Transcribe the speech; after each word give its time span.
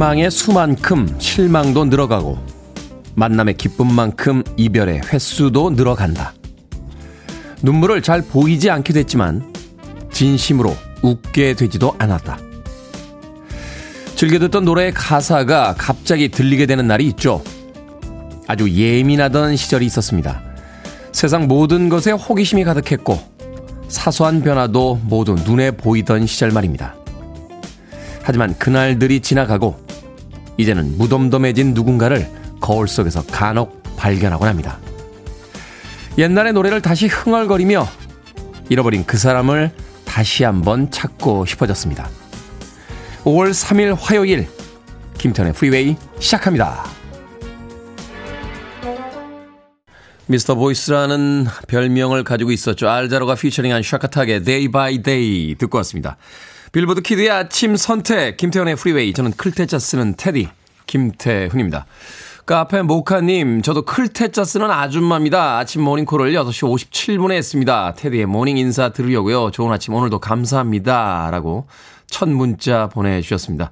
희망의 0.00 0.30
수만큼 0.30 1.14
실망도 1.18 1.84
늘어가고 1.84 2.38
만남의 3.16 3.58
기쁨만큼 3.58 4.42
이별의 4.56 5.02
횟수도 5.12 5.68
늘어간다. 5.68 6.32
눈물을 7.62 8.00
잘 8.00 8.22
보이지 8.22 8.70
않게 8.70 8.94
됐지만 8.94 9.52
진심으로 10.10 10.74
웃게 11.02 11.52
되지도 11.52 11.94
않았다. 11.98 12.38
즐겨 14.16 14.38
듣던 14.38 14.64
노래의 14.64 14.92
가사가 14.94 15.74
갑자기 15.76 16.30
들리게 16.30 16.64
되는 16.64 16.86
날이 16.86 17.06
있죠. 17.08 17.44
아주 18.46 18.70
예민하던 18.70 19.54
시절이 19.56 19.84
있었습니다. 19.84 20.40
세상 21.12 21.46
모든 21.46 21.90
것에 21.90 22.12
호기심이 22.12 22.64
가득했고 22.64 23.20
사소한 23.88 24.40
변화도 24.40 25.02
모두 25.04 25.34
눈에 25.34 25.72
보이던 25.72 26.26
시절 26.26 26.52
말입니다. 26.52 26.94
하지만 28.22 28.56
그날들이 28.56 29.20
지나가고 29.20 29.89
이제는 30.56 30.98
무덤덤해진 30.98 31.74
누군가를 31.74 32.28
거울 32.60 32.88
속에서 32.88 33.24
간혹 33.26 33.82
발견하곤 33.96 34.48
합니다. 34.48 34.78
옛날의 36.18 36.52
노래를 36.52 36.82
다시 36.82 37.06
흥얼거리며 37.06 37.86
잃어버린 38.68 39.04
그 39.04 39.16
사람을 39.16 39.72
다시 40.04 40.44
한번 40.44 40.90
찾고 40.90 41.46
싶어졌습니다. 41.46 42.08
5월 43.24 43.50
3일 43.50 43.96
화요일 43.98 44.48
김태훈의 45.18 45.54
프리웨이 45.54 45.96
시작합니다. 46.18 46.84
Mr. 50.26 50.54
Voice라는 50.54 51.46
별명을 51.66 52.22
가지고 52.22 52.52
있었죠. 52.52 52.88
알자로가 52.88 53.34
피처링한 53.34 53.82
샤카탁의 53.82 54.44
Day 54.44 54.68
by 54.68 54.98
Day 54.98 55.56
듣고 55.56 55.78
왔습니다. 55.78 56.16
빌보드 56.72 57.00
Kid의 57.00 57.30
아침 57.30 57.74
선택 57.74 58.36
김태훈의 58.36 58.76
프리웨이 58.76 59.12
저는 59.12 59.32
클테자 59.32 59.80
쓰는 59.80 60.14
테디 60.16 60.48
김태훈입니다. 60.86 61.86
카페 62.46 62.82
모카님 62.82 63.62
저도 63.62 63.82
클테자 63.82 64.44
쓰는 64.44 64.70
아줌마입니다. 64.70 65.58
아침 65.58 65.82
모닝콜을 65.82 66.32
6시 66.32 66.90
57분에 66.90 67.32
했습니다. 67.32 67.94
테디의 67.94 68.26
모닝 68.26 68.56
인사 68.56 68.90
들으려고요. 68.90 69.50
좋은 69.50 69.72
아침 69.72 69.94
오늘도 69.94 70.20
감사합니다. 70.20 71.30
라고 71.32 71.66
첫 72.06 72.28
문자 72.28 72.88
보내주셨습니다. 72.88 73.70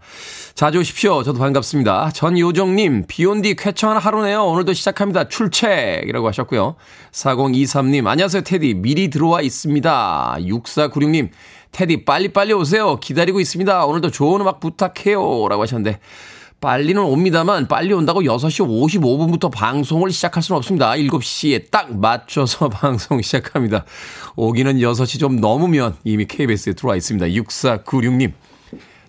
자주 0.55 0.79
오십시오. 0.79 1.23
저도 1.23 1.39
반갑습니다. 1.39 2.11
전요정님, 2.13 3.05
비 3.09 3.22
온 3.22 3.35
뒤 3.35 3.55
쾌청한 3.57 3.99
하루네요. 3.99 4.45
오늘도 4.45 4.73
시작합니다. 4.73 5.29
출첵이라고 5.29 6.27
하셨고요. 6.29 6.77
4023님, 7.13 8.07
안녕하세요. 8.07 8.43
테디. 8.43 8.75
미리 8.75 9.11
들어와 9.11 9.41
있습니다. 9.41 10.37
6496님, 10.41 11.31
테디 11.73 12.05
빨리빨리 12.05 12.53
오세요. 12.53 12.97
기다리고 12.97 13.41
있습니다. 13.41 13.85
오늘도 13.85 14.11
좋은 14.11 14.41
음악 14.41 14.61
부탁해요. 14.61 15.49
라고 15.49 15.63
하셨는데, 15.63 16.01
빨리는 16.61 17.01
옵니다만 17.01 17.69
빨리 17.69 17.93
온다고 17.93 18.23
6시 18.23 18.67
55분부터 18.67 19.51
방송을 19.51 20.11
시작할 20.11 20.43
수는 20.43 20.57
없습니다. 20.59 20.91
7시에 20.93 21.71
딱 21.71 21.97
맞춰서 21.97 22.69
방송 22.71 23.23
시작합니다. 23.23 23.85
오기는 24.35 24.79
6시 24.79 25.21
좀 25.21 25.41
넘으면 25.41 25.95
이미 26.03 26.27
KBS에 26.27 26.73
들어와 26.73 26.97
있습니다. 26.97 27.27
6496님. 27.27 28.33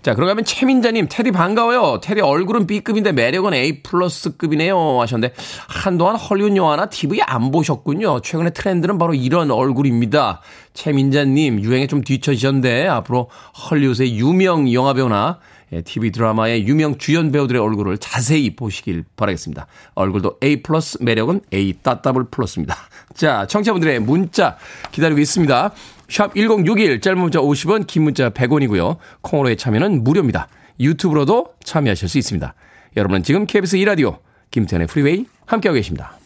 자, 0.02 0.16
그러면 0.16 0.46
최민자님, 0.46 1.08
테디 1.10 1.32
반가워요. 1.32 2.00
테디 2.02 2.22
얼굴은 2.22 2.68
B급인데 2.68 3.12
매력은 3.12 3.54
A 3.54 3.84
플러스급이네요. 3.84 5.02
하셨는데, 5.02 5.34
한동안 5.68 6.16
헐리우드 6.16 6.56
영화나 6.56 6.86
TV 6.86 7.20
안 7.22 7.52
보셨군요. 7.52 8.22
최근에 8.22 8.52
트렌드는 8.52 8.98
바로 8.98 9.14
이런 9.14 9.52
얼굴입니다. 9.52 10.40
최민자님, 10.74 11.60
유행에 11.60 11.88
좀 11.88 12.02
뒤처지셨는데, 12.02 12.88
앞으로 12.88 13.30
헐리우드의 13.70 14.18
유명 14.18 14.72
영화배우나 14.72 15.40
TV 15.84 16.08
예, 16.08 16.12
드라마의 16.12 16.66
유명 16.66 16.98
주연 16.98 17.31
배우들의 17.31 17.62
얼굴을 17.62 17.98
자세히 18.00 18.56
보시길 18.56 19.04
바라겠습니다. 19.16 19.68
얼굴도 19.96 20.38
A 20.44 20.64
플러스, 20.64 20.98
매력은 21.02 21.42
A 21.54 21.74
따따블 21.84 22.26
플러스입니다. 22.31 22.76
자, 23.14 23.46
청취자분들의 23.48 24.00
문자 24.00 24.58
기다리고 24.92 25.20
있습니다. 25.20 25.72
샵 26.09 26.34
1061, 26.36 27.02
짧은 27.02 27.20
문자 27.20 27.40
50원, 27.40 27.88
긴 27.88 28.03
문자 28.03 28.30
100원이고요. 28.30 28.97
콩으로의 29.22 29.58
참여는 29.58 30.03
무료입니다. 30.03 30.47
유튜브로도 30.80 31.53
참여하실 31.64 32.09
수 32.09 32.18
있습니다. 32.18 32.53
여러분은 32.97 33.24
지금 33.24 33.46
KBS 33.46 33.78
2라디오 33.78 34.19
김태훈의 34.52 34.88
프리웨이 34.88 35.25
함께하고 35.46 35.75
계십니다. 35.75 36.18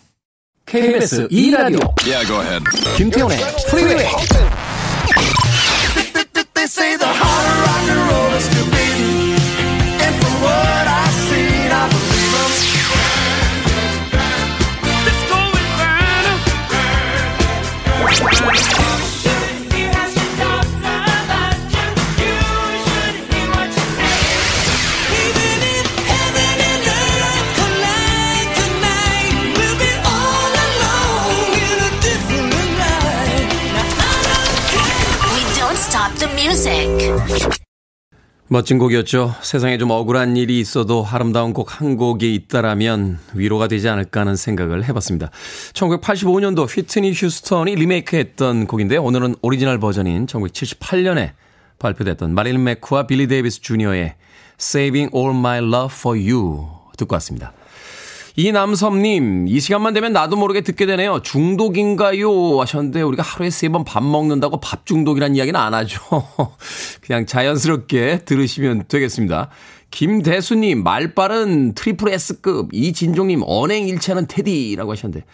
KBS 0.66 1.28
2라디오 1.28 1.94
yeah, 2.06 2.64
김태현의 2.98 3.38
프리웨이 3.70 4.08
멋진 38.54 38.78
곡이었죠. 38.78 39.34
세상에 39.42 39.80
좀 39.80 39.90
억울한 39.90 40.38
일이 40.38 40.60
있어도 40.60 41.04
아름다운 41.10 41.54
곡 41.54 41.82
한 41.82 41.98
곡이 41.98 42.36
있다라면 42.36 43.18
위로가 43.34 43.68
되지 43.68 43.90
않을까 43.90 44.20
하는 44.20 44.36
생각을 44.36 44.88
해봤습니다. 44.88 45.32
1985년도 45.74 46.68
휘트니 46.70 47.14
휴스턴이 47.14 47.74
리메이크했던 47.74 48.68
곡인데 48.68 48.98
오늘은 48.98 49.38
오리지널 49.42 49.80
버전인 49.80 50.28
1978년에 50.28 51.32
발표됐던 51.80 52.36
마릴린 52.36 52.64
맥쿠와 52.64 53.08
빌리 53.08 53.26
데이비스 53.26 53.62
주니어의 53.62 54.14
Saving 54.60 55.10
All 55.16 55.36
My 55.36 55.58
Love 55.58 55.88
For 55.92 56.16
You 56.16 56.68
듣고 56.96 57.16
왔습니다. 57.16 57.54
이남섭님, 58.36 59.48
이 59.48 59.60
시간만 59.60 59.94
되면 59.94 60.12
나도 60.12 60.36
모르게 60.36 60.62
듣게 60.62 60.86
되네요. 60.88 61.22
중독인가요? 61.22 62.60
하셨는데, 62.60 63.02
우리가 63.04 63.22
하루에 63.24 63.50
세 63.50 63.70
번 63.70 63.84
밥 63.86 64.04
먹는다고 64.04 64.60
밥 64.60 64.86
중독이란 64.86 65.36
이야기는 65.36 65.60
안 65.60 65.74
하죠. 65.74 66.00
그냥 67.02 67.26
자연스럽게 67.26 68.20
들으시면 68.26 68.86
되겠습니다. 68.88 69.50
김대수님, 69.92 70.82
말빨은 70.84 71.76
트리플 71.76 72.10
S급. 72.14 72.70
이진종님, 72.74 73.44
언행일치는 73.46 74.26
테디라고 74.28 74.92
하셨는데, 74.94 75.26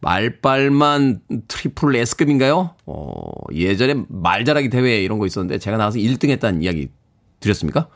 말빨만 0.00 1.20
트리플 1.48 1.96
S급인가요? 1.96 2.74
어, 2.84 3.22
예전에 3.54 3.94
말 4.08 4.26
잘하기 4.26 4.68
대회 4.68 5.02
이런 5.02 5.18
거 5.18 5.26
있었는데, 5.26 5.58
제가 5.58 5.78
나와서 5.78 5.96
1등 5.98 6.28
했다는 6.28 6.62
이야기 6.62 6.88
드렸습니까? 7.40 7.88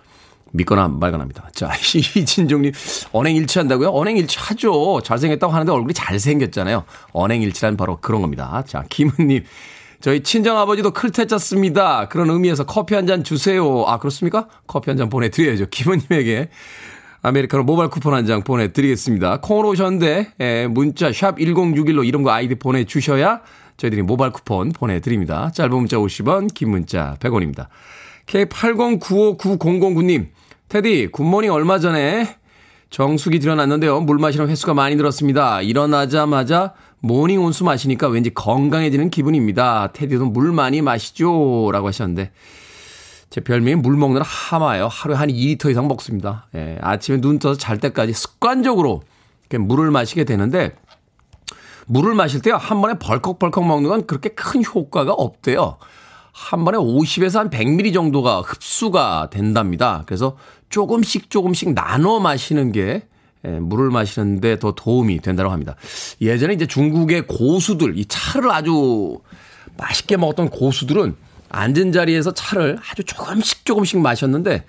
믿거나 0.52 0.88
말거나입니다. 0.88 1.50
자, 1.54 1.70
이진종님, 2.16 2.72
언행일치 3.12 3.58
한다고요? 3.58 3.90
언행일치 3.90 4.38
하죠. 4.38 5.00
잘생겼다고 5.02 5.52
하는데 5.52 5.70
얼굴이 5.72 5.94
잘생겼잖아요. 5.94 6.84
언행일치란 7.12 7.76
바로 7.76 7.98
그런 8.00 8.20
겁니다. 8.22 8.62
자, 8.66 8.84
김은님, 8.88 9.44
저희 10.00 10.22
친정아버지도 10.22 10.92
클테 10.92 11.26
짰습니다. 11.26 12.08
그런 12.08 12.30
의미에서 12.30 12.64
커피 12.64 12.94
한 12.94 13.06
잔 13.06 13.24
주세요. 13.24 13.84
아, 13.86 13.98
그렇습니까? 13.98 14.46
커피 14.66 14.90
한 14.90 14.96
잔 14.96 15.08
보내드려야죠. 15.08 15.66
김은님에게 15.70 16.48
아메리카노 17.22 17.64
모바일 17.64 17.90
쿠폰 17.90 18.14
한 18.14 18.24
장 18.26 18.42
보내드리겠습니다. 18.44 19.40
콩으로 19.40 19.70
오셨는데, 19.70 20.32
에, 20.38 20.66
문자 20.68 21.12
샵 21.12 21.36
1061로 21.38 22.06
이름과 22.06 22.32
아이디 22.34 22.54
보내주셔야 22.54 23.40
저희들이 23.76 24.02
모바일 24.02 24.32
쿠폰 24.32 24.70
보내드립니다. 24.70 25.50
짧은 25.52 25.70
문자 25.76 25.96
50원, 25.96 26.52
긴 26.54 26.70
문자 26.70 27.16
100원입니다. 27.20 27.66
K80959009님, 28.28 30.28
테디, 30.68 31.08
굿모닝 31.08 31.50
얼마 31.50 31.78
전에 31.78 32.36
정수기 32.90 33.38
들여놨는데요. 33.38 34.00
물 34.00 34.18
마시는 34.18 34.48
횟수가 34.48 34.74
많이 34.74 34.96
늘었습니다. 34.96 35.62
일어나자마자 35.62 36.74
morning 37.00 37.42
온수 37.42 37.64
마시니까 37.64 38.08
왠지 38.08 38.32
건강해지는 38.32 39.10
기분입니다. 39.10 39.92
테디도 39.92 40.26
물 40.26 40.52
많이 40.52 40.82
마시죠? 40.82 41.70
라고 41.72 41.88
하셨는데, 41.88 42.30
제 43.30 43.40
별명이 43.40 43.76
물 43.76 43.96
먹는 43.96 44.22
하마예요. 44.22 44.88
하루에 44.88 45.16
한 45.16 45.28
2리터 45.28 45.70
이상 45.70 45.88
먹습니다. 45.88 46.48
예, 46.54 46.78
아침에 46.80 47.20
눈 47.20 47.38
떠서 47.38 47.58
잘 47.58 47.78
때까지 47.78 48.12
습관적으로 48.12 49.02
물을 49.58 49.90
마시게 49.90 50.24
되는데, 50.24 50.74
물을 51.86 52.14
마실 52.14 52.42
때요, 52.42 52.56
한 52.56 52.82
번에 52.82 52.94
벌컥벌컥 52.98 53.66
먹는 53.66 53.88
건 53.88 54.06
그렇게 54.06 54.30
큰 54.30 54.62
효과가 54.62 55.12
없대요. 55.12 55.78
한 56.38 56.64
번에 56.64 56.78
50에서 56.78 57.38
한 57.38 57.50
100ml 57.50 57.92
정도가 57.92 58.40
흡수가 58.40 59.28
된답니다. 59.30 60.04
그래서 60.06 60.36
조금씩 60.70 61.30
조금씩 61.30 61.74
나눠 61.74 62.20
마시는 62.20 62.70
게 62.72 63.02
예, 63.44 63.50
물을 63.50 63.90
마시는데 63.90 64.58
더 64.58 64.72
도움이 64.72 65.20
된다고 65.20 65.50
합니다. 65.50 65.74
예전에 66.20 66.54
이제 66.54 66.66
중국의 66.66 67.26
고수들, 67.26 67.98
이 67.98 68.04
차를 68.06 68.50
아주 68.50 69.20
맛있게 69.76 70.16
먹었던 70.16 70.50
고수들은 70.50 71.16
앉은 71.50 71.92
자리에서 71.92 72.32
차를 72.32 72.78
아주 72.90 73.04
조금씩 73.04 73.64
조금씩 73.64 74.00
마셨는데 74.00 74.64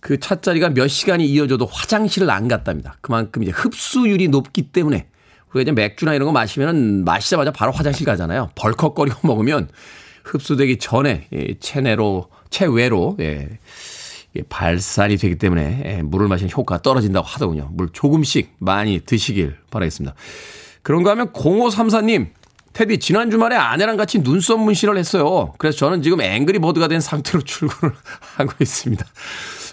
그 0.00 0.20
찻자리가 0.20 0.70
몇 0.70 0.86
시간이 0.86 1.26
이어져도 1.26 1.66
화장실을 1.66 2.30
안 2.30 2.46
갔답니다. 2.46 2.96
그만큼 3.00 3.42
이제 3.42 3.52
흡수율이 3.52 4.28
높기 4.28 4.62
때문에 4.62 5.08
우리가 5.52 5.62
이제 5.62 5.72
맥주나 5.72 6.14
이런 6.14 6.26
거 6.26 6.32
마시면은 6.32 7.04
마시자마자 7.04 7.50
바로 7.50 7.72
화장실 7.72 8.06
가잖아요. 8.06 8.50
벌컥거리고 8.54 9.26
먹으면 9.28 9.68
흡수되기 10.26 10.78
전에 10.78 11.28
체내로 11.60 12.28
체외로 12.50 13.16
예, 13.20 13.48
발산이 14.48 15.16
되기 15.16 15.36
때문에 15.36 15.82
예, 15.86 16.02
물을 16.02 16.28
마시는 16.28 16.50
효과가 16.52 16.82
떨어진다고 16.82 17.26
하더군요. 17.26 17.70
물 17.72 17.88
조금씩 17.92 18.54
많이 18.58 19.00
드시길 19.00 19.56
바라겠습니다. 19.70 20.14
그런가 20.82 21.12
하면 21.12 21.32
0534님 21.32 22.28
테디 22.72 22.98
지난 22.98 23.30
주말에 23.30 23.56
아내랑 23.56 23.96
같이 23.96 24.22
눈썹 24.22 24.60
문신을 24.60 24.98
했어요. 24.98 25.54
그래서 25.56 25.78
저는 25.78 26.02
지금 26.02 26.20
앵그리 26.20 26.58
버드가 26.58 26.88
된 26.88 27.00
상태로 27.00 27.42
출근을 27.42 27.94
하고 28.36 28.52
있습니다. 28.60 29.04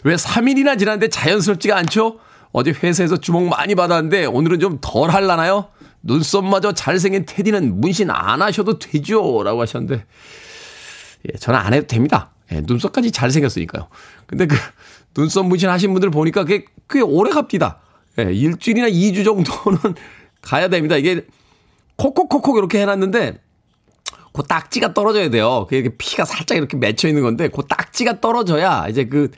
왜 0.05 0.15
3일이나 0.15 0.79
지났는데 0.79 1.09
자연스럽지가 1.09 1.75
않죠? 1.77 2.19
어제 2.53 2.71
회사에서 2.71 3.17
주목 3.17 3.49
많이 3.49 3.75
받았는데 3.75 4.25
오늘은 4.27 4.59
좀 4.59 4.77
덜 4.79 5.09
할라나요? 5.09 5.67
눈썹마저 6.03 6.73
잘생긴 6.73 7.25
테디는 7.25 7.81
문신 7.81 8.09
안 8.09 8.41
하셔도 8.41 8.77
되죠? 8.79 9.41
라고 9.43 9.61
하셨는데 9.61 10.05
예, 11.27 11.37
저는 11.37 11.59
안 11.59 11.73
해도 11.73 11.87
됩니다. 11.87 12.31
예, 12.51 12.61
눈썹까지 12.61 13.11
잘생겼으니까요. 13.11 13.87
근데 14.25 14.45
그 14.45 14.55
눈썹 15.13 15.45
문신 15.45 15.69
하신 15.69 15.93
분들 15.93 16.11
보니까 16.11 16.43
그게 16.43 16.65
꽤 16.89 17.01
오래 17.01 17.31
갑니다. 17.31 17.79
예, 18.19 18.33
일주일이나 18.33 18.89
2주 18.89 19.23
정도는 19.23 19.95
가야 20.41 20.67
됩니다. 20.67 20.97
이게 20.97 21.25
콕콕콕콕 21.95 22.57
이렇게 22.57 22.81
해놨는데 22.81 23.39
그 24.33 24.43
딱지가 24.43 24.93
떨어져야 24.93 25.29
돼요. 25.29 25.67
그게 25.69 25.89
피가 25.97 26.25
살짝 26.25 26.57
이렇게 26.57 26.75
맺혀 26.75 27.07
있는 27.07 27.21
건데 27.21 27.47
그 27.47 27.61
딱지가 27.67 28.19
떨어져야 28.19 28.87
이제 28.89 29.05
그 29.05 29.29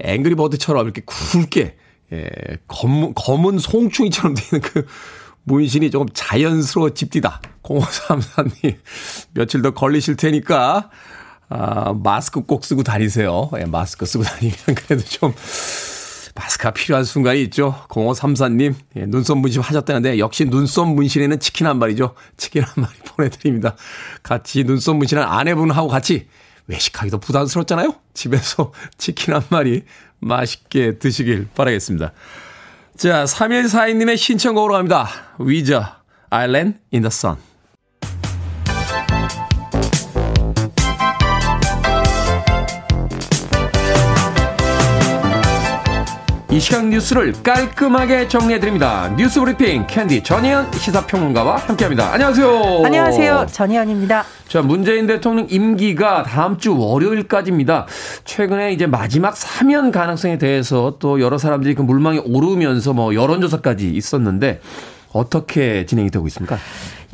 앵그리 0.00 0.34
버드처럼 0.34 0.84
이렇게 0.84 1.02
굵게 1.04 1.76
예, 2.12 2.28
검은, 2.68 3.14
검은 3.14 3.58
송충이처럼 3.58 4.34
되는 4.34 4.62
그 4.62 4.86
문신이 5.44 5.90
조금 5.90 6.08
자연스러워집디다. 6.12 7.40
0534님 7.62 8.76
며칠 9.32 9.62
더 9.62 9.72
걸리실 9.72 10.16
테니까 10.16 10.90
아, 11.48 11.92
마스크 11.92 12.42
꼭 12.42 12.64
쓰고 12.64 12.82
다니세요. 12.82 13.50
예, 13.58 13.64
마스크 13.64 14.04
쓰고 14.04 14.24
다니면 14.24 14.56
그래도 14.74 15.02
좀 15.04 15.32
마스크가 16.34 16.72
필요한 16.72 17.04
순간이 17.04 17.42
있죠. 17.44 17.74
0534님, 17.88 18.74
예, 18.96 19.06
눈썹 19.06 19.38
문신 19.38 19.62
하셨다는데, 19.62 20.18
역시 20.18 20.44
눈썹 20.44 20.88
문신에는 20.88 21.40
치킨 21.40 21.66
한 21.66 21.78
마리죠. 21.78 22.14
치킨 22.36 22.62
한 22.62 22.72
마리 22.76 22.94
보내드립니다. 23.08 23.76
같이 24.22 24.64
눈썹 24.64 24.96
문신한 24.96 25.26
아내분하고 25.26 25.88
같이 25.88 26.28
외식하기도 26.66 27.18
부담스럽잖아요? 27.18 27.94
집에서 28.12 28.72
치킨 28.98 29.34
한 29.34 29.42
마리 29.48 29.84
맛있게 30.18 30.98
드시길 30.98 31.48
바라겠습니다. 31.54 32.12
자, 32.96 33.24
3142님의 33.24 34.16
신청곡으로 34.16 34.74
갑니다. 34.74 35.08
위저, 35.38 35.84
Island 36.30 36.78
in 36.92 37.02
the 37.02 37.06
Sun. 37.06 37.45
이 46.56 46.58
시간 46.58 46.88
뉴스를 46.88 47.34
깔끔하게 47.42 48.28
정리해드립니다. 48.28 49.14
뉴스 49.18 49.40
브리핑 49.40 49.86
캔디 49.86 50.22
전희연 50.22 50.72
시사평론가와 50.72 51.56
함께합니다. 51.56 52.14
안녕하세요. 52.14 52.82
안녕하세요. 52.82 53.46
전희연입니다. 53.52 54.24
자, 54.48 54.62
문재인 54.62 55.06
대통령 55.06 55.46
임기가 55.50 56.22
다음 56.22 56.56
주 56.56 56.74
월요일까지입니다. 56.74 57.86
최근에 58.24 58.72
이제 58.72 58.86
마지막 58.86 59.36
사면 59.36 59.92
가능성에 59.92 60.38
대해서 60.38 60.96
또 60.98 61.20
여러 61.20 61.36
사람들이 61.36 61.74
그 61.74 61.82
물망에 61.82 62.22
오르면서 62.24 62.94
뭐 62.94 63.14
여론조사까지 63.14 63.90
있었는데 63.90 64.62
어떻게 65.12 65.84
진행이 65.84 66.10
되고 66.10 66.26
있습니까? 66.28 66.56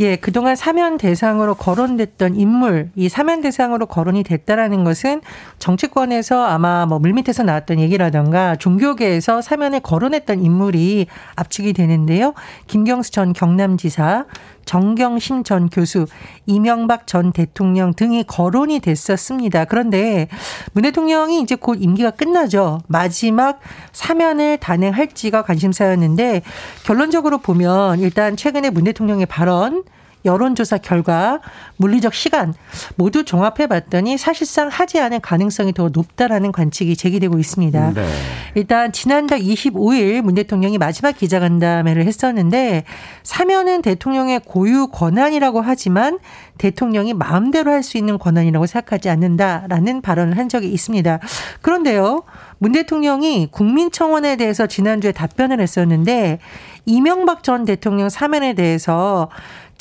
예, 0.01 0.17
그동안 0.17 0.57
사면 0.57 0.97
대상으로 0.97 1.55
거론됐던 1.55 2.37
인물, 2.37 2.91
이 2.97 3.09
사면 3.09 3.43
대상으로 3.43 3.87
거론이 3.87 4.23
됐다라는 4.23 4.85
것은 4.85 5.21
정치권에서 5.59 6.45
아마 6.45 6.87
뭐 6.87 6.99
물밑에서 6.99 7.43
나왔던 7.43 7.79
얘기라던가 7.79 8.57
종교계에서 8.57 9.43
사면에 9.43 9.81
거론했던 9.81 10.43
인물이 10.43 11.07
압축이 11.37 11.75
되는데요. 11.75 12.33
김경수 12.67 13.13
전 13.13 13.33
경남지사, 13.33 14.25
정경심 14.65 15.45
전 15.45 15.69
교수, 15.69 16.07
이명박 16.47 17.07
전 17.07 17.33
대통령 17.33 17.95
등이 17.95 18.25
거론이 18.25 18.81
됐었습니다. 18.81 19.65
그런데 19.67 20.29
문 20.73 20.83
대통령이 20.83 21.41
이제 21.41 21.55
곧 21.55 21.77
임기가 21.81 22.11
끝나죠. 22.13 22.81
마지막 22.89 23.61
사면을 23.93 24.59
단행할지가 24.59 25.43
관심사였는데 25.43 26.43
결론적으로 26.85 27.39
보면 27.39 28.01
일단 28.01 28.37
최근에 28.37 28.71
문 28.71 28.85
대통령의 28.85 29.27
발언 29.27 29.85
여론조사 30.25 30.79
결과 30.79 31.41
물리적 31.77 32.15
시간 32.15 32.55
모두 32.97 33.25
종합해 33.25 33.67
봤더니 33.69 34.17
사실상 34.19 34.69
하지 34.69 34.99
않을 35.01 35.21
가능성이 35.21 35.73
더 35.75 35.91
높다라는 35.91 36.53
관측이 36.53 36.97
제기되고 36.97 37.39
있습니다. 37.39 37.93
네. 37.95 38.07
일단 38.55 38.93
지난달 38.93 39.41
25일 39.41 40.23
문 40.23 40.35
대통령이 40.35 40.79
마지막 40.79 41.13
기자간담회를 41.13 42.07
했었는데 42.07 42.85
사면은 43.23 43.83
대통령의 43.83 44.41
고유 44.45 44.89
권한이라고 44.89 45.61
하지만 45.61 46.19
대통령이 46.59 47.13
마음대로 47.15 47.71
할 47.71 47.83
수 47.83 47.99
있는 47.99 48.19
권한이라고 48.19 48.67
생각하지 48.67 49.11
않는다라는 49.11 50.03
발언을 50.03 50.39
한 50.39 50.49
적이 50.49 50.69
있습니다. 50.69 51.19
그런데요. 51.61 52.23
문 52.59 52.73
대통령이 52.73 53.49
국민청원에 53.51 54.37
대해서 54.37 54.67
지난주에 54.67 55.13
답변을 55.13 55.61
했었는데 55.61 56.39
이명박 56.87 57.43
전 57.43 57.65
대통령 57.65 58.09
사면에 58.09 58.55
대해서 58.55 59.29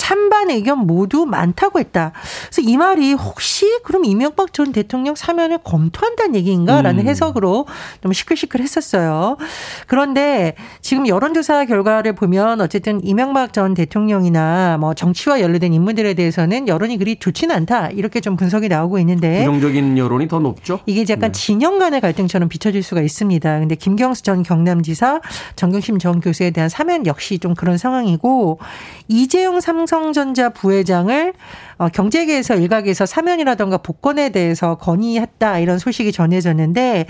찬반 0.01 0.49
의견 0.49 0.79
모두 0.79 1.27
많다고 1.27 1.79
했다. 1.79 2.11
그래서 2.49 2.67
이 2.67 2.75
말이 2.75 3.13
혹시 3.13 3.67
그럼 3.83 4.03
이명박 4.03 4.51
전 4.51 4.71
대통령 4.71 5.13
사면을 5.13 5.59
검토한다는 5.59 6.33
얘기인가라는 6.37 7.03
음. 7.03 7.07
해석으로 7.07 7.67
좀 8.01 8.11
시끌시끌했었어요. 8.11 9.37
그런데 9.85 10.55
지금 10.81 11.07
여론조사 11.07 11.65
결과를 11.65 12.15
보면 12.15 12.61
어쨌든 12.61 12.99
이명박 13.03 13.53
전 13.53 13.75
대통령이나 13.75 14.79
뭐 14.79 14.95
정치와 14.95 15.39
연루된 15.39 15.71
인물들에 15.71 16.15
대해서는 16.15 16.67
여론이 16.67 16.97
그리 16.97 17.17
좋지는 17.17 17.55
않다 17.55 17.89
이렇게 17.89 18.21
좀 18.21 18.35
분석이 18.37 18.69
나오고 18.69 18.97
있는데 18.97 19.45
부정적인 19.45 19.99
여론이 19.99 20.27
더 20.27 20.39
높죠. 20.39 20.79
이게 20.87 21.01
약간 21.13 21.31
네. 21.31 21.39
진영 21.39 21.77
간의 21.77 22.01
갈등처럼 22.01 22.49
비춰질 22.49 22.81
수가 22.81 23.01
있습니다. 23.01 23.59
근데 23.59 23.75
김경수 23.75 24.23
전 24.23 24.41
경남지사, 24.41 25.21
정경심 25.55 25.99
전 25.99 26.19
교수에 26.21 26.49
대한 26.49 26.69
사면 26.69 27.05
역시 27.05 27.37
좀 27.37 27.53
그런 27.53 27.77
상황이고 27.77 28.57
이재용 29.07 29.61
삼 29.61 29.85
삼성전자 29.91 30.47
부회장을 30.49 31.33
어, 31.77 31.89
경제계에서 31.89 32.55
일각에서 32.55 33.05
사면이라던가 33.07 33.77
복권에 33.79 34.29
대해서 34.29 34.75
건의했다 34.75 35.57
이런 35.59 35.79
소식이 35.79 36.11
전해졌는데 36.11 37.07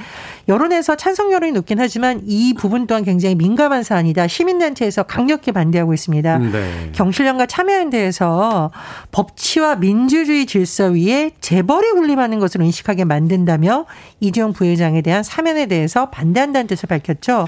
여론에서 0.47 0.95
찬성 0.95 1.31
여론이 1.33 1.51
높긴 1.51 1.77
하지만 1.79 2.21
이 2.25 2.53
부분 2.53 2.87
또한 2.87 3.03
굉장히 3.03 3.35
민감한 3.35 3.83
사안이다. 3.83 4.27
시민단체에서 4.27 5.03
강력히 5.03 5.51
반대하고 5.51 5.93
있습니다. 5.93 6.37
네. 6.37 6.89
경실련과 6.93 7.47
참여연대에서 7.47 8.71
법치와 9.11 9.75
민주주의 9.75 10.45
질서 10.45 10.85
위에 10.87 11.31
재벌이 11.41 11.91
군림하는 11.91 12.39
것을 12.39 12.61
인식하게 12.61 13.03
만든다며 13.03 13.85
이재용 14.21 14.53
부회장에 14.53 15.01
대한 15.01 15.21
사면에 15.21 15.65
대해서 15.65 16.09
반대한다는 16.09 16.67
뜻을 16.67 16.87
밝혔죠. 16.87 17.47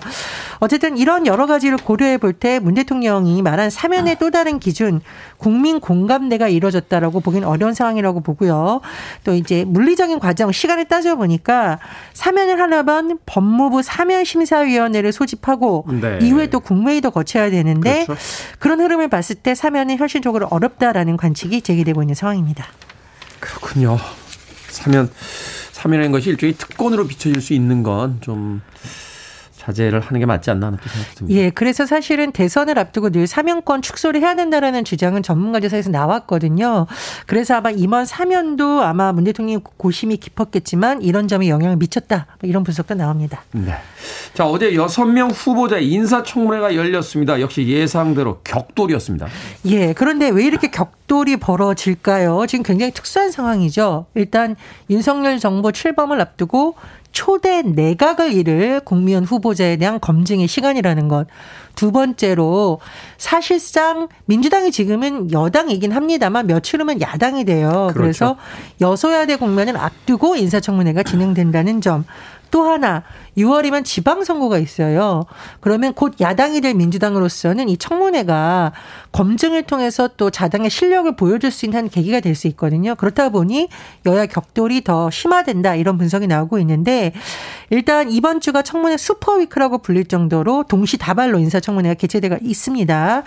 어쨌든 0.59 0.97
이런 0.97 1.25
여러 1.25 1.47
가지를 1.47 1.77
고려해 1.77 2.17
볼 2.17 2.33
때 2.33 2.59
문 2.59 2.73
대통령이 2.73 3.41
말한 3.41 3.69
사면의 3.69 4.17
또 4.19 4.29
다른 4.29 4.59
기준 4.59 4.99
국민 5.37 5.79
공감대가 5.79 6.47
이루어졌다라고 6.47 7.19
보기는 7.19 7.47
어려운 7.47 7.73
상황이라고 7.73 8.21
보고요. 8.21 8.81
또 9.23 9.33
이제 9.33 9.65
물리적인 9.65 10.19
과정 10.19 10.51
시간을 10.51 10.85
따져 10.85 11.15
보니까 11.15 11.79
사면을 12.13 12.59
하려면 12.59 13.17
법무부 13.25 13.81
사면심사위원회를 13.81 15.11
소집하고 15.11 15.85
네. 16.01 16.19
이후에 16.21 16.47
또 16.47 16.59
국무회의도 16.59 17.11
거쳐야 17.11 17.49
되는데 17.49 18.05
그렇죠. 18.05 18.21
그런 18.59 18.79
흐름을 18.79 19.09
봤을 19.09 19.35
때 19.35 19.55
사면이 19.55 19.97
현실적으로 19.97 20.47
어렵다라는 20.49 21.17
관측이 21.17 21.61
제기되고 21.61 22.01
있는 22.01 22.15
상황입니다. 22.15 22.65
그렇군요. 23.39 23.97
사면 24.69 25.09
사면인 25.71 26.11
것이 26.11 26.29
일종의 26.29 26.55
특권으로 26.55 27.07
비춰질 27.07 27.41
수 27.41 27.53
있는 27.53 27.83
건좀 27.83 28.61
자제를 29.63 29.99
하는 30.01 30.19
게 30.19 30.25
맞지 30.25 30.51
않나 30.51 30.67
하는 30.67 30.79
생각이 30.81 31.15
듭니다. 31.15 31.39
예, 31.39 31.49
그래서 31.49 31.85
사실은 31.85 32.31
대선을 32.31 32.77
앞두고 32.77 33.11
늘 33.11 33.27
사면권 33.27 33.81
축소를 33.81 34.21
해야 34.21 34.35
된다라는 34.35 34.83
주장은 34.83 35.23
전문가들 35.23 35.69
사이에서 35.69 35.89
나왔거든요. 35.89 36.87
그래서 37.27 37.55
아마 37.55 37.71
임원 37.71 38.05
사면도 38.05 38.81
아마 38.81 39.13
문 39.13 39.23
대통령이 39.23 39.61
고심이 39.77 40.17
깊었겠지만 40.17 41.01
이런 41.01 41.27
점에 41.27 41.47
영향을 41.47 41.77
미쳤다. 41.77 42.27
뭐 42.41 42.49
이런 42.49 42.63
분석도 42.63 42.95
나옵니다. 42.95 43.43
네. 43.51 43.73
자, 44.33 44.45
어제 44.45 44.75
여섯 44.75 45.05
명 45.05 45.29
후보자 45.29 45.77
인사청문회가 45.77 46.75
열렸습니다. 46.75 47.39
역시 47.39 47.65
예상대로 47.67 48.39
격돌이었습니다. 48.43 49.27
예, 49.65 49.93
그런데 49.93 50.29
왜 50.29 50.43
이렇게 50.45 50.69
격돌이 50.71 51.37
벌어질까요? 51.37 52.45
지금 52.47 52.63
굉장히 52.63 52.91
특수한 52.91 53.31
상황이죠. 53.31 54.07
일단 54.15 54.55
윤석열 54.89 55.39
정부 55.39 55.71
출범을 55.71 56.19
앞두고 56.19 56.75
초대 57.13 57.61
내각을 57.61 58.33
이룰 58.33 58.81
국무위원 58.81 59.23
후보자에 59.23 59.77
대한 59.77 59.99
검증의 59.99 60.47
시간이라는 60.47 61.07
것. 61.07 61.27
두 61.75 61.91
번째로 61.91 62.79
사실상 63.17 64.09
민주당이 64.25 64.71
지금은 64.71 65.31
여당이긴 65.31 65.91
합니다만 65.91 66.47
며칠 66.47 66.81
후면 66.81 66.99
야당이 66.99 67.45
돼요. 67.45 67.91
그렇죠. 67.93 67.93
그래서 67.93 68.37
여소야대 68.81 69.37
국면을 69.37 69.77
앞두고 69.77 70.35
인사청문회가 70.35 71.03
진행된다는 71.03 71.79
점. 71.79 72.03
또 72.53 72.69
하나 72.69 73.01
6월이면 73.35 73.83
지방선거가 73.83 74.59
있어요. 74.59 75.25
그러면 75.59 75.95
곧 75.95 76.13
야당이 76.21 76.61
될 76.61 76.75
민주당으로서는 76.75 77.67
이 77.67 77.77
청문회가 77.77 78.73
검증을 79.11 79.63
통해서 79.63 80.07
또 80.17 80.29
자당의 80.29 80.69
실력을 80.69 81.15
보여줄 81.15 81.49
수 81.49 81.65
있는 81.65 81.89
계기가 81.89 82.19
될 82.19 82.35
수 82.35 82.47
있거든요. 82.49 82.93
그렇다 82.93 83.29
보니 83.29 83.69
여야 84.05 84.27
격돌이 84.27 84.83
더 84.83 85.09
심화된다 85.09 85.75
이런 85.75 85.97
분석이 85.97 86.27
나오고 86.27 86.59
있는데 86.59 87.13
일단 87.71 88.11
이번 88.11 88.39
주가 88.39 88.61
청문회 88.61 88.97
슈퍼위크라고 88.97 89.79
불릴 89.79 90.05
정도로 90.05 90.65
동시다발로 90.67 91.39
인사청문회가 91.39 91.95
개최되고 91.95 92.37
있습니다. 92.41 93.23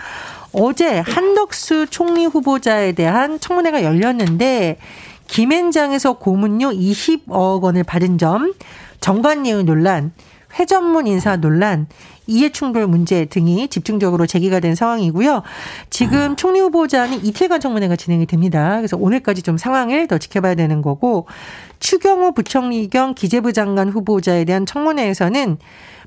어제 0.53 0.99
한덕수 0.99 1.87
총리 1.89 2.25
후보자에 2.25 2.93
대한 2.93 3.39
청문회가 3.41 3.83
열렸는데 3.83 4.77
김앤장에서 5.27 6.13
고문료 6.13 6.71
20억 6.71 7.61
원을 7.61 7.83
받은 7.83 8.17
점 8.17 8.53
정관예우 8.99 9.63
논란, 9.63 10.11
회전문 10.59 11.07
인사 11.07 11.37
논란, 11.37 11.87
이해충돌 12.27 12.87
문제 12.87 13.25
등이 13.25 13.69
집중적으로 13.69 14.25
제기가 14.25 14.59
된 14.59 14.75
상황이고요. 14.75 15.43
지금 15.89 16.35
총리 16.35 16.59
후보자는 16.59 17.23
이틀간 17.25 17.59
청문회가 17.59 17.95
진행이 17.95 18.25
됩니다. 18.25 18.77
그래서 18.77 18.97
오늘까지 18.97 19.41
좀 19.41 19.57
상황을 19.57 20.07
더 20.07 20.17
지켜봐야 20.17 20.55
되는 20.55 20.81
거고 20.81 21.25
추경호 21.79 22.33
부총리 22.33 22.89
겸 22.89 23.13
기재부 23.13 23.53
장관 23.53 23.89
후보자에 23.89 24.43
대한 24.43 24.65
청문회에서는 24.65 25.57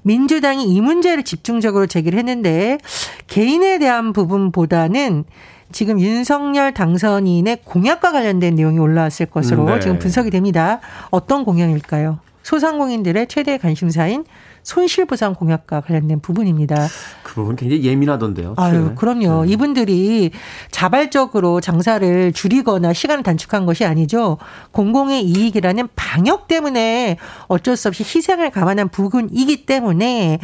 민주당이 0.03 0.65
이 0.65 0.81
문제를 0.81 1.25
집중적으로 1.25 1.87
제기를 1.87 2.19
했는데 2.19 2.79
개인에 3.27 3.79
대한 3.79 4.13
부분보다는 4.13 5.25
지금 5.73 6.01
윤석열 6.01 6.75
당선인의 6.75 7.59
공약과 7.65 8.13
관련된 8.13 8.57
내용이 8.57 8.79
올라왔을 8.79 9.27
것으로 9.27 9.67
네. 9.67 9.81
지금 9.81 9.99
분석이 9.99 10.31
됩니다. 10.31 10.81
어떤 11.11 11.45
공약일까요? 11.45 12.19
소상공인들의 12.51 13.29
최대 13.29 13.59
관심사인 13.59 14.25
손실보상 14.63 15.35
공약과 15.35 15.81
관련된 15.81 16.21
부분입니다. 16.21 16.89
그 17.23 17.35
부분 17.35 17.57
굉장히 17.57 17.85
예민하던데요. 17.85 18.55
아유, 18.57 18.93
그럼요. 18.97 19.45
네. 19.45 19.53
이분들이 19.53 20.31
자발적으로 20.71 21.61
장사를 21.61 22.33
줄이거나 22.33 22.93
시간을 22.93 23.23
단축한 23.23 23.67
것이 23.67 23.85
아니죠. 23.85 24.39
공공의 24.73 25.25
이익이라는 25.25 25.89
방역 25.97 26.49
때문에 26.49 27.17
어쩔 27.47 27.77
수 27.77 27.89
없이 27.89 28.03
희생을 28.03 28.51
감안한 28.51 28.89
부분이기 28.89 29.67
때문에 29.67 30.41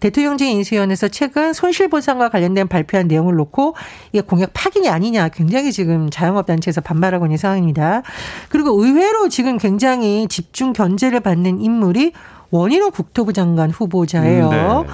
대통령직 0.00 0.48
인수위원회에서 0.48 1.08
최근 1.08 1.52
손실보상과 1.52 2.30
관련된 2.30 2.68
발표한 2.68 3.08
내용을 3.08 3.34
놓고 3.36 3.76
이게 4.12 4.22
공약 4.22 4.50
파기이 4.54 4.88
아니냐 4.88 5.28
굉장히 5.28 5.72
지금 5.72 6.10
자영업단체에서 6.10 6.80
반발하고 6.80 7.26
있는 7.26 7.36
상황입니다. 7.36 8.02
그리고 8.48 8.82
의외로 8.82 9.28
지금 9.28 9.58
굉장히 9.58 10.26
집중 10.28 10.72
견제를 10.72 11.20
받는 11.20 11.60
인물이 11.60 12.12
원희룡 12.50 12.90
국토부 12.90 13.32
장관 13.32 13.70
후보자예요. 13.70 14.46
음, 14.46 14.50
네. 14.50 14.92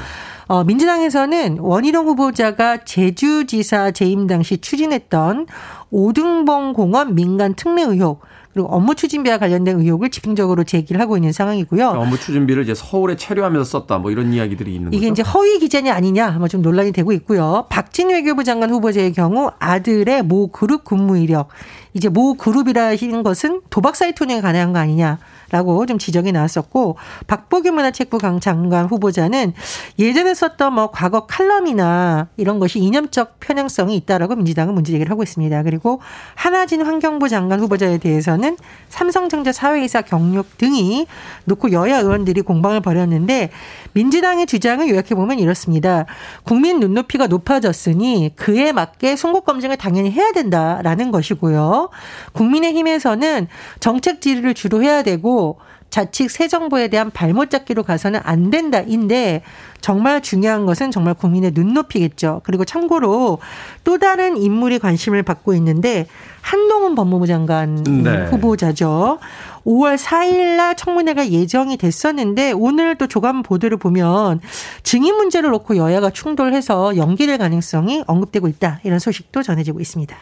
어, 0.48 0.62
민주당에서는 0.62 1.58
원희룡 1.58 2.06
후보자가 2.06 2.84
제주지사 2.84 3.90
재임 3.90 4.26
당시 4.26 4.58
추진했던 4.58 5.46
오등봉 5.90 6.72
공원 6.72 7.14
민간 7.14 7.54
특례 7.54 7.82
의혹 7.82 8.20
그리고 8.56 8.68
업무 8.70 8.94
추진비와 8.94 9.36
관련된 9.36 9.78
의혹을 9.78 10.08
집중적으로 10.08 10.64
제기를 10.64 10.98
하고 10.98 11.18
있는 11.18 11.30
상황이고요. 11.30 11.76
그러니까 11.78 12.00
업무 12.00 12.18
추진비를 12.18 12.62
이제 12.62 12.74
서울에 12.74 13.14
체류하면서 13.14 13.64
썼다 13.64 13.98
뭐 13.98 14.10
이런 14.10 14.32
이야기들이 14.32 14.74
있는 14.74 14.94
이게 14.94 15.10
거죠? 15.10 15.12
이제 15.12 15.30
허위 15.30 15.58
기재냐 15.58 15.92
아니냐 15.92 16.30
뭐 16.38 16.48
좀 16.48 16.62
논란이 16.62 16.92
되고 16.92 17.12
있고요. 17.12 17.66
박진 17.68 18.08
외교부 18.08 18.44
장관 18.44 18.70
후보자의 18.70 19.12
경우 19.12 19.50
아들의 19.58 20.22
모 20.22 20.46
그룹 20.46 20.84
근무 20.84 21.18
이력 21.18 21.48
이제 21.92 22.08
모 22.08 22.32
그룹이라는 22.34 23.22
것은 23.22 23.60
도박 23.68 23.94
사이트 23.94 24.22
운영에 24.22 24.40
관한 24.40 24.72
거 24.72 24.78
아니냐. 24.78 25.18
라고 25.50 25.86
좀 25.86 25.98
지적이 25.98 26.32
나왔었고 26.32 26.96
박보규 27.26 27.70
문화체육부 27.70 28.18
장관 28.40 28.86
후보자는 28.86 29.52
예전에 29.98 30.34
썼던 30.34 30.72
뭐 30.72 30.90
과거 30.90 31.26
칼럼이나 31.26 32.28
이런 32.36 32.58
것이 32.58 32.80
이념적 32.80 33.38
편향성이 33.40 33.96
있다라고 33.96 34.34
민주당은 34.34 34.74
문제 34.74 34.90
제기를 34.92 35.10
하고 35.10 35.22
있습니다. 35.22 35.62
그리고 35.62 36.00
한하진 36.34 36.82
환경부 36.82 37.28
장관 37.28 37.60
후보자에 37.60 37.98
대해서는 37.98 38.45
삼성전자 38.88 39.52
사회이사 39.52 40.02
경력 40.02 40.58
등이 40.58 41.06
놓고 41.44 41.72
여야 41.72 42.00
의원들이 42.00 42.42
공방을 42.42 42.80
벌였는데 42.80 43.50
민주당의 43.92 44.46
주장을 44.46 44.86
요약해 44.88 45.14
보면 45.14 45.38
이렇습니다. 45.38 46.06
국민 46.44 46.80
눈높이가 46.80 47.26
높아졌으니 47.26 48.32
그에 48.36 48.72
맞게 48.72 49.16
송곳 49.16 49.44
검증을 49.44 49.76
당연히 49.76 50.10
해야 50.10 50.32
된다라는 50.32 51.10
것이고요. 51.10 51.90
국민의힘에서는 52.32 53.48
정책 53.80 54.20
질의를 54.20 54.54
주로 54.54 54.82
해야 54.82 55.02
되고 55.02 55.58
자칫 55.96 56.28
새 56.28 56.46
정부에 56.46 56.88
대한 56.88 57.10
발못 57.10 57.48
잡기로 57.48 57.82
가서는 57.82 58.20
안 58.22 58.50
된다인데 58.50 59.40
정말 59.80 60.20
중요한 60.20 60.66
것은 60.66 60.90
정말 60.90 61.14
국민의 61.14 61.52
눈높이겠죠. 61.54 62.42
그리고 62.44 62.66
참고로 62.66 63.38
또 63.82 63.96
다른 63.96 64.36
인물이 64.36 64.78
관심을 64.78 65.22
받고 65.22 65.54
있는데 65.54 66.06
한동훈 66.42 66.94
법무부 66.96 67.26
장관 67.26 67.82
네. 67.82 68.26
후보자죠. 68.26 69.20
5월 69.64 69.96
4일 69.96 70.56
날 70.56 70.76
청문회가 70.76 71.30
예정이 71.30 71.78
됐었는데 71.78 72.52
오늘 72.52 72.96
또 72.96 73.06
조간 73.06 73.42
보도를 73.42 73.78
보면 73.78 74.42
증인 74.82 75.16
문제를 75.16 75.48
놓고 75.48 75.78
여야가 75.78 76.10
충돌해서 76.10 76.98
연기될 76.98 77.38
가능성이 77.38 78.04
언급되고 78.06 78.48
있다. 78.48 78.80
이런 78.84 78.98
소식도 78.98 79.42
전해지고 79.42 79.80
있습니다. 79.80 80.14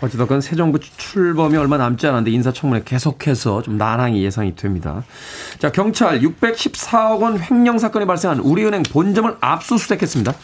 어찌됐건 0.00 0.40
새 0.40 0.56
정부 0.56 0.78
출범이 0.78 1.56
얼마 1.56 1.76
남지 1.76 2.06
않았는데 2.06 2.30
인사청문회 2.30 2.82
계속해서 2.84 3.62
좀 3.62 3.76
난항이 3.76 4.22
예상이 4.22 4.54
됩니다. 4.56 5.02
자, 5.58 5.70
경찰 5.70 6.20
614억 6.20 7.20
원 7.20 7.38
횡령 7.40 7.78
사건이 7.78 8.06
발생한 8.06 8.40
우리은행 8.40 8.82
본점을 8.84 9.36
압수수색했습니다. 9.40 10.34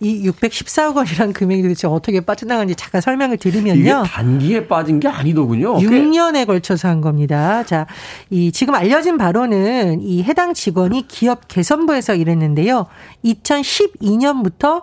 이 0.00 0.28
614억 0.28 0.96
원이란 0.96 1.32
금액이 1.32 1.62
도대체 1.62 1.86
어떻게 1.86 2.20
빠져나간지 2.20 2.74
잠깐 2.74 3.00
설명을 3.00 3.36
드리면요. 3.36 3.80
이게 3.80 3.92
단기에 3.92 4.66
빠진 4.66 4.98
게 4.98 5.06
아니더군요. 5.06 5.76
6년에 5.78 6.44
걸쳐서 6.44 6.88
한 6.88 7.00
겁니다. 7.00 7.62
자, 7.64 7.86
이 8.28 8.50
지금 8.50 8.74
알려진 8.74 9.16
바로는 9.16 10.02
이 10.02 10.24
해당 10.24 10.54
직원이 10.54 11.06
기업 11.06 11.46
개선부에서 11.46 12.16
일했는데요. 12.16 12.86
2012년부터 13.24 14.82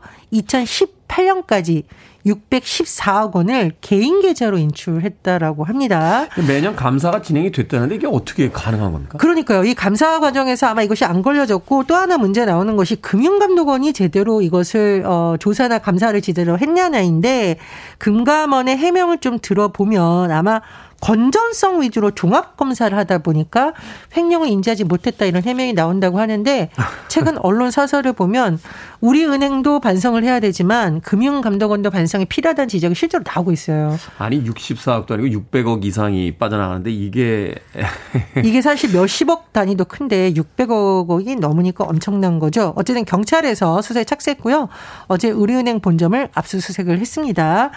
2018년까지 1.09 1.83
614억 2.25 3.35
원을 3.35 3.71
개인 3.81 4.21
계좌로 4.21 4.57
인출했다라고 4.57 5.63
합니다. 5.63 6.27
매년 6.47 6.75
감사가 6.75 7.21
진행이 7.21 7.51
됐다는데 7.51 7.95
이게 7.95 8.07
어떻게 8.07 8.49
가능한 8.49 8.91
겁니까? 8.91 9.17
그러니까요. 9.17 9.63
이 9.63 9.73
감사 9.73 10.19
과정에서 10.19 10.67
아마 10.67 10.83
이것이 10.83 11.05
안 11.05 11.21
걸려졌고 11.21 11.85
또 11.85 11.95
하나 11.95 12.17
문제 12.17 12.45
나오는 12.45 12.75
것이 12.75 12.97
금융감독원이 12.97 13.93
제대로 13.93 14.41
이것을 14.41 15.03
어, 15.05 15.35
조사나 15.39 15.79
감사를 15.79 16.19
제대로 16.21 16.57
했냐냐인데 16.57 17.57
금감원의 17.97 18.77
해명을 18.77 19.19
좀 19.19 19.39
들어보면 19.41 20.31
아마 20.31 20.61
건전성 21.01 21.81
위주로 21.81 22.11
종합 22.11 22.57
검사를 22.57 22.95
하다 22.97 23.19
보니까 23.19 23.73
횡령을 24.15 24.47
인지하지 24.49 24.83
못했다 24.83 25.25
이런 25.25 25.43
해명이 25.43 25.73
나온다고 25.73 26.19
하는데 26.19 26.69
최근 27.07 27.37
언론 27.43 27.71
사설을 27.71 28.13
보면 28.13 28.59
우리 29.01 29.25
은행도 29.25 29.79
반성을 29.79 30.21
해야 30.23 30.39
되지만 30.39 31.01
금융감독원도 31.01 31.89
반성이 31.89 32.25
필요하다는 32.25 32.67
지적이 32.67 32.95
실제로 32.95 33.23
나오고 33.25 33.51
있어요. 33.51 33.97
아니 34.17 34.43
64억도 34.43 35.11
아니고 35.11 35.39
600억 35.39 35.85
이상이 35.85 36.33
빠져나가는데 36.33 36.91
이게 36.91 37.55
이게 38.43 38.61
사실 38.61 38.91
몇십억 38.91 39.53
단위도 39.53 39.85
큰데 39.85 40.33
600억이 40.33 41.39
넘으니까 41.39 41.85
엄청난 41.85 42.39
거죠. 42.39 42.73
어쨌든 42.75 43.05
경찰에서 43.05 43.81
수사에 43.81 44.03
착수했고요. 44.03 44.69
어제 45.07 45.31
우리은행 45.31 45.79
본점을 45.79 46.29
압수수색을 46.33 46.99
했습니다. 46.99 47.71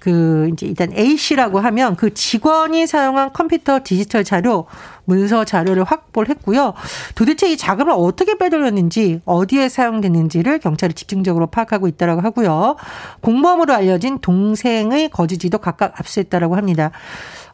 그 0.00 0.48
이제 0.52 0.66
일단 0.66 0.92
A 0.96 1.16
씨라고 1.16 1.60
하면 1.60 1.94
그 1.94 2.12
직원이 2.12 2.86
사용한 2.86 3.32
컴퓨터 3.32 3.80
디지털 3.84 4.24
자료 4.24 4.66
문서 5.04 5.44
자료를 5.44 5.84
확보를 5.84 6.30
했고요. 6.30 6.72
도대체 7.14 7.50
이 7.50 7.56
자금을 7.56 7.92
어떻게 7.96 8.36
빼돌렸는지 8.38 9.20
어디에 9.24 9.68
사용됐는지를 9.68 10.58
경찰이 10.58 10.94
집중적으로 10.94 11.48
파악하고 11.48 11.86
있다라고 11.86 12.22
하고요. 12.22 12.76
공범으로 13.20 13.74
알려진 13.74 14.18
동생의 14.20 15.10
거주지도 15.10 15.58
각각 15.58 15.98
압수했다라고 16.00 16.56
합니다. 16.56 16.90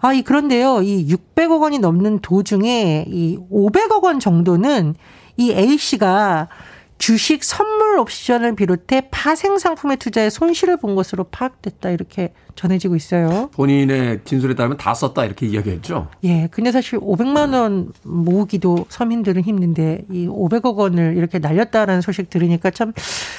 아, 0.00 0.12
이 0.12 0.22
그런데요. 0.22 0.82
이 0.82 1.06
600억 1.08 1.62
원이 1.62 1.80
넘는 1.80 2.20
도중에 2.20 3.06
이 3.08 3.38
500억 3.50 4.04
원 4.04 4.20
정도는 4.20 4.94
이 5.36 5.52
A 5.52 5.76
씨가 5.76 6.48
주식 6.98 7.44
선물 7.44 7.86
콜 7.96 8.00
옵션을 8.00 8.56
비롯해 8.56 9.08
파생 9.10 9.58
상품의 9.58 9.96
투자에 9.96 10.28
손실을 10.28 10.76
본 10.76 10.94
것으로 10.94 11.24
파악됐다. 11.24 11.90
이렇게 11.90 12.34
전해지고 12.56 12.96
있어요. 12.96 13.50
본인의 13.52 14.20
진술에 14.24 14.54
따르면 14.54 14.78
다 14.78 14.94
썼다 14.94 15.24
이렇게 15.24 15.46
이야기했죠. 15.46 16.08
예. 16.24 16.48
근데 16.50 16.72
사실 16.72 16.98
500만 16.98 17.54
원 17.54 17.92
모으기도 18.02 18.86
서민들은 18.88 19.42
힘든데 19.42 20.06
이 20.10 20.26
500억 20.26 20.76
원을 20.76 21.16
이렇게 21.16 21.38
날렸다라는 21.38 22.00
소식 22.00 22.30
들으니까 22.30 22.70
참 22.70 22.92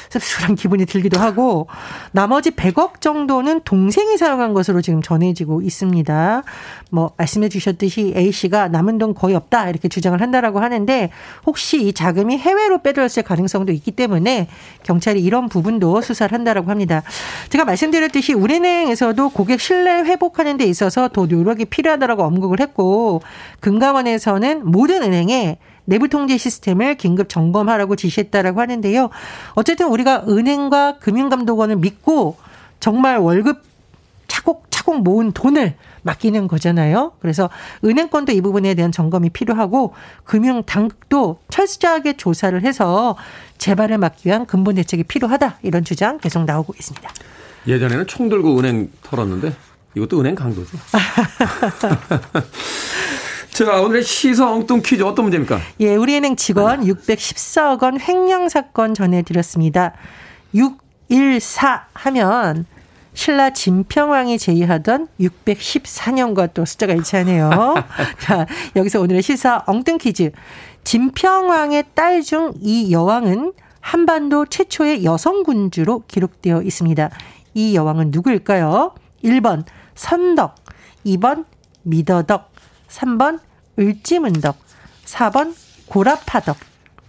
씁쓸한 0.10 0.56
기분이 0.56 0.86
들기도 0.86 1.20
하고 1.20 1.68
나머지 2.12 2.52
100억 2.52 3.02
정도는 3.02 3.62
동생이 3.66 4.18
사용한 4.18 4.54
것으로 4.54 4.82
지금 4.82 5.02
전해지고 5.02 5.62
있습니다. 5.62 6.44
뭐 6.92 7.12
말씀해 7.18 7.50
주셨듯이 7.50 8.14
A 8.16 8.32
씨가 8.32 8.70
남은 8.70 9.00
돈 9.00 9.14
거의 9.14 9.36
없다 9.36 9.70
이렇게 9.70 9.90
주장을 9.90 10.20
한다라고 10.22 10.60
하는데 10.60 11.10
혹시 11.46 11.86
이 11.88 11.94
자금이 11.94 12.38
해외로 12.38 12.82
빼들었을 12.82 13.24
가능성도 13.24 13.74
있기 13.74 13.92
때문에 13.92 14.48
경찰이 14.84 15.22
이런 15.22 15.50
부분도 15.50 16.02
수사를 16.02 16.34
한다라고 16.34 16.70
합니다. 16.70 17.02
제가 17.50 17.66
말씀드렸듯이 17.66 18.34
우리은행에서 18.34 19.07
중에서도 19.08 19.30
고객 19.30 19.62
신뢰 19.62 20.04
회복하는 20.04 20.58
데 20.58 20.66
있어서 20.66 21.08
더 21.08 21.26
노력이 21.26 21.66
필요하다라고 21.66 22.24
언급을 22.24 22.60
했고 22.60 23.22
금감원에서는 23.62 24.70
모든 24.70 25.04
은행에 25.04 25.58
내부 25.86 26.10
통제 26.10 26.38
시스템을 26.38 26.96
긴급 26.96 27.30
점검하라고 27.30 27.96
지시했다라고 27.96 28.60
하는데요. 28.60 29.10
어쨌든 29.54 29.88
우리가 29.88 30.26
은행과 30.28 30.98
금융감독원을 31.00 31.78
믿고 31.78 32.36
정말 32.80 33.18
월급 33.20 33.64
차곡차곡 34.28 35.04
모은 35.04 35.32
돈을 35.32 35.76
맡기는 36.02 36.48
거잖아요. 36.48 37.14
그래서 37.22 37.50
은행권도 37.86 38.34
이 38.34 38.42
부분에 38.42 38.74
대한 38.74 38.92
점검이 38.92 39.30
필요하고 39.30 39.94
금융 40.26 40.64
당국도 40.64 41.40
철저하게 41.50 42.18
조사를 42.18 42.62
해서 42.64 43.16
재발을 43.58 43.98
막기 43.98 44.28
위한 44.28 44.46
근본 44.46 44.76
대책이 44.76 45.04
필요하다. 45.04 45.60
이런 45.64 45.86
주장 45.86 46.18
계속 46.18 46.44
나오고 46.44 46.74
있습니다. 46.78 47.10
예전에는 47.68 48.08
총 48.08 48.30
들고 48.30 48.58
은행 48.60 48.90
털었는데 49.04 49.54
이것도 49.96 50.20
은행 50.20 50.36
강도죠. 50.36 50.78
자, 53.52 53.82
오늘의 53.82 54.04
시사 54.04 54.52
엉뚱 54.52 54.82
퀴즈 54.84 55.02
어떤 55.04 55.26
문제입니까? 55.26 55.60
예, 55.80 55.96
우리은행 55.96 56.36
직원 56.36 56.82
614억 56.86 57.82
원 57.82 58.00
횡령 58.00 58.50
사건 58.50 58.94
전해드렸습니다. 58.94 59.94
614 60.54 61.88
하면 61.94 62.66
신라 63.16 63.50
진평왕이 63.50 64.38
제의하던 64.38 65.08
614년과 65.20 66.54
또 66.54 66.66
숫자가 66.66 66.94
일치하네요. 66.94 67.74
자, 68.22 68.46
여기서 68.76 69.02
오늘의 69.02 69.24
시사 69.24 69.64
엉뚱 69.66 69.98
퀴즈. 69.98 70.32
진평왕의 70.84 71.86
딸 71.96 72.22
중 72.22 72.54
이 72.62 72.92
여왕은 72.92 73.54
한반도 73.82 74.46
최초의 74.46 75.04
여성 75.04 75.44
군주로 75.44 76.04
기록되어 76.08 76.62
있습니다. 76.62 77.10
이 77.58 77.74
여왕은 77.76 78.12
누구일까요? 78.12 78.94
1번 79.24 79.64
선덕, 79.96 80.54
2번 81.08 81.46
미더덕, 81.82 82.52
3번 82.88 83.40
을지문덕, 83.80 84.58
4번 85.06 85.56
고라파덕. 85.88 86.56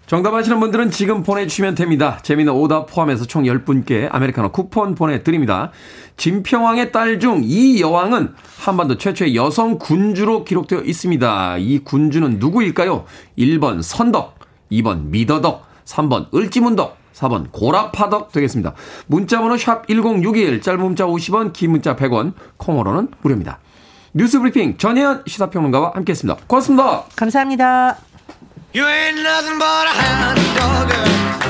정답 0.07 0.33
아시는 0.33 0.59
분들은 0.59 0.91
지금 0.91 1.23
보내주시면 1.23 1.75
됩니다. 1.75 2.19
재미는 2.23 2.55
오답 2.55 2.87
포함해서 2.87 3.27
총 3.27 3.43
10분께 3.43 4.09
아메리카노 4.11 4.53
쿠폰 4.53 4.95
보내드립니다. 4.95 5.71
진평왕의 6.17 6.93
딸 6.93 7.21
중 7.21 7.43
이 7.45 7.83
여왕은 7.83 8.33
한반도 8.59 8.97
최초의 8.97 9.37
여성 9.37 9.79
군주로 9.79 10.45
기록되어 10.45 10.81
있습니다. 10.81 11.59
이 11.59 11.81
군주는 11.81 12.39
누구일까요? 12.39 13.05
1번 13.37 13.83
선덕, 13.83 14.39
2번 14.73 15.09
미더덕, 15.09 15.67
3번 15.85 16.35
을지문덕, 16.35 16.97
4번 17.19 17.51
고라파덕 17.51 18.33
되겠습니다. 18.33 18.75
문자번호 19.07 19.57
샵 19.57 19.87
1061, 19.89 20.61
짧은 20.61 20.81
문자 20.81 21.05
50원, 21.05 21.53
긴 21.53 21.73
문자 21.73 21.97
100원, 21.97 22.33
콩으로는 22.57 23.09
무료입니다. 23.23 23.59
뉴스브리핑 24.15 24.79
전혜연 24.79 25.25
시사평론가와 25.27 25.93
함께했습니다. 25.95 26.43
고맙습니다. 26.47 27.05
감사합니다. 27.17 27.99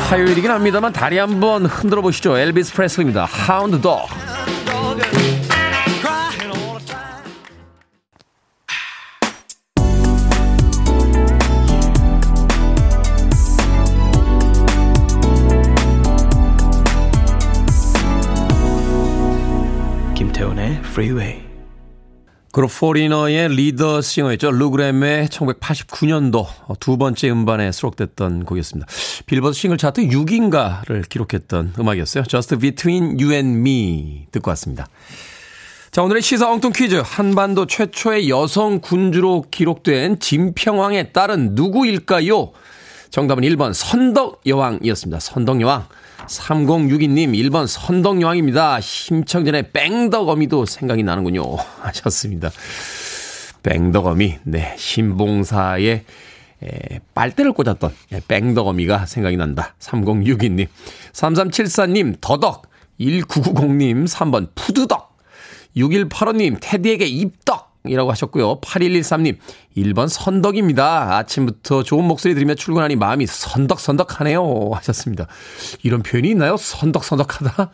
화요일이긴 0.09 0.51
합니다만 0.51 0.93
다리 0.93 1.19
한번 1.19 1.67
흔들어 1.67 2.01
보시죠. 2.01 2.39
엘비스 2.39 2.73
프레슬입니다. 2.75 3.27
하운드 3.27 3.81
덕. 3.81 4.09
Freeway. 20.99 21.41
그룹 22.51 22.73
포리너의 22.77 23.51
리더 23.51 24.01
싱어였죠. 24.01 24.51
루그램의 24.51 25.29
1989년도 25.29 26.47
두 26.81 26.97
번째 26.97 27.31
음반에 27.31 27.71
수록됐던 27.71 28.45
곡이었습니다. 28.45 28.91
빌보드 29.27 29.55
싱글 29.55 29.79
차트 29.79 30.09
6인가를 30.09 31.09
기록했던 31.09 31.75
음악이었어요. 31.79 32.25
Just 32.25 32.57
Between 32.57 33.17
You 33.21 33.33
and 33.33 33.59
Me 33.61 34.27
듣고 34.33 34.51
왔습니다. 34.51 34.89
자, 35.93 36.03
오늘의 36.03 36.21
시사 36.21 36.51
엉뚱 36.51 36.73
퀴즈. 36.73 37.01
한반도 37.05 37.67
최초의 37.67 38.29
여성 38.29 38.81
군주로 38.81 39.45
기록된 39.53 40.19
진평왕의 40.19 41.13
딸은 41.13 41.55
누구일까요? 41.55 42.51
정답은 43.11 43.45
1번 43.45 43.73
선덕 43.73 44.41
여왕이었습니다. 44.47 45.21
선덕 45.21 45.61
여왕. 45.61 45.87
3062님 46.29 47.35
1번 47.35 47.67
선덕여왕입니다. 47.67 48.81
심청전의 48.81 49.73
뺑덕어미도 49.73 50.67
생각이 50.67 51.03
나는군요. 51.03 51.43
하셨습니다. 51.81 52.51
뺑덕어미. 53.63 54.39
네. 54.45 54.75
신봉사의 54.77 56.05
에, 56.63 57.01
빨대를 57.15 57.53
꽂았던 57.53 57.95
예, 58.13 58.21
뺑덕어미가 58.27 59.07
생각이 59.07 59.37
난다. 59.37 59.75
3062님. 59.81 60.67
3374님 61.13 62.17
더덕. 62.21 62.69
1990님 63.01 64.07
3번 64.07 64.49
푸드덕. 64.55 65.17
6185님 65.77 66.59
테디에게 66.61 67.07
입덕. 67.07 67.68
이라고 67.85 68.11
하셨고요. 68.11 68.61
8113님, 68.61 69.37
1번 69.77 70.09
선덕입니다. 70.09 71.17
아침부터 71.17 71.83
좋은 71.83 72.05
목소리 72.05 72.35
들으며 72.35 72.55
출근하니 72.55 72.97
마음이 72.97 73.27
선덕선덕하네요. 73.27 74.71
하셨습니다. 74.73 75.27
이런 75.83 76.03
표현이 76.03 76.31
있나요? 76.31 76.57
선덕선덕하다? 76.57 77.71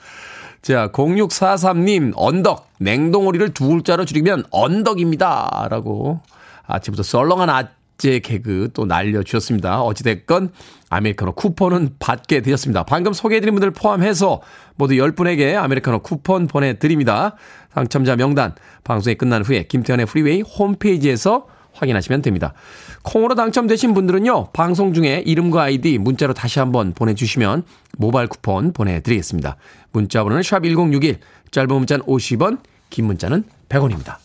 자, 0.63 0.89
0643님, 0.93 2.13
언덕, 2.17 2.71
냉동오리를 2.79 3.53
두 3.55 3.69
글자로 3.69 4.05
줄이면 4.05 4.45
언덕입니다. 4.51 5.69
라고 5.71 6.21
아침부터 6.67 7.03
썰렁한 7.03 7.51
아재 7.51 8.21
개그 8.21 8.71
또 8.73 8.87
날려주셨습니다. 8.87 9.83
어찌됐건 9.83 10.53
아메리카노 10.89 11.33
쿠폰은 11.33 11.97
받게 11.99 12.41
되셨습니다. 12.41 12.85
방금 12.85 13.13
소개해드린 13.13 13.55
분들 13.55 13.73
포함해서 13.73 14.41
모두 14.77 14.95
10분에게 14.95 15.55
아메리카노 15.57 16.01
쿠폰 16.01 16.47
보내드립니다. 16.47 17.37
당첨자 17.75 18.17
명단 18.17 18.55
방송이 18.85 19.17
끝난 19.17 19.43
후에 19.43 19.65
김태훈의 19.65 20.07
프리웨이 20.07 20.43
홈페이지에서 20.43 21.47
확인하시면 21.73 22.23
됩니다. 22.23 22.55
콩으로 23.03 23.35
당첨되신 23.35 23.95
분들은요, 23.95 24.53
방송 24.53 24.93
중에 24.93 25.23
이름과 25.27 25.63
아이디 25.65 25.99
문자로 25.99 26.33
다시 26.33 26.61
한번 26.61 26.93
보내주시면 26.95 27.65
모바일 27.99 28.29
쿠폰 28.29 28.73
보내드리겠습니다. 28.73 29.57
문자 29.93 30.23
번호는 30.23 30.43
샵1061, 30.43 31.19
짧은 31.51 31.75
문자는 31.75 32.07
50원, 32.07 32.59
긴 32.91 33.07
문자는 33.07 33.45
100원입니다. 33.69 34.17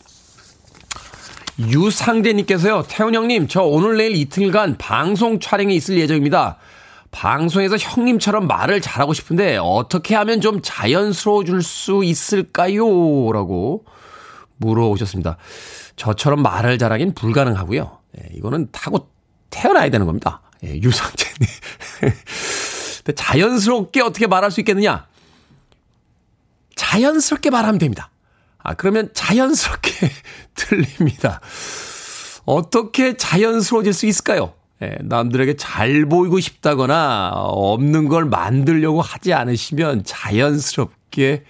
유상재님께서요, 1.59 2.85
태훈 2.87 3.15
형님, 3.15 3.47
저 3.47 3.63
오늘 3.63 3.97
내일 3.97 4.15
이틀간 4.15 4.77
방송 4.77 5.39
촬영이 5.39 5.75
있을 5.75 5.97
예정입니다. 5.97 6.57
방송에서 7.11 7.77
형님처럼 7.77 8.47
말을 8.47 8.81
잘하고 8.81 9.13
싶은데 9.13 9.57
어떻게 9.57 10.15
하면 10.15 10.41
좀 10.41 10.61
자연스러워질 10.61 11.61
수 11.63 12.03
있을까요? 12.03 13.31
라고 13.31 13.85
물어오셨습니다. 14.57 15.37
저처럼 15.95 16.41
말을 16.41 16.77
잘하긴 16.77 17.13
불가능하고요. 17.13 17.99
예, 18.19 18.29
이거는 18.35 18.69
타고 18.71 19.09
태어나야 19.49 19.89
되는 19.89 20.05
겁니다. 20.05 20.41
예, 20.63 20.75
유상재님. 20.75 21.47
자연스럽게 23.15 24.01
어떻게 24.01 24.27
말할 24.27 24.51
수 24.51 24.59
있겠느냐? 24.61 25.07
자연스럽게 26.75 27.49
말하면 27.49 27.79
됩니다. 27.79 28.11
아, 28.59 28.73
그러면 28.75 29.09
자연스럽게 29.13 29.91
들립니다. 30.55 31.41
어떻게 32.45 33.15
자연스러워질 33.17 33.93
수 33.93 34.05
있을까요? 34.05 34.53
예, 34.81 34.97
남들에게 35.01 35.55
잘 35.57 36.05
보이고 36.05 36.39
싶다거나 36.39 37.31
없는 37.33 38.07
걸 38.07 38.25
만들려고 38.25 39.01
하지 39.01 39.33
않으시면 39.33 40.03
자연스럽게 40.05 41.43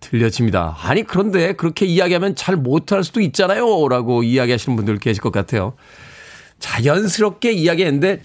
들려집니다. 0.00 0.76
아니, 0.82 1.04
그런데 1.04 1.54
그렇게 1.54 1.86
이야기하면 1.86 2.34
잘 2.34 2.56
못할 2.56 3.04
수도 3.04 3.20
있잖아요. 3.20 3.88
라고 3.88 4.22
이야기하시는 4.22 4.76
분들 4.76 4.98
계실 4.98 5.22
것 5.22 5.32
같아요. 5.32 5.74
자연스럽게 6.58 7.52
이야기했는데 7.52 8.22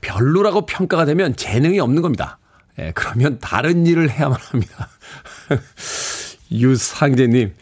별로라고 0.00 0.66
평가가 0.66 1.04
되면 1.06 1.34
재능이 1.34 1.80
없는 1.80 2.02
겁니다. 2.02 2.38
예, 2.78 2.92
그러면 2.94 3.38
다른 3.40 3.86
일을 3.86 4.10
해야만 4.10 4.38
합니다. 4.50 4.88
유상재님, 6.50 7.54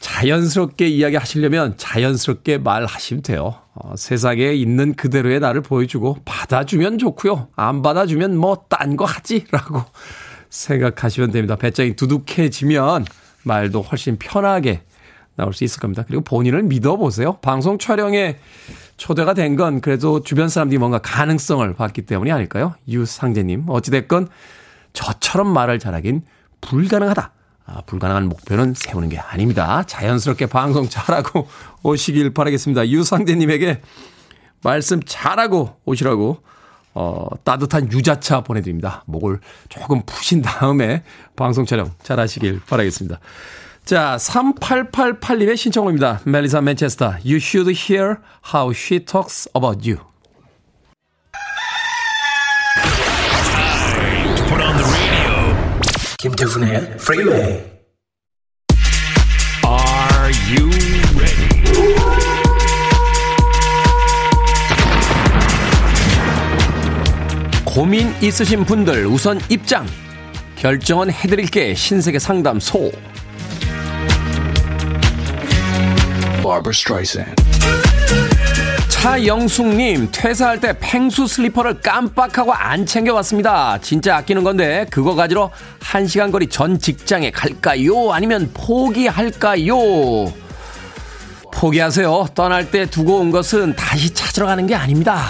자연스럽게 0.00 0.86
이야기 0.88 1.16
하시려면 1.16 1.74
자연스럽게 1.76 2.58
말하시면 2.58 3.22
돼요. 3.22 3.54
어, 3.74 3.94
세상에 3.96 4.52
있는 4.52 4.94
그대로의 4.94 5.40
나를 5.40 5.60
보여주고 5.62 6.18
받아주면 6.24 6.98
좋고요. 6.98 7.48
안 7.56 7.82
받아주면 7.82 8.36
뭐 8.36 8.66
딴 8.68 8.96
거 8.96 9.04
하지라고 9.04 9.82
생각하시면 10.50 11.30
됩니다. 11.30 11.56
배짱이 11.56 11.94
두둑해지면 11.96 13.04
말도 13.44 13.82
훨씬 13.82 14.16
편하게 14.18 14.82
나올 15.36 15.52
수 15.52 15.62
있을 15.64 15.80
겁니다. 15.80 16.04
그리고 16.06 16.22
본인을 16.24 16.62
믿어보세요. 16.64 17.34
방송 17.40 17.78
촬영에 17.78 18.38
초대가 18.96 19.34
된 19.34 19.56
건 19.56 19.80
그래도 19.80 20.22
주변 20.22 20.48
사람들이 20.48 20.78
뭔가 20.78 20.98
가능성을 20.98 21.72
봤기 21.74 22.02
때문이 22.02 22.32
아닐까요? 22.32 22.74
유상재님. 22.88 23.64
어찌됐건 23.68 24.28
저처럼 24.92 25.52
말을 25.52 25.78
잘하긴 25.78 26.22
불가능하다. 26.60 27.32
아, 27.70 27.82
불가능한 27.82 28.28
목표는 28.28 28.72
세우는 28.74 29.10
게 29.10 29.18
아닙니다. 29.18 29.82
자연스럽게 29.84 30.46
방송 30.46 30.88
잘하고 30.88 31.46
오시길 31.84 32.32
바라겠습니다. 32.32 32.88
유상재님에게 32.88 33.82
말씀 34.62 35.02
잘하고 35.04 35.76
오시라고 35.84 36.42
어, 36.94 37.28
따뜻한 37.44 37.92
유자차 37.92 38.40
보내드립니다. 38.40 39.04
목을 39.06 39.40
조금 39.68 40.02
푸신 40.04 40.40
다음에 40.40 41.04
방송 41.36 41.66
촬영 41.66 41.92
잘 42.02 42.18
하시길 42.18 42.62
바라겠습니다. 42.66 43.20
자, 43.84 44.16
3888님의 44.18 45.56
신청입니다. 45.56 46.20
멜리사 46.24 46.60
맨체스터, 46.60 47.18
You 47.24 47.36
should 47.36 47.70
hear 47.70 48.16
how 48.52 48.72
she 48.74 49.04
talks 49.04 49.48
about 49.54 49.88
you. 49.88 50.07
김태훈의 56.20 56.78
Freeway. 56.94 57.64
Are 59.64 60.32
you 60.50 60.68
ready? 61.16 61.48
고민 67.64 68.12
있으신 68.20 68.64
분들 68.64 69.06
우선 69.06 69.38
입장. 69.48 69.86
결정은 70.56 71.12
해드릴게 71.12 71.76
신세계 71.76 72.18
상담소. 72.18 72.90
Barbara 76.42 76.72
Streisand. 76.72 77.47
차영숙님, 79.00 80.08
퇴사할 80.10 80.60
때 80.60 80.76
팽수 80.80 81.28
슬리퍼를 81.28 81.80
깜빡하고 81.80 82.52
안 82.52 82.84
챙겨왔습니다. 82.84 83.78
진짜 83.80 84.16
아끼는 84.16 84.42
건데, 84.42 84.86
그거 84.90 85.14
가지러 85.14 85.52
한 85.80 86.08
시간 86.08 86.32
거리 86.32 86.48
전 86.48 86.80
직장에 86.80 87.30
갈까요? 87.30 88.12
아니면 88.12 88.50
포기할까요? 88.52 89.76
포기하세요. 91.52 92.26
떠날 92.34 92.72
때 92.72 92.86
두고 92.86 93.18
온 93.20 93.30
것은 93.30 93.76
다시 93.76 94.12
찾으러 94.12 94.46
가는 94.46 94.66
게 94.66 94.74
아닙니다. 94.74 95.22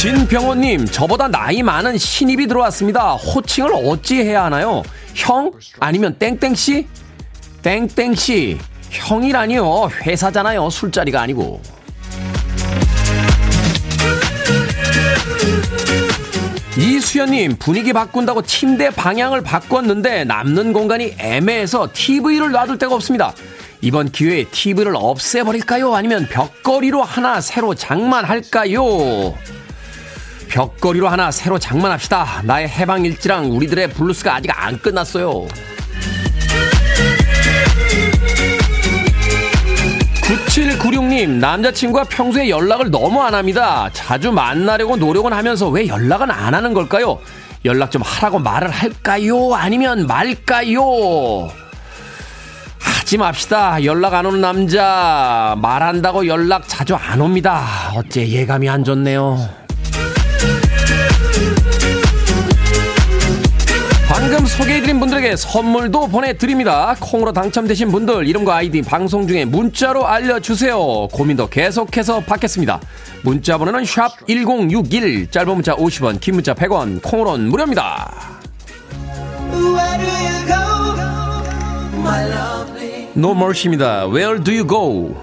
진병호님, 0.00 0.86
저보다 0.86 1.28
나이 1.28 1.62
많은 1.62 1.96
신입이 1.98 2.48
들어왔습니다. 2.48 3.12
호칭을 3.12 3.70
어찌 3.72 4.16
해야 4.16 4.44
하나요? 4.44 4.82
형? 5.14 5.52
아니면 5.78 6.16
땡땡씨? 6.18 6.88
땡땡씨. 7.66 8.58
형이라니요. 8.90 9.88
회사잖아요. 10.02 10.70
술자리가 10.70 11.22
아니고. 11.22 11.60
이수연님, 16.78 17.56
분위기 17.56 17.92
바꾼다고 17.92 18.42
침대 18.42 18.90
방향을 18.90 19.40
바꿨는데 19.40 20.22
남는 20.22 20.72
공간이 20.72 21.16
애매해서 21.18 21.88
TV를 21.92 22.52
놔둘 22.52 22.78
데가 22.78 22.94
없습니다. 22.94 23.34
이번 23.80 24.12
기회에 24.12 24.44
TV를 24.44 24.92
없애버릴까요? 24.94 25.92
아니면 25.92 26.28
벽걸이로 26.30 27.02
하나 27.02 27.40
새로 27.40 27.74
장만할까요? 27.74 29.34
벽걸이로 30.46 31.08
하나 31.08 31.32
새로 31.32 31.58
장만합시다. 31.58 32.42
나의 32.44 32.68
해방일지랑 32.68 33.50
우리들의 33.50 33.90
블루스가 33.90 34.36
아직 34.36 34.52
안 34.54 34.78
끝났어요. 34.78 35.48
9796님, 40.26 41.38
남자친구가 41.38 42.04
평소에 42.04 42.48
연락을 42.48 42.90
너무 42.90 43.22
안 43.22 43.32
합니다. 43.32 43.88
자주 43.92 44.32
만나려고 44.32 44.96
노력은 44.96 45.32
하면서 45.32 45.68
왜 45.68 45.86
연락은 45.86 46.32
안 46.32 46.52
하는 46.52 46.74
걸까요? 46.74 47.20
연락 47.64 47.92
좀 47.92 48.02
하라고 48.02 48.40
말을 48.40 48.68
할까요? 48.68 49.54
아니면 49.54 50.08
말까요? 50.08 51.48
하지 52.80 53.18
맙시다. 53.18 53.84
연락 53.84 54.14
안 54.14 54.26
오는 54.26 54.40
남자. 54.40 55.54
말한다고 55.58 56.26
연락 56.26 56.64
자주 56.66 56.96
안 56.96 57.20
옵니다. 57.20 57.92
어째 57.94 58.26
예감이 58.26 58.68
안 58.68 58.82
좋네요. 58.82 59.65
방금 64.28 64.44
소개해드린 64.44 64.98
분들에게 64.98 65.36
선물도 65.36 66.08
보내드립니다. 66.08 66.96
콩으로 66.98 67.32
당첨되신 67.32 67.92
분들 67.92 68.26
이름과 68.26 68.56
아이디 68.56 68.82
방송 68.82 69.28
중에 69.28 69.44
문자로 69.44 70.04
알려주세요. 70.04 71.06
고민도 71.12 71.48
계속해서 71.48 72.18
받겠습니다. 72.18 72.80
문자 73.22 73.56
번호는 73.56 73.84
샵 73.84 74.26
1061, 74.26 75.30
짧은 75.30 75.54
문자 75.54 75.76
50원, 75.76 76.18
긴 76.18 76.34
문자 76.34 76.54
100원, 76.54 77.00
콩으로는 77.02 77.48
무료입니다. 77.50 78.40
Mercy입니다. 83.14 84.08
Where 84.08 84.42
do 84.42 84.52
you 84.52 84.66
go? 84.66 85.14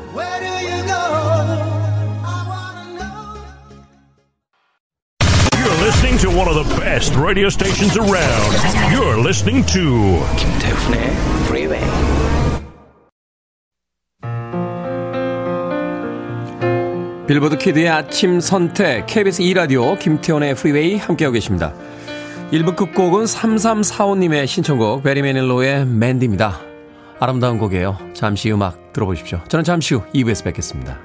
To 6.23 6.29
one 6.29 6.47
of 6.47 6.55
the 6.55 6.63
best 6.79 7.13
radio 7.17 7.49
stations 7.49 7.97
around. 7.97 8.51
You're 8.93 9.19
listening 9.19 9.65
to 9.73 10.23
김태훈의 10.37 11.11
Freeway. 11.47 11.83
빌보드 17.27 17.57
kid의 17.57 17.89
아침 17.89 18.39
선택 18.39 19.05
KBS 19.05 19.41
2 19.41 19.53
라디오 19.53 19.97
김태훈의 19.97 20.55
프리웨이 20.55 20.95
함께하고 20.95 21.33
계십니다. 21.33 21.73
1부 22.53 22.77
끝곡은 22.77 23.25
3345님의 23.25 24.47
신청곡 24.47 25.03
베리 25.03 25.23
매닐로의 25.23 25.85
맨디입니다. 25.85 26.57
아름다운 27.19 27.57
곡이에요. 27.57 27.97
잠시 28.13 28.49
음악 28.49 28.93
들어보십시오. 28.93 29.41
저는 29.49 29.65
잠시 29.65 29.95
후 29.95 30.03
2부에서 30.13 30.45
뵙겠습니다. 30.45 30.99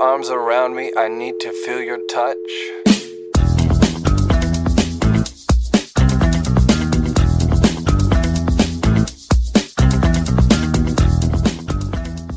Arms 0.00 0.30
around 0.30 0.74
me. 0.74 0.92
I 0.96 1.08
need 1.08 1.38
to 1.40 1.52
feel 1.64 1.82
your 1.82 1.98
touch. 2.08 2.36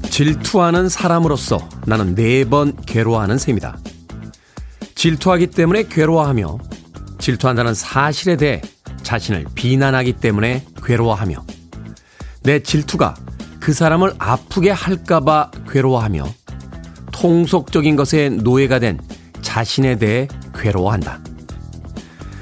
질투하는 0.09 0.89
사람으로서 0.89 1.67
나는 1.85 2.13
네 2.13 2.45
번 2.45 2.75
괴로워하는 2.85 3.37
셈이다. 3.37 3.77
질투하기 4.95 5.47
때문에 5.47 5.83
괴로워하며 5.83 6.59
질투한다는 7.19 7.73
사실에 7.73 8.35
대해 8.37 8.61
자신을 9.01 9.45
비난하기 9.55 10.13
때문에 10.13 10.65
괴로워하며 10.83 11.43
내 12.43 12.61
질투가 12.61 13.15
그 13.59 13.73
사람을 13.73 14.13
아프게 14.19 14.69
할까봐 14.69 15.51
괴로워하며 15.69 16.25
통속적인 17.13 17.95
것에 17.95 18.29
노예가 18.29 18.79
된 18.79 18.99
자신에 19.41 19.97
대해 19.97 20.27
괴로워한다. 20.55 21.19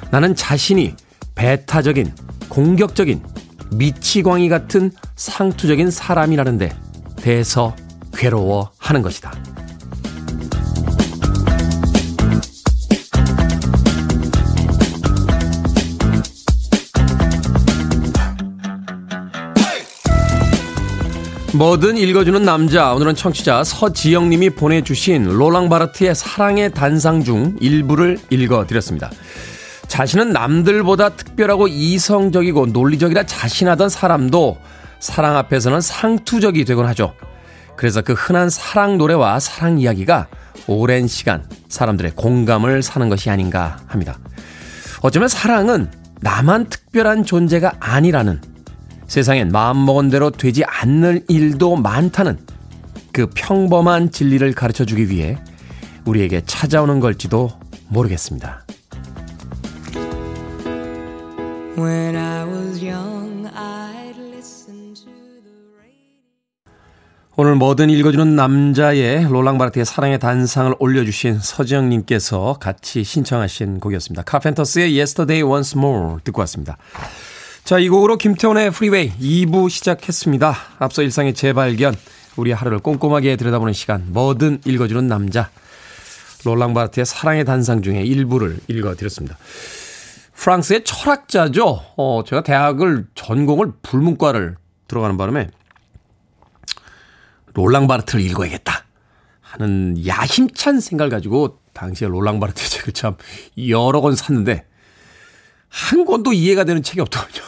나는 0.10 0.36
자신이 0.36 0.96
배타적인, 1.36 2.14
공격적인, 2.50 3.22
미치광이 3.74 4.50
같은 4.50 4.92
상투적인 5.16 5.92
사람이라는데 5.92 6.76
대해서 7.18 7.76
괴로워하는 8.14 9.02
것이다. 9.02 9.32
뭐든 21.54 21.98
읽어주는 21.98 22.44
남자. 22.44 22.94
오늘은 22.94 23.16
청취자 23.16 23.66
서지영님이 23.66 24.52
보내주신 24.52 25.26
로랑 25.26 25.68
바르트의 25.68 26.16
사랑의 26.16 26.72
단상 26.72 27.26
중 27.26 27.58
일부를 27.60 28.18
읽어드렸습니다. 28.30 29.12
자신은 29.88 30.32
남들보다 30.32 31.10
특별하고 31.10 31.68
이성적이고 31.68 32.68
논리적이라 32.68 33.26
자신하던 33.26 33.90
사람도 33.90 34.60
사랑 35.02 35.36
앞에서는 35.36 35.82
상투적이 35.82 36.64
되곤 36.64 36.86
하죠. 36.88 37.14
그래서 37.76 38.02
그 38.02 38.14
흔한 38.14 38.50
사랑 38.50 38.98
노래와 38.98 39.42
사랑 39.42 39.78
이야기가 39.78 40.28
오랜 40.68 41.08
시간 41.08 41.44
사람들의 41.68 42.14
공감을 42.16 42.82
사는 42.82 43.10
것이 43.10 43.30
아닌가 43.30 43.78
합니다. 43.88 44.18
어쩌면 45.02 45.28
사랑은 45.28 45.92
나만 46.22 46.70
특별한 46.70 47.26
존재가 47.26 47.74
아니라는 47.82 48.51
세상엔 49.12 49.50
마음먹은 49.50 50.10
대로 50.10 50.30
되지 50.30 50.64
않는 50.64 51.26
일도 51.28 51.76
많다는 51.76 52.38
그 53.12 53.28
평범한 53.36 54.10
진리를 54.10 54.54
가르쳐 54.54 54.86
주기 54.86 55.10
위해 55.10 55.38
우리에게 56.06 56.44
찾아오는 56.46 57.02
걸지도 57.02 57.50
모르겠습니다. 57.90 58.66
오늘 67.36 67.56
뭐든 67.56 67.90
읽어주는 67.90 68.34
남자의 68.34 69.26
롤랑 69.26 69.58
바르트의 69.58 69.84
사랑의 69.84 70.20
단상을 70.20 70.74
올려주신 70.80 71.40
서지영님께서 71.40 72.60
같이 72.62 73.04
신청하신 73.04 73.82
곡이었습니다. 73.82 74.24
카펜터스의 74.24 74.98
Yesterday 74.98 75.44
Once 75.44 75.78
More 75.78 76.20
듣고 76.24 76.40
왔습니다. 76.44 76.78
자, 77.64 77.80
이 77.80 77.88
곡으로 77.88 78.18
김태훈의 78.18 78.72
프리웨이 78.72 79.12
2부 79.12 79.70
시작했습니다. 79.70 80.56
앞서 80.80 81.04
일상의 81.04 81.34
재발견, 81.34 81.96
우리 82.36 82.52
하루를 82.52 82.80
꼼꼼하게 82.80 83.36
들여다보는 83.38 83.74
시간, 83.74 84.12
뭐든 84.12 84.62
읽어주는 84.66 85.08
남자. 85.08 85.50
롤랑 86.44 86.74
바르트의 86.74 87.06
사랑의 87.06 87.46
단상 87.46 87.82
중에 87.82 88.02
일부를 88.02 88.60
읽어드렸습니다. 88.68 89.38
프랑스의 90.34 90.84
철학자죠. 90.84 91.82
어, 91.98 92.24
제가 92.26 92.42
대학을 92.42 93.08
전공을 93.14 93.74
불문과를 93.84 94.58
들어가는 94.88 95.16
바람에 95.16 95.50
롤랑 97.54 97.88
바르트를 97.88 98.26
읽어야겠다 98.26 98.86
하는 99.40 100.04
야심찬 100.06 100.80
생각을 100.80 101.12
가지고 101.12 101.60
당시에 101.74 102.08
롤랑 102.08 102.40
바르트 102.40 102.68
책을 102.70 102.94
참 102.94 103.16
여러 103.70 104.02
권 104.02 104.16
샀는데 104.16 104.66
한 105.72 106.06
권도 106.06 106.34
이해가 106.34 106.66
되는 106.66 106.84
책이 106.84 107.00
없더군요. 107.02 107.44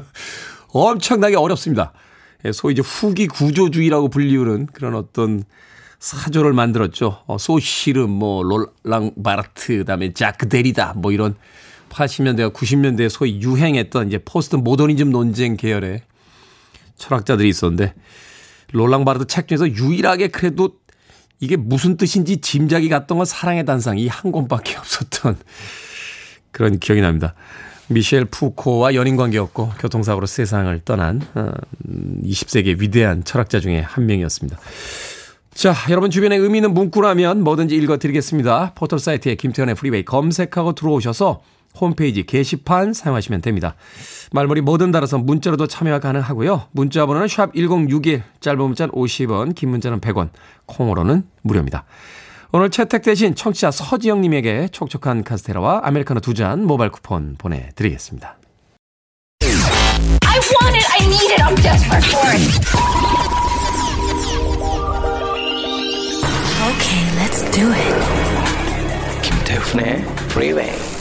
엄청나게 0.72 1.36
어렵습니다. 1.36 1.92
예, 2.44 2.52
소위 2.52 2.72
이제 2.72 2.82
후기 2.82 3.26
구조주의라고 3.28 4.08
불리우는 4.08 4.66
그런 4.72 4.94
어떤 4.94 5.44
사조를 5.98 6.52
만들었죠. 6.52 7.22
어, 7.26 7.38
소쉬르, 7.38 8.10
뭐, 8.10 8.42
롤랑 8.42 9.12
바르트, 9.22 9.78
그 9.78 9.84
다음에 9.84 10.12
자크 10.12 10.48
데리다, 10.48 10.94
뭐 10.96 11.12
이런 11.12 11.34
80년대와 11.90 12.52
90년대에 12.52 13.08
소위 13.08 13.40
유행했던 13.40 14.08
이제 14.08 14.18
포스트 14.18 14.56
모더니즘 14.56 15.10
논쟁 15.10 15.56
계열의 15.56 16.02
철학자들이 16.96 17.48
있었는데, 17.48 17.94
롤랑 18.72 19.04
바르트 19.04 19.26
책 19.26 19.48
중에서 19.48 19.68
유일하게 19.68 20.28
그래도 20.28 20.76
이게 21.40 21.56
무슨 21.56 21.96
뜻인지 21.96 22.38
짐작이 22.40 22.88
갔던 22.88 23.18
건 23.18 23.24
사랑의 23.26 23.64
단상 23.64 23.98
이 23.98 24.08
한 24.08 24.32
권밖에 24.32 24.76
없었던 24.76 25.36
그런 26.56 26.78
기억이 26.78 27.02
납니다. 27.02 27.34
미셸 27.88 28.24
푸코와 28.30 28.94
연인 28.94 29.16
관계였고 29.16 29.72
교통사고로 29.78 30.26
세상을 30.26 30.80
떠난 30.86 31.20
20세기의 32.24 32.76
어, 32.76 32.78
위대한 32.80 33.24
철학자 33.24 33.60
중에 33.60 33.80
한 33.80 34.06
명이었습니다. 34.06 34.58
자, 35.52 35.74
여러분 35.90 36.10
주변에 36.10 36.34
의미 36.36 36.58
있는 36.58 36.72
문구라면 36.72 37.44
뭐든지 37.44 37.76
읽어드리겠습니다. 37.76 38.72
포털 38.74 38.98
사이트에 38.98 39.34
김태훈의 39.34 39.74
프리웨이 39.74 40.06
검색하고 40.06 40.74
들어오셔서 40.74 41.42
홈페이지 41.78 42.24
게시판 42.24 42.94
사용하시면 42.94 43.42
됩니다. 43.42 43.74
말머리 44.32 44.62
뭐든 44.62 44.92
달아서 44.92 45.18
문자로도 45.18 45.66
참여가 45.66 46.00
가능하고요. 46.00 46.68
문자 46.72 47.04
번호는 47.04 47.28
샵 47.28 47.54
1061, 47.54 48.22
짧은 48.40 48.58
문자는 48.62 48.94
50원, 48.94 49.54
긴 49.54 49.68
문자는 49.68 50.00
100원, 50.00 50.30
콩으로는 50.64 51.24
무료입니다. 51.42 51.84
오늘 52.52 52.70
채택되신 52.70 53.34
청취자 53.34 53.70
서지영님에게 53.70 54.68
촉촉한 54.68 55.24
카스테라와 55.24 55.80
아메리카노 55.84 56.20
두 56.20 56.34
잔 56.34 56.64
모바일 56.64 56.90
쿠폰 56.90 57.36
보내드리겠습니다. 57.38 58.36
I 59.42 60.38
want 60.38 60.76
it, 60.76 60.86
I 60.92 61.06
need 61.06 61.32
it, 61.32 61.42
I'm 61.42 61.56
desperate 61.56 62.06
for 62.06 62.28
it. 62.34 62.42
Okay, 66.66 67.02
let's 67.16 67.40
do 67.52 67.72
it. 67.72 67.94
김태훈의 69.22 70.02
Freeway. 70.28 70.95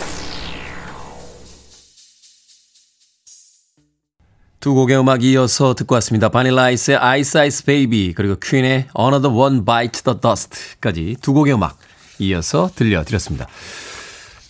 두 4.66 4.74
곡의 4.74 4.98
음악 4.98 5.24
이어서 5.24 5.76
듣고 5.76 5.94
왔습니다. 5.94 6.30
바닐라이스의 6.30 6.98
Ice 6.98 7.40
Ice 7.40 7.66
Baby 7.68 8.14
그리고 8.16 8.36
퀸의 8.42 8.88
Another 9.00 9.32
One 9.32 9.64
Bite 9.64 10.02
the 10.02 10.20
Dust까지 10.20 11.18
두 11.22 11.34
곡의 11.34 11.54
음악 11.54 11.78
이어서 12.18 12.72
들려드렸습니다. 12.76 13.46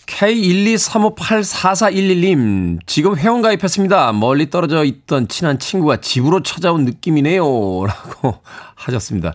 K123584411님 0.06 2.78
지금 2.86 3.14
회원가입했습니다. 3.14 4.14
멀리 4.14 4.48
떨어져 4.48 4.84
있던 4.84 5.28
친한 5.28 5.58
친구가 5.58 6.00
집으로 6.00 6.42
찾아온 6.42 6.86
느낌이네요. 6.86 7.44
라고 7.84 8.38
하셨습니다. 8.74 9.34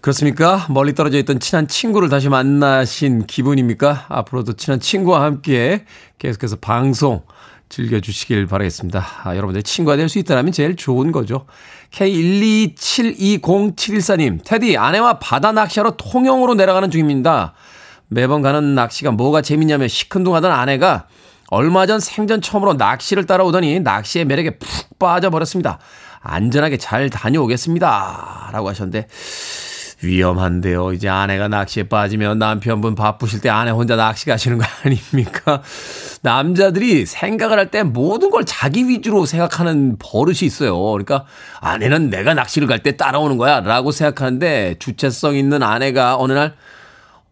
그렇습니까? 0.00 0.64
멀리 0.70 0.94
떨어져 0.94 1.18
있던 1.18 1.38
친한 1.38 1.68
친구를 1.68 2.08
다시 2.08 2.30
만나신 2.30 3.26
기분입니까? 3.26 4.06
앞으로도 4.08 4.54
친한 4.54 4.80
친구와 4.80 5.22
함께 5.22 5.84
계속해서 6.16 6.56
방송 6.56 7.24
즐겨주시길 7.68 8.46
바라겠습니다. 8.46 9.06
아, 9.24 9.36
여러분들 9.36 9.62
친구가 9.62 9.96
될 9.96 10.08
수 10.08 10.18
있다면 10.18 10.52
제일 10.52 10.76
좋은 10.76 11.12
거죠. 11.12 11.46
K127207114님, 11.92 14.40
테디, 14.44 14.76
아내와 14.76 15.18
바다 15.18 15.52
낚시하러 15.52 15.96
통영으로 15.96 16.54
내려가는 16.54 16.90
중입니다. 16.90 17.54
매번 18.08 18.42
가는 18.42 18.74
낚시가 18.74 19.10
뭐가 19.10 19.42
재밌냐며 19.42 19.88
시큰둥하던 19.88 20.50
아내가 20.50 21.06
얼마 21.50 21.86
전 21.86 22.00
생전 22.00 22.40
처음으로 22.42 22.74
낚시를 22.74 23.26
따라오더니 23.26 23.80
낚시의 23.80 24.24
매력에 24.24 24.58
푹 24.58 24.98
빠져버렸습니다. 24.98 25.78
안전하게 26.20 26.78
잘 26.78 27.10
다녀오겠습니다. 27.10 28.50
라고 28.52 28.68
하셨는데, 28.68 29.06
위험한데요. 30.02 30.92
이제 30.92 31.08
아내가 31.08 31.48
낚시에 31.48 31.84
빠지면 31.84 32.38
남편분 32.38 32.94
바쁘실 32.94 33.40
때 33.40 33.48
아내 33.48 33.70
혼자 33.70 33.96
낚시 33.96 34.26
가시는 34.26 34.58
거 34.58 34.64
아닙니까? 34.84 35.62
남자들이 36.22 37.06
생각을 37.06 37.58
할 37.58 37.70
때 37.70 37.82
모든 37.82 38.30
걸 38.30 38.44
자기 38.44 38.86
위주로 38.88 39.24
생각하는 39.26 39.96
버릇이 39.98 40.38
있어요. 40.42 40.78
그러니까 40.80 41.24
아내는 41.60 42.10
내가 42.10 42.34
낚시를 42.34 42.68
갈 42.68 42.82
때 42.82 42.96
따라오는 42.96 43.36
거야 43.38 43.60
라고 43.60 43.90
생각하는데 43.90 44.76
주체성 44.78 45.34
있는 45.36 45.62
아내가 45.62 46.16
어느 46.16 46.32
날 46.32 46.54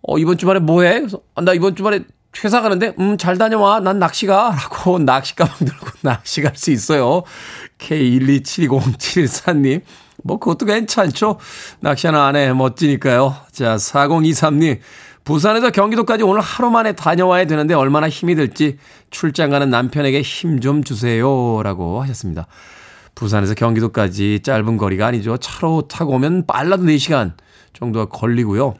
어, 0.02 0.18
이번 0.18 0.38
주말에 0.38 0.61
뭐 0.61 0.83
해? 0.83 1.00
그래서 1.00 1.20
아, 1.35 1.42
나 1.42 1.52
이번 1.52 1.76
주말에 1.76 2.00
회사 2.44 2.61
가는데, 2.61 2.92
음, 3.00 3.16
잘 3.16 3.38
다녀와. 3.38 3.81
난 3.81 3.98
낚시 3.98 4.26
가. 4.26 4.55
라고 4.55 4.98
낚시 5.00 5.35
가방 5.35 5.57
들고 5.59 5.87
낚시 6.02 6.42
갈 6.42 6.52
수 6.55 6.70
있어요. 6.70 7.22
K1272074님. 7.79 9.81
뭐 10.22 10.38
그것도 10.38 10.66
괜찮죠. 10.66 11.38
낚시하는 11.81 12.18
아내 12.20 12.52
멋지니까요. 12.52 13.35
자, 13.52 13.76
4023님. 13.76 14.81
부산에서 15.24 15.70
경기도까지 15.70 16.22
오늘 16.22 16.40
하루 16.40 16.70
만에 16.70 16.92
다녀와야 16.92 17.46
되는데 17.46 17.74
얼마나 17.74 18.09
힘이 18.09 18.37
들지 18.37 18.79
출장 19.11 19.50
가는 19.50 19.68
남편에게 19.70 20.22
힘 20.22 20.61
좀 20.61 20.85
주세요. 20.85 21.62
라고 21.62 22.00
하셨습니다. 22.02 22.46
부산에서 23.16 23.55
경기도까지 23.55 24.40
짧은 24.44 24.76
거리가 24.76 25.07
아니죠. 25.07 25.37
차로 25.38 25.88
타고 25.88 26.12
오면 26.12 26.46
빨라도 26.46 26.85
4시간 26.85 27.33
정도가 27.72 28.07
걸리고요. 28.07 28.74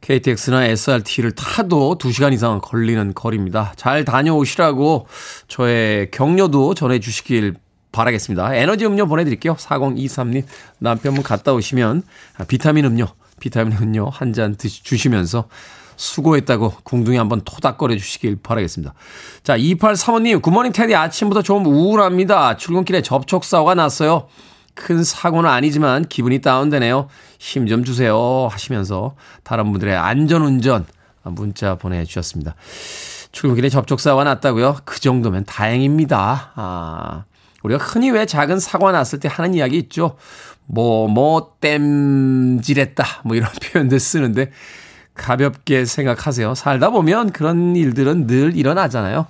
KTX나 0.00 0.64
SRT를 0.66 1.32
타도 1.32 1.98
2시간 1.98 2.32
이상 2.32 2.60
걸리는 2.62 3.12
거리입니다. 3.14 3.74
잘 3.76 4.04
다녀오시라고 4.04 5.08
저의 5.48 6.10
격려도 6.10 6.74
전해주시길 6.74 7.56
바라겠습니다. 7.92 8.54
에너지 8.54 8.84
음료 8.86 9.06
보내드릴게요. 9.06 9.54
4023님 9.56 10.44
남편분 10.78 11.22
갔다 11.22 11.52
오시면 11.52 12.02
비타민 12.48 12.84
음료, 12.84 13.06
비타민 13.40 13.76
음료 13.78 14.08
한 14.10 14.32
잔 14.32 14.56
주시면서 14.58 15.48
수고했다고 15.96 16.74
궁둥이 16.84 17.16
한번 17.16 17.40
토닥거려 17.44 17.96
주시길 17.96 18.36
바라겠습니다. 18.42 18.94
자, 19.42 19.58
2835님, 19.58 20.40
굿모닝 20.42 20.70
테디 20.72 20.94
아침부터 20.94 21.42
좀 21.42 21.66
우울합니다. 21.66 22.56
출근길에 22.56 23.02
접촉사고가 23.02 23.74
났어요. 23.74 24.28
큰 24.74 25.02
사고는 25.02 25.50
아니지만 25.50 26.04
기분이 26.06 26.40
다운되네요. 26.40 27.08
힘 27.40 27.66
좀 27.66 27.82
주세요. 27.82 28.48
하시면서 28.48 29.16
다른 29.42 29.72
분들의 29.72 29.96
안전운전 29.96 30.86
문자 31.24 31.74
보내주셨습니다. 31.74 32.54
출근길에 33.32 33.68
접촉사고가 33.68 34.22
났다고요? 34.22 34.76
그 34.84 35.00
정도면 35.00 35.44
다행입니다. 35.46 36.52
아, 36.54 37.24
우리가 37.68 37.84
흔히 37.84 38.10
왜 38.10 38.26
작은 38.26 38.58
사고 38.58 38.90
났을 38.90 39.20
때 39.20 39.28
하는 39.30 39.54
이야기 39.54 39.76
있죠. 39.78 40.16
뭐, 40.66 41.08
뭐, 41.08 41.54
땜질했다. 41.60 43.22
뭐 43.24 43.36
이런 43.36 43.50
표현들 43.62 44.00
쓰는데 44.00 44.50
가볍게 45.14 45.84
생각하세요. 45.84 46.54
살다 46.54 46.90
보면 46.90 47.32
그런 47.32 47.76
일들은 47.76 48.26
늘 48.26 48.56
일어나잖아요. 48.56 49.26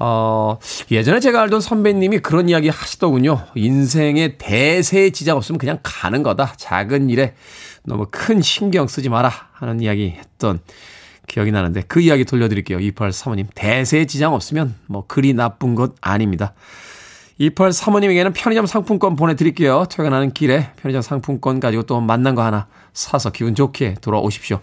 어, 0.00 0.58
예전에 0.90 1.20
제가 1.20 1.42
알던 1.42 1.60
선배님이 1.60 2.20
그런 2.20 2.48
이야기 2.48 2.68
하시더군요. 2.68 3.44
인생에 3.54 4.36
대세에 4.38 5.10
지장 5.10 5.36
없으면 5.36 5.58
그냥 5.58 5.78
가는 5.82 6.22
거다. 6.22 6.54
작은 6.56 7.10
일에 7.10 7.34
너무 7.84 8.06
큰 8.10 8.40
신경 8.40 8.86
쓰지 8.86 9.08
마라. 9.08 9.32
하는 9.52 9.80
이야기 9.80 10.14
했던 10.16 10.60
기억이 11.26 11.50
나는데 11.50 11.82
그 11.88 12.00
이야기 12.00 12.24
돌려드릴게요. 12.24 12.78
2835님. 12.78 13.48
대세에 13.54 14.06
지장 14.06 14.34
없으면 14.34 14.74
뭐 14.86 15.04
그리 15.06 15.34
나쁜 15.34 15.74
것 15.74 15.94
아닙니다. 16.00 16.54
2835님에게는 17.40 18.32
편의점 18.34 18.66
상품권 18.66 19.14
보내드릴게요. 19.16 19.86
퇴근하는 19.88 20.32
길에 20.32 20.72
편의점 20.76 21.02
상품권 21.02 21.60
가지고 21.60 21.84
또 21.84 22.00
만난 22.00 22.34
거 22.34 22.42
하나 22.42 22.66
사서 22.92 23.30
기분 23.30 23.54
좋게 23.54 23.96
돌아오십시오. 24.00 24.60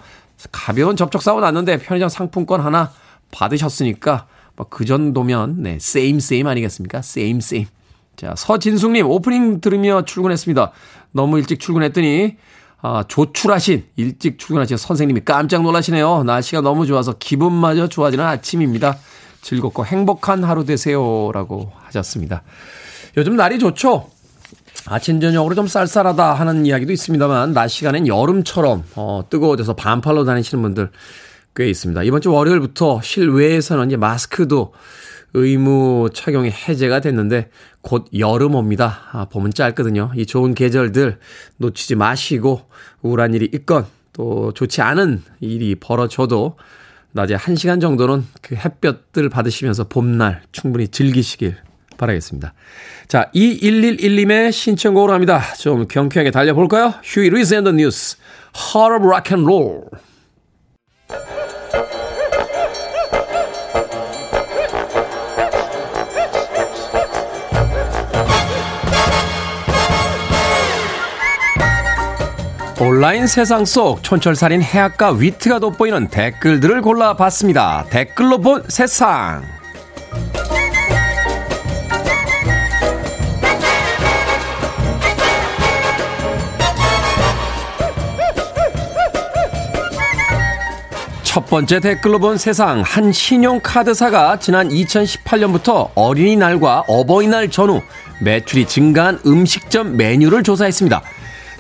가벼운 0.51 0.95
접촉사고 0.95 1.39
났는데 1.39 1.77
편의점 1.77 2.09
상품권 2.09 2.61
하나 2.61 2.91
받으셨으니까 3.31 4.27
뭐 4.55 4.67
그 4.69 4.85
정도면 4.85 5.63
네, 5.63 5.77
세임 5.79 6.19
세임 6.19 6.47
아니겠습니까? 6.47 7.01
세임 7.01 7.39
세임. 7.39 7.65
자, 8.15 8.33
서진숙님 8.35 9.05
오프닝 9.05 9.59
들으며 9.59 10.05
출근했습니다. 10.05 10.71
너무 11.11 11.38
일찍 11.38 11.59
출근했더니 11.59 12.38
아, 12.81 13.03
조출하신 13.07 13.85
일찍 13.97 14.38
출근하신 14.39 14.77
선생님이 14.77 15.21
깜짝 15.25 15.63
놀라시네요. 15.63 16.23
날씨가 16.23 16.61
너무 16.61 16.85
좋아서 16.85 17.13
기분마저 17.17 17.88
좋아지는 17.88 18.23
아침입니다. 18.23 18.97
즐겁고 19.45 19.86
행복한 19.86 20.43
하루 20.43 20.65
되세요라고 20.65 21.71
하셨습니다. 21.75 22.41
요즘 23.15 23.36
날이 23.36 23.60
좋죠? 23.60 24.10
아침 24.88 25.19
저녁으로 25.19 25.53
좀 25.53 25.67
쌀쌀하다 25.67 26.34
하는 26.34 26.65
이야기도 26.65 26.91
있습니다만 26.91 27.53
낮 27.53 27.67
시간엔 27.67 28.08
여름처럼 28.08 28.84
어, 28.95 29.23
뜨거워져서 29.29 29.75
반팔로 29.75 30.25
다니시는 30.25 30.63
분들 30.63 30.89
꽤 31.55 31.69
있습니다. 31.69 32.01
이번 32.03 32.21
주 32.21 32.31
월요일부터 32.31 33.01
실외에서는 33.03 33.86
이제 33.86 33.97
마스크도 33.97 34.73
의무 35.36 36.10
착용이 36.12 36.49
해제가 36.49 37.01
됐는데 37.01 37.51
곧 37.81 38.08
여름 38.17 38.55
옵니다. 38.55 39.01
아, 39.12 39.25
봄은 39.25 39.53
짧거든요. 39.53 40.12
이 40.15 40.25
좋은 40.25 40.55
계절들 40.55 41.19
놓치지 41.58 41.93
마시고 41.93 42.63
우울한 43.03 43.36
일이 43.36 43.47
있건 43.53 43.86
또 44.12 44.53
좋지 44.53 44.81
않은 44.81 45.21
일이 45.39 45.75
벌어져도 45.75 46.58
낮에 47.15 47.38
1시간 47.38 47.80
정도는 47.80 48.25
그 48.41 48.56
햇볕들 48.56 49.30
받으시면서 49.30 49.86
봄날 49.86 50.41
충분히 50.51 50.89
즐기시길 50.89 51.56
바라겠습니다. 51.97 52.54
자, 53.08 53.32
2111님의 53.34 54.51
신청곡으로 54.51 55.13
합니다. 55.13 55.41
좀 55.58 55.88
경쾌하게 55.88 56.32
달려볼까요? 56.32 56.93
Huey 57.03 57.29
Lewis 57.29 57.53
and 57.53 57.62
the 57.62 57.71
News, 57.71 58.17
Heart 58.54 58.95
of 58.97 59.08
Rock 59.08 59.34
and 59.34 59.49
Roll. 59.49 59.86
온라인 72.77 73.25
세상 73.25 73.63
속 73.63 74.03
촌철살인 74.03 74.61
해악과 74.61 75.11
위트가 75.11 75.59
돋보이는 75.59 76.09
댓글들을 76.09 76.81
골라봤습니다. 76.81 77.85
댓글로 77.89 78.39
본 78.39 78.63
세상. 78.67 79.43
첫 91.23 91.45
번째 91.45 91.79
댓글로 91.79 92.19
본 92.19 92.38
세상 92.38 92.81
한 92.81 93.13
신용카드사가 93.13 94.39
지난 94.39 94.67
2018년부터 94.67 95.91
어린이날과 95.95 96.85
어버이날 96.88 97.49
전후 97.49 97.81
매출이 98.19 98.65
증가한 98.65 99.19
음식점 99.25 99.95
메뉴를 99.95 100.43
조사했습니다. 100.43 101.01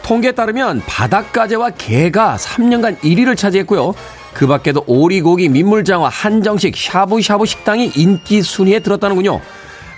통계에 0.05 0.33
따르면 0.33 0.83
바닷가재와 0.85 1.71
게가 1.71 2.37
3년간 2.37 2.99
1위를 2.99 3.35
차지했고요. 3.35 3.95
그 4.35 4.45
밖에도 4.45 4.83
오리고기, 4.85 5.49
민물장어, 5.49 6.07
한정식, 6.07 6.77
샤브샤브 6.77 7.47
식당이 7.47 7.93
인기 7.95 8.43
순위에 8.43 8.81
들었다는군요. 8.81 9.41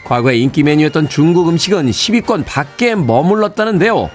과거에 0.06 0.38
인기 0.38 0.64
메뉴였던 0.64 1.10
중국 1.10 1.50
음식은 1.50 1.92
10위권 1.92 2.46
밖에 2.46 2.96
머물렀다는데요. 2.96 4.10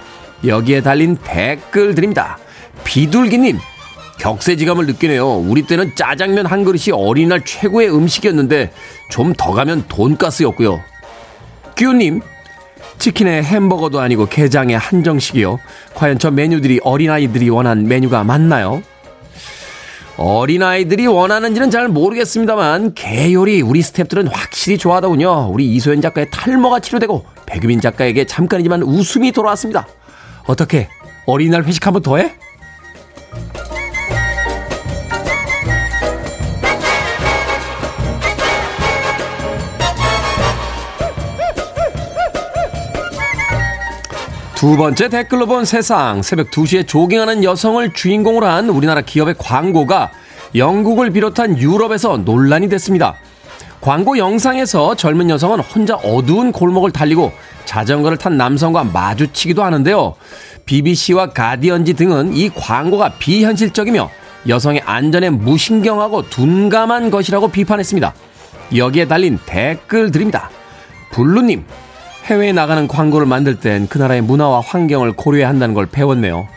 여기에 0.47 0.81
달린 0.81 1.15
댓글들입니다. 1.17 2.39
비둘기님, 2.83 3.59
격세지감을 4.17 4.87
느끼네요. 4.87 5.27
우리 5.47 5.61
때는 5.61 5.91
짜장면 5.95 6.47
한 6.47 6.63
그릇이 6.63 6.85
어린이날 6.91 7.45
최고의 7.45 7.95
음식이었는데 7.95 8.73
좀 9.11 9.33
더 9.37 9.51
가면 9.51 9.85
돈가스였고요. 9.89 10.81
규님, 11.77 12.21
치킨에 13.03 13.43
햄버거도 13.43 13.99
아니고 13.99 14.27
게장에 14.27 14.75
한정식이요. 14.75 15.59
과연 15.93 16.19
저 16.19 16.31
메뉴들이 16.31 16.79
어린아이들이 16.85 17.49
원한 17.49 17.85
메뉴가 17.85 18.23
맞나요? 18.23 18.81
어린아이들이 20.15 21.07
원하는지는 21.07 21.69
잘 21.69 21.89
모르겠습니다만 21.89 22.93
개 22.93 23.33
요리 23.33 23.61
우리 23.61 23.81
스탭들은 23.81 24.29
확실히 24.31 24.77
좋아하더군요. 24.77 25.49
우리 25.51 25.65
이소연 25.75 25.99
작가의 25.99 26.29
탈모가 26.31 26.79
치료되고 26.79 27.25
백유민 27.45 27.81
작가에게 27.81 28.23
잠깐이지만 28.23 28.83
웃음이 28.83 29.33
돌아왔습니다. 29.33 29.85
어떻게 30.45 30.87
어린이날 31.25 31.65
회식 31.65 31.85
한번 31.85 32.03
더 32.03 32.15
해? 32.15 32.35
두 44.63 44.77
번째 44.77 45.09
댓글로 45.09 45.45
본 45.45 45.65
세상 45.65 46.21
새벽 46.21 46.49
2시에 46.49 46.87
조깅하는 46.87 47.43
여성을 47.43 47.93
주인공으로 47.93 48.47
한 48.47 48.69
우리나라 48.69 49.01
기업의 49.01 49.35
광고가 49.37 50.09
영국을 50.55 51.11
비롯한 51.11 51.57
유럽에서 51.57 52.15
논란이 52.15 52.69
됐습니다. 52.69 53.15
광고 53.81 54.17
영상에서 54.17 54.95
젊은 54.95 55.29
여성은 55.29 55.59
혼자 55.59 55.95
어두운 55.95 56.53
골목을 56.53 56.91
달리고 56.91 57.33
자전거를 57.65 58.17
탄 58.17 58.37
남성과 58.37 58.85
마주치기도 58.85 59.61
하는데요. 59.61 60.15
BBC와 60.65 61.31
가디언지 61.31 61.95
등은 61.95 62.33
이 62.33 62.49
광고가 62.49 63.15
비현실적이며 63.19 64.09
여성의 64.47 64.83
안전에 64.85 65.29
무신경하고 65.29 66.29
둔감한 66.29 67.11
것이라고 67.11 67.49
비판했습니다. 67.49 68.13
여기에 68.77 69.09
달린 69.09 69.39
댓글들입니다. 69.45 70.49
블루님, 71.11 71.65
해외에 72.23 72.53
나가는 72.53 72.87
광고를 72.87 73.27
만들 73.27 73.59
땐 73.59 73.87
그 73.89 73.97
나라의 73.97 74.21
문화와 74.21 74.61
환경을 74.61 75.13
고려해야 75.13 75.47
한다는 75.49 75.73
걸 75.73 75.85
배웠네요. 75.85 76.47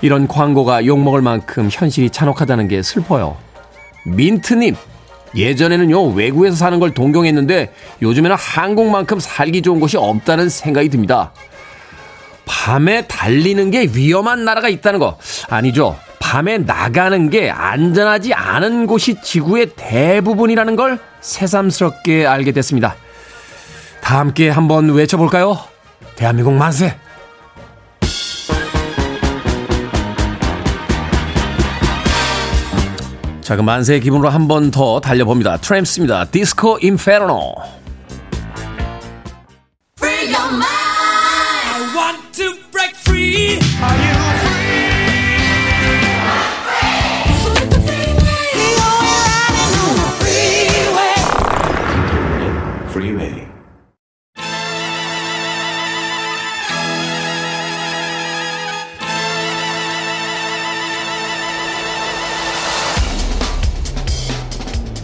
이런 0.00 0.26
광고가 0.26 0.84
욕먹을 0.84 1.22
만큼 1.22 1.68
현실이 1.70 2.10
잔혹하다는 2.10 2.66
게 2.66 2.82
슬퍼요. 2.82 3.36
민트님, 4.04 4.74
예전에는요, 5.36 6.08
외국에서 6.08 6.56
사는 6.56 6.80
걸 6.80 6.92
동경했는데 6.92 7.72
요즘에는 8.02 8.36
한국만큼 8.36 9.20
살기 9.20 9.62
좋은 9.62 9.78
곳이 9.78 9.96
없다는 9.96 10.48
생각이 10.48 10.88
듭니다. 10.88 11.32
밤에 12.44 13.06
달리는 13.06 13.70
게 13.70 13.88
위험한 13.94 14.44
나라가 14.44 14.68
있다는 14.68 14.98
거 14.98 15.18
아니죠. 15.48 15.96
밤에 16.18 16.58
나가는 16.58 17.30
게 17.30 17.50
안전하지 17.50 18.34
않은 18.34 18.86
곳이 18.86 19.22
지구의 19.22 19.70
대부분이라는 19.76 20.74
걸 20.74 20.98
새삼스럽게 21.20 22.26
알게 22.26 22.50
됐습니다. 22.52 22.96
다 24.12 24.18
함께 24.18 24.50
한번 24.50 24.90
외쳐볼까요? 24.90 25.58
대한민국 26.16 26.52
만세! 26.52 26.94
자, 33.40 33.56
그 33.56 33.62
만세의 33.62 34.00
기분으로 34.00 34.28
한 34.28 34.46
번 34.48 34.70
더 34.70 35.00
달려봅니다. 35.00 35.56
트램스입니다. 35.56 36.26
디스코 36.26 36.78
인페르노. 36.82 37.54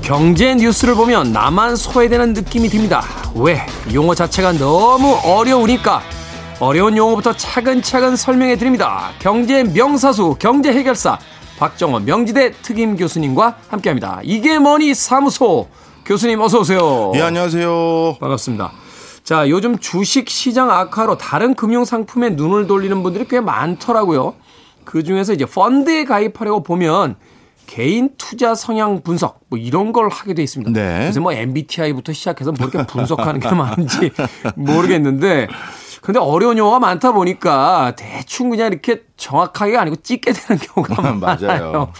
경제 0.09 0.55
뉴스를 0.55 0.95
보면 0.95 1.35
나만 1.35 1.77
소외되는 1.77 2.33
느낌이 2.33 2.71
듭니다. 2.71 3.03
왜? 3.35 3.67
용어 3.93 4.15
자체가 4.15 4.53
너무 4.53 5.15
어려우니까 5.23 6.01
어려운 6.61 6.97
용어부터 6.97 7.35
차근차근 7.35 8.17
설명해 8.17 8.57
드립니다. 8.57 9.11
경제 9.19 9.65
명사수, 9.65 10.37
경제 10.39 10.73
해결사 10.73 11.19
박정원 11.59 12.07
명지대 12.07 12.53
특임 12.63 12.97
교수님과 12.97 13.59
함께 13.69 13.91
합니다. 13.91 14.21
이게 14.23 14.59
뭐니 14.59 14.95
사무소 14.95 15.69
교수님 16.07 16.41
어서 16.41 16.61
오세요. 16.61 17.13
예, 17.15 17.21
안녕하세요. 17.21 18.17
반갑습니다. 18.19 18.73
자, 19.25 19.47
요즘 19.51 19.77
주식 19.79 20.31
시장 20.31 20.71
악화로 20.71 21.19
다른 21.19 21.53
금융 21.53 21.85
상품에 21.85 22.31
눈을 22.31 22.67
돌리는 22.67 23.03
분들이 23.03 23.27
꽤 23.29 23.41
많더라고요. 23.41 24.37
그 24.87 25.03
중에서 25.03 25.35
이제 25.35 25.45
펀드에 25.45 26.07
가입하려고 26.07 26.63
보면 26.63 27.17
개인 27.69 28.11
투자 28.17 28.55
성향 28.55 29.03
분석 29.03 29.41
뭐 29.49 29.59
이런 29.59 29.93
걸 29.93 30.09
하게 30.09 30.33
돼 30.35 30.43
있습니다. 30.43 30.73
네. 30.73 31.01
그래서 31.01 31.21
뭐 31.21 31.33
MBTI부터 31.33 32.13
시작해서 32.15 32.51
뭐 32.51 32.67
이렇게 32.67 32.85
분석하는 32.87 33.39
게 33.41 33.49
많은지 33.55 34.11
모르겠는데 34.57 35.47
근데 36.01 36.19
어려운 36.19 36.57
용어가 36.57 36.79
많다 36.79 37.13
보니까 37.13 37.93
대충 37.97 38.49
그냥 38.51 38.69
이렇게 38.73 39.03
정확하게가 39.19 39.83
아니고 39.83 39.97
찍게 39.97 40.33
되는 40.33 40.61
경우가 40.61 41.13
맞아요. 41.15 41.37
많아요. 41.41 41.93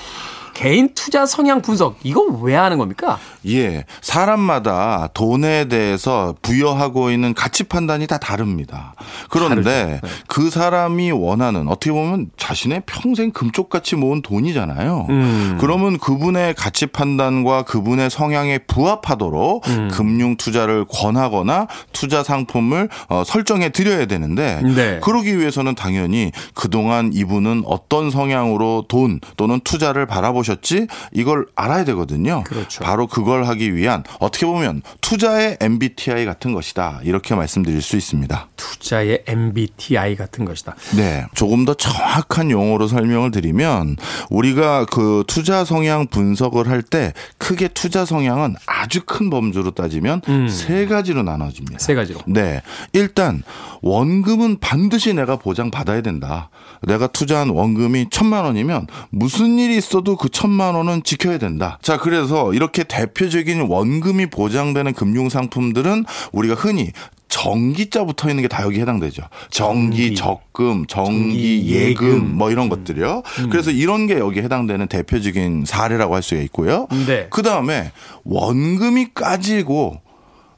개인 0.59 0.93
투자 0.93 1.25
성향 1.25 1.63
분석 1.63 2.01
이거 2.03 2.23
왜 2.43 2.57
하는 2.57 2.79
겁니까? 2.79 3.21
예. 3.47 3.85
사람마다 4.01 5.09
돈에 5.15 5.69
대해서 5.69 6.35
부여하고 6.43 7.13
있는 7.13 7.33
가치 7.33 7.63
판단이 7.63 8.09
다 8.09 8.19
다릅니다. 8.19 8.97
그런데 9.31 10.01
네. 10.03 10.09
그 10.27 10.51
사람이 10.51 11.13
원하는 11.13 11.69
어떻게 11.69 11.93
보면 11.93 12.31
자신의 12.37 12.83
평생 12.87 13.31
금쪽같이 13.31 13.95
모은 13.95 14.21
돈이잖아요. 14.23 15.07
음. 15.11 15.59
그러면 15.61 15.97
그분의 15.97 16.55
가치 16.55 16.87
판단과 16.87 17.63
그분의 17.63 18.11
성향에 18.11 18.59
부합하도록 18.59 19.65
음. 19.69 19.91
금융 19.93 20.37
투자를 20.37 20.85
권하거나 20.87 21.69
투자 21.93 22.25
상품을 22.25 22.89
어, 23.09 23.23
설정해 23.25 23.69
드려야 23.69 24.07
되는데 24.07 24.61
네. 24.65 24.99
그러기 25.05 25.39
위해서는 25.39 25.77
당연히 25.77 26.33
그동안 26.55 27.13
이분은 27.15 27.63
어떤 27.65 28.11
성향으로 28.11 28.87
돈 28.89 29.21
또는 29.37 29.61
투자를 29.63 30.05
바라보셨 30.07 30.48
지 30.57 30.87
이걸 31.13 31.47
알아야 31.55 31.85
되거든요. 31.85 32.43
그렇죠. 32.45 32.83
바로 32.83 33.07
그걸 33.07 33.45
하기 33.45 33.75
위한 33.75 34.03
어떻게 34.19 34.47
보면 34.47 34.83
투자의 35.01 35.57
MBTI 35.61 36.25
같은 36.25 36.53
것이다. 36.53 37.01
이렇게 37.05 37.35
말씀드릴 37.35 37.81
수 37.83 37.97
있습니다. 37.97 38.49
투자의 38.57 39.23
MBTI 39.27 40.17
같은 40.17 40.45
것이다. 40.45 40.75
네. 40.97 41.27
조금 41.35 41.65
더 41.65 41.75
정확한 41.75 42.51
용어로 42.51 42.89
설명을 42.89 43.31
드리면 43.31 43.97
우리가 44.31 44.87
그 44.87 45.25
투자 45.27 45.65
성향 45.65 46.07
분석을 46.07 46.69
할 46.69 46.83
때 46.83 47.13
크게 47.39 47.69
투자 47.69 48.05
성향은 48.07 48.55
아주 48.67 49.03
큰 49.05 49.29
범주로 49.31 49.73
따지면 49.73 50.23
세 50.49 50.87
가지로 50.87 51.23
나눠집니다. 51.23 51.77
음. 51.77 51.79
세 51.79 51.95
가지로. 51.95 52.21
네. 52.27 52.63
일단 52.93 53.43
원금은 53.83 54.59
반드시 54.61 55.13
내가 55.13 55.37
보장 55.37 55.71
받아야 55.71 56.01
된다. 56.01 56.51
내가 56.87 57.09
투자한 57.09 57.51
원금이 57.51 58.07
천만 58.11 58.45
원이면 58.45 58.87
무슨 59.11 59.59
일이 59.59 59.77
있어도 59.77 60.17
그 60.17 60.29
천만 60.39 60.77
원은 60.77 61.03
지켜야 61.03 61.37
된다. 61.37 61.81
자, 61.83 61.97
그래서 61.99 62.55
이렇게 62.55 62.85
대표적인 62.85 63.63
원금이 63.63 64.27
보장되는 64.27 64.93
금융 64.93 65.29
상품들은 65.29 66.05
우리가 66.31 66.55
흔히 66.55 66.93
정기자 67.27 68.05
붙어 68.05 68.29
있는 68.29 68.43
게 68.43 68.49
다 68.49 68.63
여기 68.63 68.79
해당되죠. 68.81 69.25
정기, 69.51 70.15
정기. 70.15 70.15
적금, 70.15 70.87
정기, 70.87 71.11
정기, 71.11 71.67
예금, 71.75 72.07
예금. 72.07 72.37
뭐 72.37 72.53
이런 72.53 72.69
것들이요. 72.69 73.25
그래서 73.51 73.73
이런 73.73 74.07
게 74.07 74.21
여기 74.21 74.41
해당되는 74.41 74.87
대표적인 74.87 75.65
사례라고 75.67 76.15
할 76.15 76.23
수가 76.23 76.41
있고요. 76.43 76.87
네. 77.09 77.27
그 77.31 77.43
다음에 77.43 77.91
원금이 78.23 79.09
까지고 79.15 80.01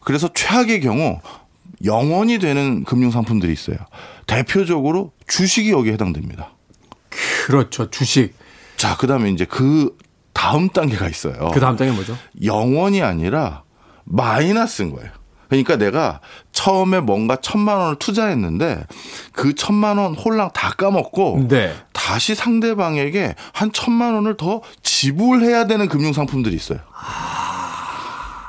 그래서 0.01 0.29
최악의 0.35 0.83
경우 0.83 1.21
영원이 1.87 2.39
되는 2.39 2.85
금융 2.85 3.11
상품들이 3.11 3.51
있어요. 3.51 3.79
대표적으로 4.27 5.13
주식이 5.27 5.71
여기에 5.71 5.95
해당됩니다. 5.95 6.53
그렇죠. 7.47 7.89
주식. 7.89 8.39
자, 8.81 8.97
그다음에 8.97 9.29
이제 9.29 9.45
그 9.45 9.95
다음 10.33 10.71
단계가 10.71 11.07
있어요. 11.07 11.51
그 11.53 11.61
다음 11.61 11.77
단계 11.77 11.93
뭐죠? 11.93 12.17
영원이 12.43 13.03
아니라 13.03 13.63
마이너스인 14.05 14.91
거예요. 14.95 15.11
그러니까 15.51 15.77
내가 15.77 16.21
처음에 16.53 17.01
뭔가 17.01 17.37
천만 17.37 17.77
원을 17.77 17.97
투자했는데 17.97 18.87
그 19.33 19.55
천만 19.55 19.99
원 19.99 20.15
홀랑 20.15 20.53
다 20.55 20.71
까먹고 20.71 21.49
네. 21.51 21.75
다시 21.93 22.35
상대방에게 22.35 23.35
한 23.53 23.71
천만 23.71 24.15
원을 24.15 24.39
더 24.39 24.63
지불해야 24.83 25.67
되는 25.67 25.87
금융 25.87 26.15
상품들이 26.15 26.57
있어요. 26.57 26.79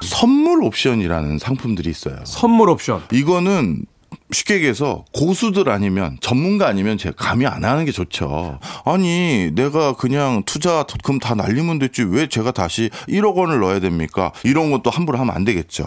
선물 0.02 0.64
옵션이라는 0.64 1.40
상품들이 1.40 1.90
있어요. 1.90 2.20
선물 2.24 2.70
옵션. 2.70 3.04
이거는 3.12 3.86
쉽게 4.34 4.56
얘기해서 4.56 5.06
고수들 5.14 5.70
아니면 5.70 6.18
전문가 6.22 6.68
아니면 6.68 6.98
제가 6.98 7.16
감히 7.18 7.46
안 7.46 7.64
하는 7.66 7.86
게 7.86 7.92
좋죠. 7.92 8.60
아니 8.86 9.52
내가 9.54 9.94
그냥 9.96 10.44
투자 10.46 10.86
금 11.04 11.20
다 11.20 11.36
날리면 11.36 11.78
됐지 11.80 12.04
왜 12.04 12.28
제가 12.28 12.52
다시 12.52 12.90
1억 13.08 13.36
원을 13.36 13.60
넣어야 13.60 13.80
됩니까? 13.80 14.32
이런 14.44 14.72
것도 14.72 14.90
함부로 14.90 15.20
하면 15.20 15.36
안 15.36 15.44
되겠죠. 15.46 15.86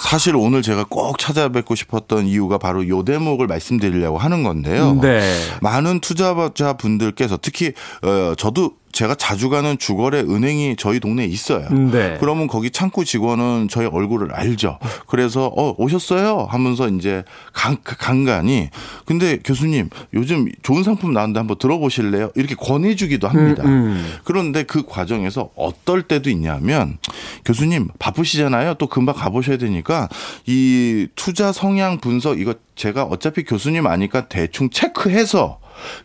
사실 0.00 0.36
오늘 0.36 0.60
제가 0.60 0.84
꼭 0.88 1.18
찾아뵙고 1.18 1.74
싶었던 1.74 2.26
이유가 2.26 2.58
바로 2.58 2.86
요 2.88 3.02
대목을 3.04 3.46
말씀드리려고 3.46 4.18
하는 4.18 4.42
건데요. 4.42 4.98
네. 5.00 5.22
많은 5.62 6.00
투자자 6.00 6.74
분들께서 6.74 7.38
특히 7.40 7.72
어 8.02 8.34
저도 8.36 8.72
제가 8.94 9.16
자주 9.16 9.50
가는 9.50 9.76
주거래 9.76 10.20
은행이 10.20 10.76
저희 10.78 11.00
동네에 11.00 11.26
있어요. 11.26 11.68
네. 11.68 12.16
그러면 12.20 12.46
거기 12.46 12.70
창구 12.70 13.04
직원은 13.04 13.66
저희 13.68 13.86
얼굴을 13.86 14.32
알죠. 14.32 14.78
그래서 15.08 15.46
어 15.48 15.74
오셨어요 15.76 16.46
하면서 16.48 16.88
이제 16.88 17.24
간, 17.52 17.76
간간히 17.82 18.70
근데 19.04 19.38
교수님 19.44 19.90
요즘 20.14 20.48
좋은 20.62 20.84
상품 20.84 21.12
나왔는데 21.12 21.40
한번 21.40 21.58
들어보실래요? 21.58 22.30
이렇게 22.36 22.54
권해주기도 22.54 23.28
합니다. 23.28 23.64
음, 23.64 24.14
그런데 24.22 24.62
그 24.62 24.84
과정에서 24.84 25.50
어떨 25.56 26.02
때도 26.02 26.30
있냐면 26.30 26.98
교수님 27.44 27.88
바쁘시잖아요. 27.98 28.74
또 28.74 28.86
금방 28.86 29.16
가보셔야 29.16 29.56
되니까 29.58 30.08
이 30.46 31.08
투자 31.16 31.50
성향 31.50 31.98
분석 31.98 32.38
이거 32.38 32.54
제가 32.76 33.02
어차피 33.04 33.42
교수님 33.42 33.88
아니까 33.88 34.28
대충 34.28 34.70
체크해서 34.70 35.58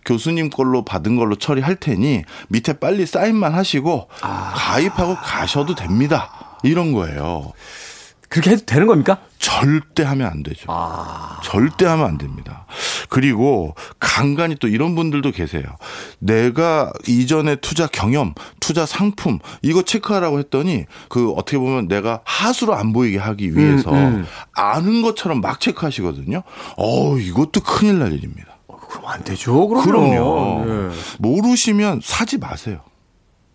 교수님 0.05 0.49
걸로 0.49 0.84
받은 0.84 1.15
걸로 1.15 1.36
처리할 1.36 1.76
테니 1.76 2.24
밑에 2.49 2.74
빨리 2.74 3.05
사인만 3.05 3.53
하시고 3.53 4.07
가입하고 4.22 5.15
가셔도 5.15 5.76
됩니다. 5.76 6.57
이런 6.63 6.91
거예요. 6.91 7.53
그렇게 8.30 8.51
해도 8.51 8.63
되는 8.63 8.86
겁니까? 8.86 9.17
절대 9.39 10.03
하면 10.03 10.28
안 10.28 10.43
되죠. 10.43 10.65
아. 10.67 11.39
절대 11.43 11.86
하면 11.86 12.05
안 12.05 12.17
됩니다. 12.20 12.67
그리고 13.09 13.74
간간히 13.99 14.55
또 14.55 14.67
이런 14.67 14.93
분들도 14.95 15.32
계세요. 15.32 15.63
내가 16.20 16.93
이전에 17.07 17.55
투자 17.55 17.88
경험, 17.88 18.36
투자 18.59 18.86
상품 18.86 19.39
이거 19.63 19.82
체크하라고 19.82 20.38
했더니 20.39 20.86
그 21.09 21.32
어떻게 21.32 21.57
보면 21.57 21.88
내가 21.88 22.22
하수로 22.24 22.76
안 22.76 22.93
보이게 22.93 23.17
하기 23.17 23.57
위해서 23.57 23.91
음. 23.91 24.28
아는 24.53 25.01
것처럼 25.01 25.41
막 25.41 25.59
체크하시거든요. 25.59 26.43
어, 26.78 27.17
이것도 27.17 27.61
큰일 27.61 27.97
날 27.97 28.13
일입니다. 28.13 28.49
그럼 28.90 29.06
안 29.08 29.24
되죠. 29.24 29.68
그럼요. 29.68 29.84
그럼요. 29.86 30.66
네. 30.66 30.90
모르시면 31.20 32.02
사지 32.04 32.38
마세요. 32.38 32.82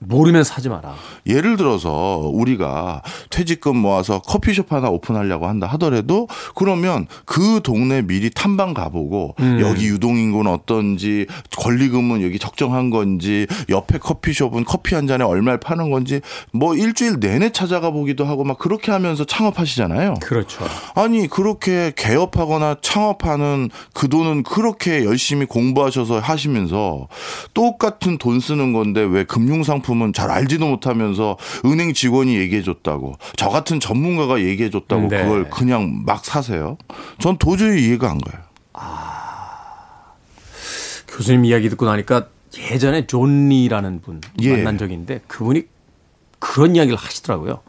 모르면 0.06 0.44
사지 0.44 0.68
마라. 0.68 0.94
예를 1.26 1.56
들어서 1.56 2.30
우리가 2.32 3.02
퇴직금 3.30 3.76
모아서 3.76 4.20
커피숍 4.20 4.72
하나 4.72 4.88
오픈하려고 4.88 5.46
한다 5.46 5.66
하더라도 5.72 6.28
그러면 6.54 7.06
그 7.24 7.60
동네 7.62 8.02
미리 8.02 8.30
탐방 8.30 8.74
가보고 8.74 9.34
음. 9.40 9.58
여기 9.60 9.86
유동인구는 9.86 10.50
어떤지 10.50 11.26
권리금은 11.56 12.22
여기 12.22 12.38
적정한 12.38 12.90
건지 12.90 13.46
옆에 13.68 13.98
커피숍은 13.98 14.64
커피 14.64 14.94
한 14.94 15.06
잔에 15.06 15.24
얼마를 15.24 15.60
파는 15.60 15.90
건지 15.90 16.20
뭐 16.52 16.74
일주일 16.74 17.20
내내 17.20 17.50
찾아가 17.50 17.90
보기도 17.90 18.24
하고 18.24 18.44
막 18.44 18.58
그렇게 18.58 18.92
하면서 18.92 19.24
창업하시잖아요. 19.24 20.14
그렇죠. 20.20 20.64
아니 20.94 21.28
그렇게 21.28 21.92
개업하거나 21.96 22.76
창업하는 22.82 23.70
그 23.92 24.08
돈은 24.08 24.42
그렇게 24.42 25.04
열심히 25.04 25.46
공부하셔서 25.46 26.20
하시면서 26.20 27.08
똑같은 27.54 28.18
돈 28.18 28.40
쓰는 28.40 28.72
건데 28.72 29.00
왜 29.00 29.24
금융상품 29.24 29.93
은 30.02 30.12
잘 30.12 30.30
알지도 30.30 30.66
못하면서 30.66 31.36
은행 31.64 31.92
직원이 31.92 32.36
얘기해 32.36 32.62
줬다고 32.62 33.14
저 33.36 33.48
같은 33.48 33.80
전문가가 33.80 34.40
얘기해 34.40 34.70
줬다고 34.70 35.08
네. 35.08 35.22
그걸 35.22 35.50
그냥 35.50 36.02
막 36.06 36.24
사세요? 36.24 36.76
전 37.20 37.36
도저히 37.38 37.86
이해가 37.86 38.10
안 38.10 38.18
가요. 38.18 38.42
교수님 41.08 41.44
이야기 41.44 41.68
듣고 41.70 41.86
나니까 41.86 42.28
예전에 42.70 43.06
존리라는 43.06 44.00
분 44.00 44.20
예. 44.40 44.56
만난 44.56 44.78
적이 44.78 44.94
있는데 44.94 45.20
그분이 45.28 45.62
그런 46.38 46.76
이야기를 46.76 46.96
하시더라고요. 46.98 47.60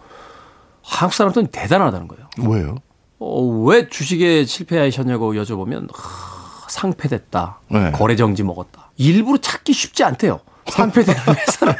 한국 0.83 1.13
사람들은 1.15 1.47
대단하다는 1.47 2.07
거예요. 2.07 2.27
왜요? 2.47 2.75
어, 3.19 3.41
왜 3.65 3.87
주식에 3.89 4.45
실패하셨냐고 4.45 5.33
여쭤보면 5.33 5.89
하, 5.93 6.67
상패됐다. 6.69 7.59
네. 7.69 7.91
거래 7.91 8.15
정지 8.15 8.43
먹었다. 8.43 8.91
일부러 8.97 9.37
찾기 9.39 9.73
쉽지 9.73 10.03
않대요. 10.03 10.39
상패되는 10.67 11.21
회사를. 11.27 11.75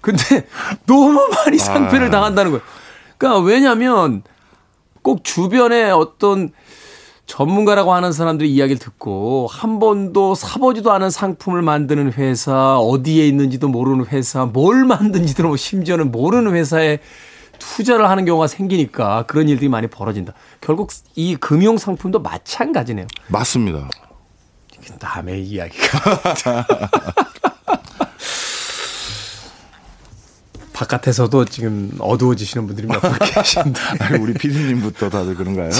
근데 0.00 0.46
너무 0.86 1.28
많이 1.28 1.58
상패를 1.58 2.08
아. 2.08 2.10
당한다는 2.10 2.52
거예요. 2.52 2.64
그러니까 3.18 3.40
왜냐하면 3.42 4.22
꼭 5.02 5.24
주변에 5.24 5.90
어떤 5.90 6.50
전문가라고 7.26 7.94
하는 7.94 8.12
사람들이 8.12 8.50
이야기를 8.52 8.78
듣고 8.78 9.48
한 9.50 9.78
번도 9.78 10.34
사보지도 10.34 10.92
않은 10.92 11.10
상품을 11.10 11.62
만드는 11.62 12.12
회사, 12.14 12.78
어디에 12.78 13.26
있는지도 13.26 13.68
모르는 13.68 14.06
회사, 14.06 14.44
뭘 14.44 14.84
만든지도 14.84 15.44
뭐 15.44 15.56
심지어는 15.56 16.12
모르는 16.12 16.54
회사에 16.54 16.98
투자를 17.58 18.10
하는 18.10 18.24
경우가 18.24 18.46
생기니까 18.46 19.24
그런 19.26 19.48
일들이 19.48 19.68
많이 19.68 19.86
벌어진다. 19.86 20.34
결국 20.60 20.90
이 21.14 21.36
금융 21.36 21.78
상품도 21.78 22.20
마찬가지네요. 22.20 23.06
맞습니다. 23.28 23.88
남의 25.00 25.44
이야기가. 25.44 26.66
바깥에서도 30.74 31.44
지금 31.46 31.90
어두워지시는 31.98 32.66
분들이 32.66 32.86
몇 32.86 33.00
분 33.00 33.12
계신데. 33.18 33.80
아니, 34.04 34.18
우리 34.22 34.34
피디님부터 34.34 35.08
다들 35.08 35.34
그런가요? 35.36 35.70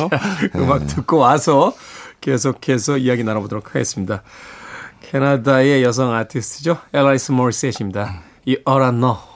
음악 0.55 0.87
듣고 0.87 1.19
와서 1.19 1.75
계속해서 2.21 2.97
이야기 2.99 3.25
나눠보도록 3.25 3.75
하겠습니다. 3.75 4.23
캐나다의 5.03 5.83
여성 5.83 6.15
아티스트죠. 6.15 6.79
엘라이스 6.93 7.33
모리셋입니다. 7.33 8.21
이 8.47 8.57
어란 8.65 9.01
너. 9.01 9.35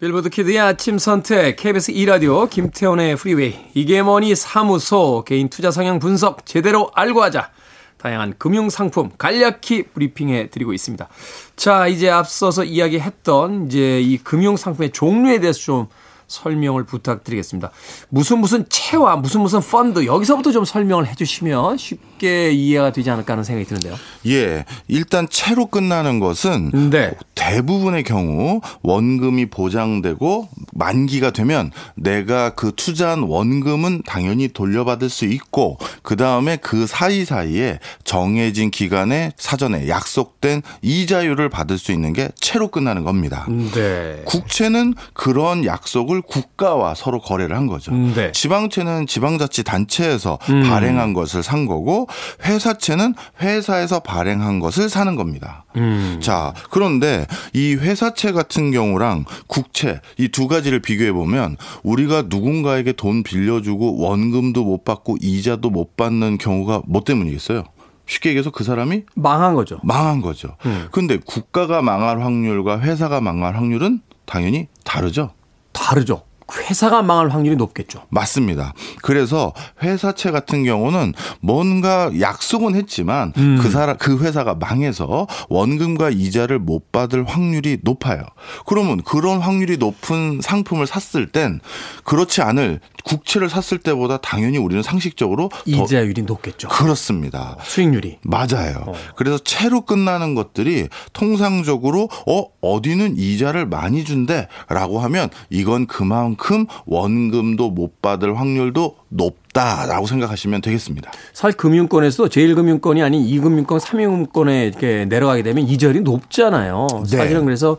빌보드 0.00 0.30
키드의 0.30 0.60
아침 0.60 0.96
선택, 0.96 1.56
KBS 1.56 1.92
2라디오, 1.92 2.48
김태훈의 2.48 3.16
프리웨이, 3.16 3.56
이게 3.74 4.00
머니 4.00 4.36
사무소, 4.36 5.24
개인 5.26 5.48
투자 5.48 5.72
성향 5.72 5.98
분석, 5.98 6.46
제대로 6.46 6.90
알고 6.94 7.20
하자. 7.24 7.50
다양한 7.98 8.34
금융 8.38 8.70
상품 8.70 9.10
간략히 9.18 9.88
브리핑해 9.92 10.50
드리고 10.50 10.72
있습니다. 10.72 11.08
자, 11.56 11.88
이제 11.88 12.08
앞서서 12.08 12.64
이야기했던 12.64 13.66
이제 13.66 14.00
이 14.00 14.18
금융 14.18 14.56
상품의 14.56 14.90
종류에 14.92 15.40
대해서 15.40 15.60
좀 15.60 15.86
설명을 16.28 16.84
부탁드리겠습니다. 16.84 17.70
무슨 18.10 18.38
무슨 18.38 18.66
채와 18.68 19.16
무슨 19.16 19.40
무슨 19.40 19.60
펀드 19.60 20.06
여기서부터 20.06 20.52
좀 20.52 20.64
설명을 20.64 21.06
해주시면 21.08 21.78
쉽게 21.78 22.52
이해가 22.52 22.92
되지 22.92 23.10
않을까 23.10 23.32
하는 23.32 23.44
생각이 23.44 23.66
드는데요. 23.66 23.94
예. 24.26 24.64
일단 24.86 25.26
채로 25.28 25.66
끝나는 25.66 26.20
것은 26.20 26.90
네. 26.90 27.12
대부분의 27.34 28.02
경우 28.02 28.60
원금이 28.82 29.46
보장되고 29.46 30.48
만기가 30.72 31.30
되면 31.30 31.70
내가 31.94 32.50
그 32.50 32.72
투자한 32.76 33.22
원금은 33.22 34.02
당연히 34.06 34.48
돌려받을 34.48 35.08
수 35.08 35.24
있고 35.24 35.78
그 36.02 36.16
다음에 36.16 36.56
그 36.56 36.86
사이 36.86 37.24
사이에 37.24 37.78
정해진 38.04 38.70
기간에 38.70 39.32
사전에 39.38 39.88
약속된 39.88 40.62
이자율을 40.82 41.48
받을 41.48 41.78
수 41.78 41.92
있는 41.92 42.12
게 42.12 42.28
채로 42.38 42.68
끝나는 42.68 43.04
겁니다. 43.04 43.46
네. 43.72 44.22
국채는 44.26 44.94
그런 45.14 45.64
약속을 45.64 46.17
국가와 46.22 46.94
서로 46.94 47.20
거래를 47.20 47.56
한 47.56 47.66
거죠. 47.66 47.92
네. 47.92 48.32
지방채는 48.32 49.06
지방자치 49.06 49.64
단체에서 49.64 50.38
음. 50.50 50.62
발행한 50.62 51.12
것을 51.12 51.42
산 51.42 51.66
거고 51.66 52.06
회사채는 52.44 53.14
회사에서 53.42 54.00
발행한 54.00 54.60
것을 54.60 54.88
사는 54.88 55.14
겁니다. 55.16 55.64
음. 55.76 56.18
자, 56.22 56.54
그런데 56.70 57.26
이 57.52 57.74
회사채 57.74 58.32
같은 58.32 58.70
경우랑 58.70 59.24
국채 59.46 60.00
이 60.16 60.28
두 60.28 60.46
가지를 60.46 60.80
비교해 60.80 61.10
보면 61.10 61.56
우리가 61.82 62.24
누군가에게 62.28 62.92
돈 62.92 63.22
빌려주고 63.24 63.98
원금도 63.98 64.62
못 64.62 64.84
받고 64.84 65.16
이자도 65.20 65.70
못 65.70 65.96
받는 65.96 66.38
경우가 66.38 66.82
뭐 66.86 67.02
때문이겠어요? 67.02 67.64
쉽게 68.06 68.30
얘기해서 68.30 68.50
그 68.50 68.62
사람이 68.64 69.02
망한 69.16 69.54
거죠. 69.54 69.80
망한 69.82 70.20
거죠. 70.20 70.56
음. 70.64 70.88
근데 70.92 71.18
국가가 71.18 71.82
망할 71.82 72.20
확률과 72.22 72.80
회사가 72.80 73.20
망할 73.20 73.56
확률은 73.56 74.00
당연히 74.26 74.68
다르죠. 74.84 75.30
다르죠. 75.78 76.22
회사가 76.50 77.02
망할 77.02 77.28
확률이 77.28 77.56
높겠죠. 77.56 78.04
맞습니다. 78.08 78.72
그래서 79.02 79.52
회사채 79.82 80.30
같은 80.30 80.64
경우는 80.64 81.12
뭔가 81.40 82.10
약속은 82.18 82.74
했지만 82.74 83.32
그 83.60 83.68
사람 83.70 83.98
그 83.98 84.18
회사가 84.18 84.54
망해서 84.54 85.26
원금과 85.50 86.08
이자를 86.08 86.58
못 86.58 86.90
받을 86.90 87.24
확률이 87.24 87.78
높아요. 87.82 88.22
그러면 88.64 89.02
그런 89.02 89.40
확률이 89.40 89.76
높은 89.76 90.40
상품을 90.42 90.86
샀을 90.86 91.30
땐 91.30 91.60
그렇지 92.04 92.40
않을 92.40 92.80
국채를 93.04 93.48
샀을 93.48 93.78
때보다 93.80 94.18
당연히 94.18 94.58
우리는 94.58 94.82
상식적으로 94.82 95.48
더 95.50 95.62
이자율이 95.64 96.22
높겠죠. 96.22 96.68
그렇습니다. 96.68 97.56
수익률이. 97.62 98.18
맞아요. 98.22 98.92
그래서 99.16 99.38
채로 99.38 99.82
끝나는 99.82 100.34
것들이 100.34 100.88
통상적으로 101.12 102.08
어 102.26 102.44
어디는 102.60 103.16
이자를 103.16 103.66
많이 103.66 104.04
준대라고 104.04 105.00
하면 105.00 105.30
이건 105.50 105.86
그만큼 105.86 106.66
원금도 106.86 107.70
못 107.70 108.02
받을 108.02 108.38
확률도 108.38 108.96
높다라고 109.08 110.06
생각하시면 110.06 110.60
되겠습니다. 110.60 111.10
사실 111.32 111.56
금융권에서 111.56 112.24
제1금융권이 112.24 113.02
아닌 113.04 113.26
2금융권, 113.26 113.80
3금융권에 113.80 114.68
이렇게 114.68 115.04
내려가게 115.06 115.42
되면 115.42 115.66
이자율이 115.66 116.00
높잖아요. 116.00 116.86
네. 117.10 117.16
사실은 117.16 117.44
그래서 117.44 117.78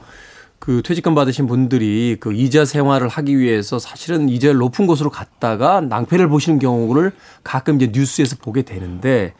그 0.70 0.84
퇴직금 0.84 1.15
받으신 1.15 1.47
분들이 1.47 2.17
그 2.20 2.32
이자 2.32 2.63
생활을 2.63 3.07
하기 3.07 3.39
위해서 3.39 3.80
사실은 3.80 4.30
이자를 4.30 4.59
높은 4.59 4.86
곳으로 4.86 5.09
갔다가 5.09 5.82
낭패를 5.82 6.30
보시는 6.30 6.59
경우를 6.59 7.11
가끔 7.43 7.78
이제 7.78 7.89
뉴스에서 7.91 8.36
보게 8.36 8.61
되는데 8.61 9.34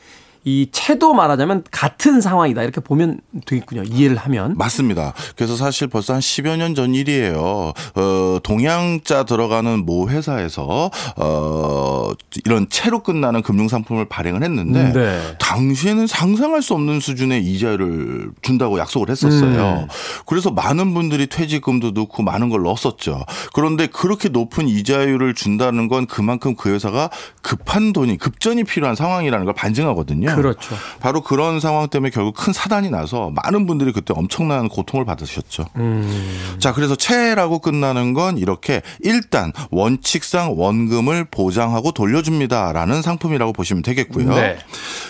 이 0.45 0.67
채도 0.71 1.13
말하자면 1.13 1.65
같은 1.71 2.21
상황이다 2.21 2.63
이렇게 2.63 2.81
보면 2.81 3.19
되겠군요. 3.45 3.83
이해를 3.83 4.15
하면. 4.17 4.55
맞습니다. 4.57 5.13
그래서 5.35 5.55
사실 5.55 5.87
벌써 5.87 6.13
한 6.13 6.19
10여 6.21 6.57
년 6.57 6.69
전 6.75 6.93
일이에요. 6.95 7.73
어, 7.95 8.39
동양자 8.43 9.23
들어가는 9.25 9.85
모 9.85 10.07
회사에서 10.09 10.91
어, 11.17 12.11
이런 12.45 12.67
채로 12.69 13.01
끝나는 13.03 13.41
금융 13.41 13.67
상품을 13.67 14.05
발행을 14.05 14.43
했는데 14.43 14.93
네. 14.93 15.35
당시에는 15.39 16.07
상상할 16.07 16.61
수 16.61 16.73
없는 16.75 16.99
수준의 16.99 17.43
이자를 17.43 18.29
준다고 18.41 18.77
약속을 18.79 19.09
했었어요. 19.09 19.79
음. 19.81 19.87
그래서 20.25 20.51
많은 20.51 20.93
분들이 20.93 21.27
퇴직금도 21.27 21.91
넣고 21.91 22.23
많은 22.23 22.49
걸 22.49 22.61
넣었었죠. 22.63 23.25
그런데 23.53 23.87
그렇게 23.87 24.29
높은 24.29 24.67
이자율을 24.67 25.33
준다는 25.33 25.87
건 25.87 26.05
그만큼 26.05 26.55
그 26.55 26.71
회사가 26.73 27.09
급한 27.41 27.93
돈이 27.93 28.17
급전이 28.17 28.63
필요한 28.63 28.95
상황이라는 28.95 29.45
걸 29.45 29.53
반증하거든요. 29.55 30.28
그렇죠. 30.36 30.75
바로 30.99 31.21
그런 31.21 31.59
상황 31.59 31.88
때문에 31.88 32.11
결국 32.11 32.36
큰 32.36 32.53
사단이 32.53 32.89
나서 32.89 33.32
많은 33.32 33.65
분들이 33.65 33.91
그때 33.91 34.13
엄청난 34.15 34.69
고통을 34.69 35.05
받으셨죠. 35.05 35.65
음. 35.77 36.57
자, 36.59 36.73
그래서 36.73 36.95
채라고 36.95 37.59
끝나는 37.59 38.13
건 38.13 38.38
이렇게 38.38 38.82
일단 39.01 39.51
원칙상 39.71 40.53
원금을 40.57 41.25
보장하고 41.25 41.91
돌려줍니다라는 41.91 43.01
상품이라고 43.01 43.53
보시면 43.53 43.84
되겠고요. 43.84 44.34
네. 44.34 44.57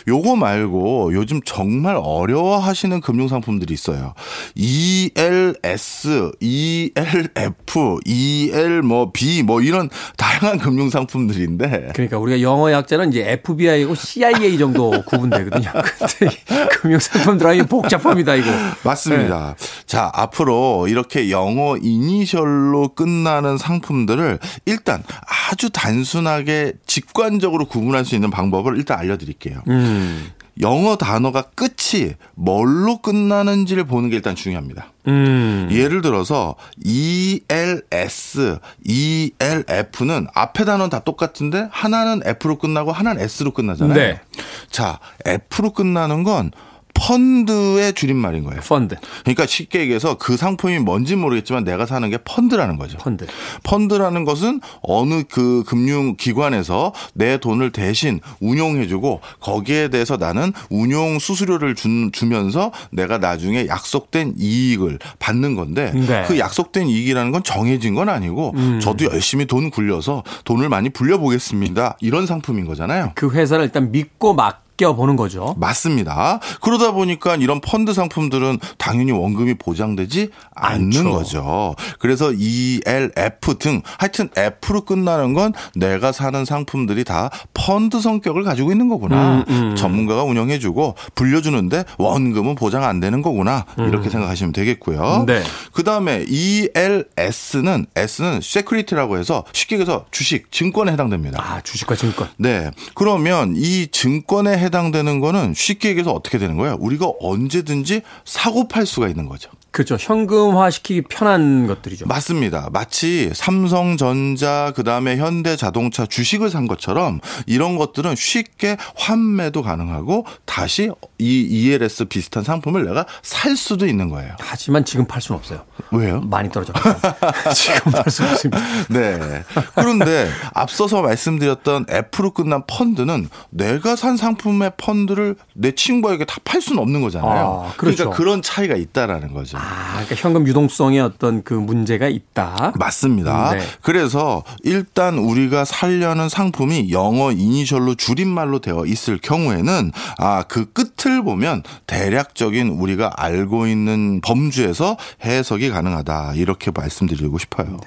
요거 0.08 0.36
말고 0.36 1.14
요즘 1.14 1.42
정말 1.44 2.00
어려워하시는 2.02 3.02
금융 3.02 3.28
상품들이 3.28 3.74
있어요. 3.74 4.14
ELS, 4.56 6.32
ELF, 6.40 8.00
EL 8.06 8.82
뭐 8.82 9.12
B 9.12 9.44
뭐 9.44 9.62
이런 9.62 9.90
다양한 10.18 10.58
금융 10.60 10.90
상품들인데 10.90 11.92
그러니까 11.94 12.18
우리가 12.18 12.42
영어 12.42 12.72
약자는 12.72 13.10
이제 13.10 13.30
FBI고 13.32 13.96
CIA 13.96 14.58
정도 14.58 14.92
구분되거든요. 15.10 15.70
근데 16.00 16.36
이 16.36 16.68
금융상품들하고 16.72 17.66
복잡합니다, 17.66 18.36
이거. 18.36 18.52
맞습니다. 18.84 19.56
자, 19.86 20.10
앞으로 20.14 20.88
이렇게 20.88 21.30
영어 21.32 21.78
이니셜로 21.78 22.90
끝나는 22.96 23.58
상품들을 23.58 24.40
일단 24.66 25.04
아주 25.50 25.70
단순하게 25.70 26.74
직관적으로 26.86 27.66
구분할 27.66 28.06
수 28.06 28.16
있는 28.16 28.30
방법을 28.30 28.78
일단 28.78 29.00
알려드릴게요. 29.00 29.62
음. 29.68 30.32
영어 30.62 30.98
단어가 30.98 31.42
끝이 31.42 32.16
뭘로 32.36 32.98
끝나는지를 33.02 33.86
보는 33.86 34.10
게 34.10 34.18
일단 34.18 34.36
중요합니다. 34.36 34.92
음. 35.08 35.70
예를 35.72 36.02
들어서 36.02 36.56
ELS, 36.84 38.60
ELF는 38.84 40.28
앞에 40.34 40.66
단어는 40.66 40.90
다 40.90 41.00
똑같은데 41.00 41.68
하나는 41.72 42.22
F로 42.26 42.58
끝나고 42.58 42.92
하나는 42.92 43.22
S로 43.22 43.52
끝나잖아요. 43.52 43.98
네. 43.98 44.22
자, 44.70 45.00
F로 45.26 45.72
끝나는 45.72 46.24
건 46.24 46.52
펀드의 47.00 47.94
줄임말인 47.94 48.44
거예요. 48.44 48.62
펀드. 48.62 48.96
그러니까 49.24 49.46
쉽게 49.46 49.80
얘기해서 49.82 50.18
그 50.18 50.36
상품이 50.36 50.80
뭔지 50.80 51.16
모르겠지만 51.16 51.64
내가 51.64 51.86
사는 51.86 52.10
게 52.10 52.18
펀드라는 52.18 52.78
거죠. 52.78 52.98
펀드. 52.98 53.26
펀드라는 53.64 54.26
것은 54.26 54.60
어느 54.82 55.24
그 55.30 55.64
금융 55.66 56.16
기관에서 56.18 56.94
내 57.14 57.38
돈을 57.38 57.72
대신 57.72 58.20
운용해주고 58.42 59.22
거기에 59.40 59.88
대해서 59.88 60.18
나는 60.18 60.52
운용 60.70 61.20
수수료를 61.20 61.76
준, 61.76 62.12
주면서 62.12 62.72
내가 62.92 63.18
나중에 63.18 63.68
약속된 63.68 64.34
이익을 64.38 65.00
받는 65.20 65.56
건데 65.56 65.92
네. 65.94 66.26
그 66.28 66.38
약속된 66.38 66.88
이익이라는 66.88 67.32
건 67.32 67.44
정해진 67.44 67.96
건 67.96 68.10
아니고 68.10 68.54
저도 68.82 69.06
열심히 69.06 69.46
돈 69.46 69.70
굴려서 69.70 70.24
돈을 70.44 70.70
많이 70.70 70.90
불려보겠습니다. 70.90 71.98
이런 72.02 72.26
상품인 72.26 72.66
거잖아요. 72.66 73.12
그 73.16 73.32
회사를 73.32 73.66
일단 73.66 73.92
믿고 73.92 74.34
맡 74.34 74.69
맡겨보는 74.80 75.16
거죠. 75.16 75.54
맞습니다. 75.58 76.40
그러다 76.62 76.92
보니까 76.92 77.36
이런 77.36 77.62
펀드 77.62 77.94
상품들은 77.94 78.60
당연히 78.78 79.12
원금이 79.12 79.56
보장되지 79.56 80.30
않는 80.56 81.00
않죠. 81.00 81.12
거죠. 81.12 81.76
그래서 82.00 82.32
ELF 82.32 83.58
등 83.60 83.82
하여튼 83.98 84.30
F로 84.36 84.82
끝나는 84.86 85.34
건 85.34 85.54
내가 85.76 86.12
사는 86.12 86.44
상품들이 86.46 87.04
다 87.04 87.30
펀드 87.54 88.00
성격을 88.00 88.44
가지고 88.44 88.72
있는 88.72 88.88
거구나. 88.88 89.46
전문가가 89.76 90.24
운영해주고 90.24 90.96
불려주는데 91.16 91.84
원금은 91.98 92.56
보장 92.56 92.84
안 92.84 93.00
되는 93.00 93.22
거구나. 93.22 93.66
이렇게 93.78 94.10
생각하시면 94.10 94.54
되겠고요. 94.54 95.26
네. 95.28 95.44
그 95.74 95.84
다음에 95.84 96.26
ELS는 96.28 97.86
S는 97.96 98.40
security라고 98.42 99.18
해서 99.18 99.44
쉽게 99.52 99.76
얘기해서 99.76 100.06
주식, 100.12 100.52
증권에 100.52 100.92
해당됩니다. 100.94 101.42
아, 101.42 101.62
주식과 101.62 101.96
증권. 101.96 102.30
네. 102.38 102.72
그러면 102.96 103.54
이 103.56 103.88
증권에 103.92 104.58
해당 104.58 104.69
되는 104.70 105.20
거는 105.20 105.54
쉽게 105.56 105.90
얘기해서 105.90 106.12
어떻게 106.12 106.38
되는 106.38 106.58
거예요? 106.58 106.78
우리가 106.80 107.12
언제든지 107.20 108.02
사고 108.26 108.68
팔 108.68 108.86
수가 108.86 109.08
있는 109.08 109.28
거죠. 109.28 109.50
그렇죠. 109.72 109.98
현금화 110.00 110.72
시키기 110.72 111.04
편한 111.04 111.68
것들이죠. 111.68 112.08
맞습니다. 112.08 112.70
마치 112.72 113.32
삼성전자 113.34 114.74
그다음에 114.76 115.18
현대자동차 115.18 116.08
주식을 116.08 116.50
산 116.50 116.68
것처럼 116.68 117.20
이런 117.46 117.78
것들은 117.78 118.16
쉽게 118.16 118.78
환매도 118.96 119.62
가능하고 119.62 120.26
다시 120.46 120.90
이 121.20 121.42
ELS 121.42 122.06
비슷한 122.06 122.44
상품을 122.44 122.86
내가 122.86 123.06
살 123.22 123.56
수도 123.56 123.86
있는 123.86 124.10
거예요. 124.10 124.36
하지만 124.40 124.86
지금 124.86 125.06
팔 125.06 125.22
수는 125.22 125.38
없어요. 125.38 125.62
왜요? 125.92 126.22
많이 126.22 126.50
떨어졌고 126.50 126.82
지금 127.54 127.92
팔 127.92 128.10
수는 128.10 128.32
없습니다. 128.32 128.60
네. 128.90 129.44
그런데 129.76 130.30
앞서서 130.54 131.02
말씀드렸던 131.04 131.86
F로 131.90 132.32
끝난 132.32 132.64
펀드는 132.66 133.30
내가 133.52 133.96
산 133.96 134.18
상품 134.18 134.56
의 134.62 134.72
펀드를 134.78 135.36
내 135.54 135.72
친구에게 135.72 136.26
다 136.26 136.40
팔 136.50 136.62
수는 136.62 136.82
없는 136.82 137.02
거잖아요. 137.02 137.66
아, 137.68 137.74
그렇죠. 137.78 137.98
그러니까 137.98 138.18
그런 138.18 138.42
차이가 138.42 138.76
있다라는 138.76 139.34
거죠. 139.34 139.58
아, 139.60 139.92
그러니까 140.04 140.16
현금 140.16 140.48
유동성에 140.48 141.00
어떤 141.00 141.44
그 141.44 141.54
문제가 141.54 142.08
있다. 142.08 142.74
맞습니다. 142.76 143.52
네. 143.54 143.62
그래서 143.82 144.44
일단 144.64 145.20
우리가 145.20 145.66
살려는 145.66 146.28
상품이 146.28 146.92
영어 146.92 147.32
이니셜로 147.32 147.96
줄임말로 147.96 148.60
되어 148.60 148.86
있을 148.86 149.20
경우에는 149.22 149.92
아, 150.18 150.44
그 150.48 150.72
끝을 150.72 151.24
보면 151.24 151.62
대략적인 151.86 152.70
우리가 152.70 153.12
알고 153.18 153.68
있는 153.68 154.22
범주에서 154.22 154.98
해석이 155.24 155.70
가능하다. 155.70 156.34
이렇게 156.36 156.72
말씀드리고 156.72 157.38
싶어요. 157.38 157.78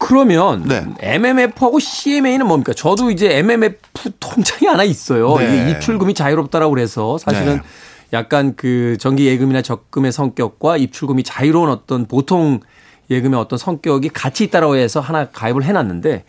그러면 0.00 0.64
네. 0.66 0.84
MMF하고 0.98 1.78
CMA는 1.78 2.46
뭡니까? 2.46 2.72
저도 2.72 3.10
이제 3.10 3.36
MMF 3.36 3.76
통장이 4.18 4.66
하나 4.66 4.82
있어요. 4.82 5.36
네. 5.36 5.44
이게 5.44 5.70
입출금이 5.72 6.14
자유롭다라고 6.14 6.72
그래서 6.72 7.18
사실은 7.18 7.56
네. 7.56 7.62
약간 8.14 8.54
그 8.56 8.96
정기 8.98 9.26
예금이나 9.26 9.62
적금의 9.62 10.10
성격과 10.10 10.78
입출금이 10.78 11.22
자유로운 11.22 11.68
어떤 11.68 12.06
보통 12.06 12.60
예금의 13.10 13.38
어떤 13.38 13.58
성격이 13.58 14.08
같이 14.08 14.44
있다라고 14.44 14.76
해서 14.76 15.00
하나 15.00 15.26
가입을 15.26 15.64
해놨는데 15.64 16.24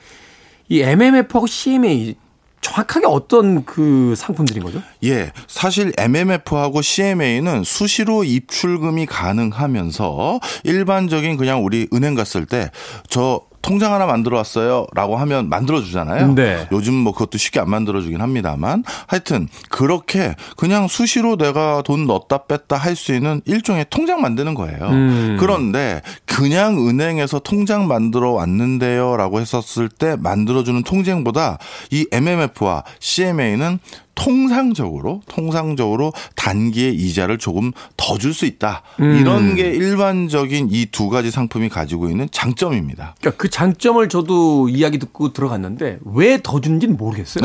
이 0.68 0.82
MMF하고 0.82 1.48
CMA 1.48 2.16
정확하게 2.60 3.08
어떤 3.08 3.66
그 3.66 4.14
상품들인 4.18 4.64
거죠? 4.64 4.82
예, 5.04 5.32
사실 5.48 5.94
MMF하고 5.98 6.82
CMA는 6.82 7.64
수시로 7.64 8.24
입출금이 8.24 9.06
가능하면서 9.08 10.40
일반적인 10.66 11.38
그냥 11.38 11.66
우리 11.66 11.88
은행 11.94 12.16
갔을 12.16 12.46
때 12.46 12.70
저 13.10 13.42
통장 13.62 13.94
하나 13.94 14.06
만들어 14.06 14.38
왔어요. 14.38 14.88
라고 14.94 15.18
하면 15.18 15.50
만들어 15.50 15.82
주잖아요. 15.82 16.34
네. 16.34 16.68
요즘 16.72 16.94
뭐 16.94 17.14
그것도 17.14 17.38
쉽게 17.38 17.60
안 17.60 17.70
만들어 17.70 18.02
주긴 18.02 18.22
합니다만 18.22 18.84
하여튼 19.08 19.48
그렇게 19.70 20.36
그냥 20.58 20.88
수시로 20.88 21.38
내가 21.38 21.82
돈 21.84 22.06
넣었다 22.08 22.40
뺐다 22.46 22.78
할 22.78 22.96
수 22.96 23.14
있는 23.14 23.42
일종의 23.46 23.86
통장 23.90 24.22
만드는 24.22 24.54
거예요. 24.54 24.78
음. 24.90 25.38
그런데 25.40 26.02
그냥 26.26 26.88
은행에서 26.88 27.40
통장 27.40 27.88
만들어 27.88 28.32
왔는데요. 28.32 29.16
라고 29.18 29.40
했었을 29.40 29.90
때 29.90 30.16
만들어 30.20 30.64
주는 30.64 30.84
통장보다 30.84 31.58
이 31.90 32.06
MMF와 32.12 32.84
CMA는 33.00 33.80
통상적으로 34.16 35.22
통상적으로 35.28 36.14
단기의 36.36 36.94
이자를 36.96 37.38
조금 37.38 37.72
더 37.98 38.18
줄 38.18 38.34
수 38.34 38.46
있다. 38.46 38.84
음. 39.00 39.18
이런 39.20 39.56
게 39.56 39.70
일반적인 39.72 40.70
이 40.72 40.86
두 40.92 41.10
가지 41.10 41.32
상품이 41.32 41.70
가지고 41.70 42.10
있는 42.10 42.28
장점입니다. 42.32 43.16
그러니까 43.20 43.42
그 43.42 43.50
장점을 43.50 44.08
저도 44.10 44.70
이야기 44.70 45.00
듣고 45.00 45.32
들어갔는데 45.34 46.00
왜더 46.06 46.60
준지는 46.62 46.98
모르겠어요. 46.98 47.44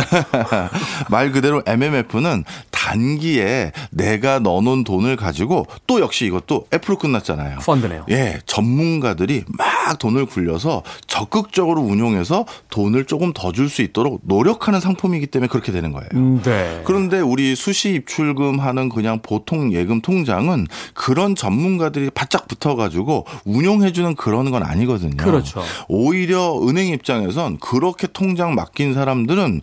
말 1.11 1.33
그대로 1.33 1.63
MMF는 1.67 2.45
단기에 2.87 3.73
내가 3.91 4.39
넣어놓은 4.39 4.85
돈을 4.85 5.17
가지고 5.17 5.67
또 5.89 6.01
역시 6.01 6.25
이것도 6.27 6.67
F로 6.73 6.97
끝났잖아요. 6.99 7.59
펀드네요. 7.59 8.05
예, 8.11 8.39
전문가들이 8.47 9.43
막 9.49 9.99
돈을 9.99 10.27
굴려서 10.27 10.83
적극적으로 11.07 11.81
운용해서 11.83 12.45
돈을 12.71 13.05
조금 13.07 13.33
더 13.33 13.51
줄 13.57 13.67
수 13.69 13.83
있도록 13.83 14.21
노력하는 14.23 14.79
상품이기 14.81 15.27
때문에 15.27 15.49
그렇게 15.49 15.73
되는 15.73 15.91
거예요. 15.93 16.09
음, 16.15 16.41
네. 16.45 16.83
그런데 16.85 17.19
우리 17.21 17.57
수시 17.57 17.95
입출금 17.95 18.61
하는 18.61 18.89
그냥 18.89 19.19
보통 19.21 19.73
예금 19.73 20.01
통장은 20.03 20.67
그런 20.95 21.35
전문가들이 21.35 22.11
바짝 22.11 22.47
붙어가지고 22.47 23.25
운용해주는 23.47 24.15
그런 24.15 24.51
건 24.53 24.63
아니거든요. 24.63 25.17
그렇죠. 25.17 25.63
오히려 25.89 26.61
은행 26.69 26.89
입장에선 26.89 27.59
그렇게 27.59 28.07
통장 28.07 28.55
맡긴 28.55 28.95
사람들은 28.95 29.63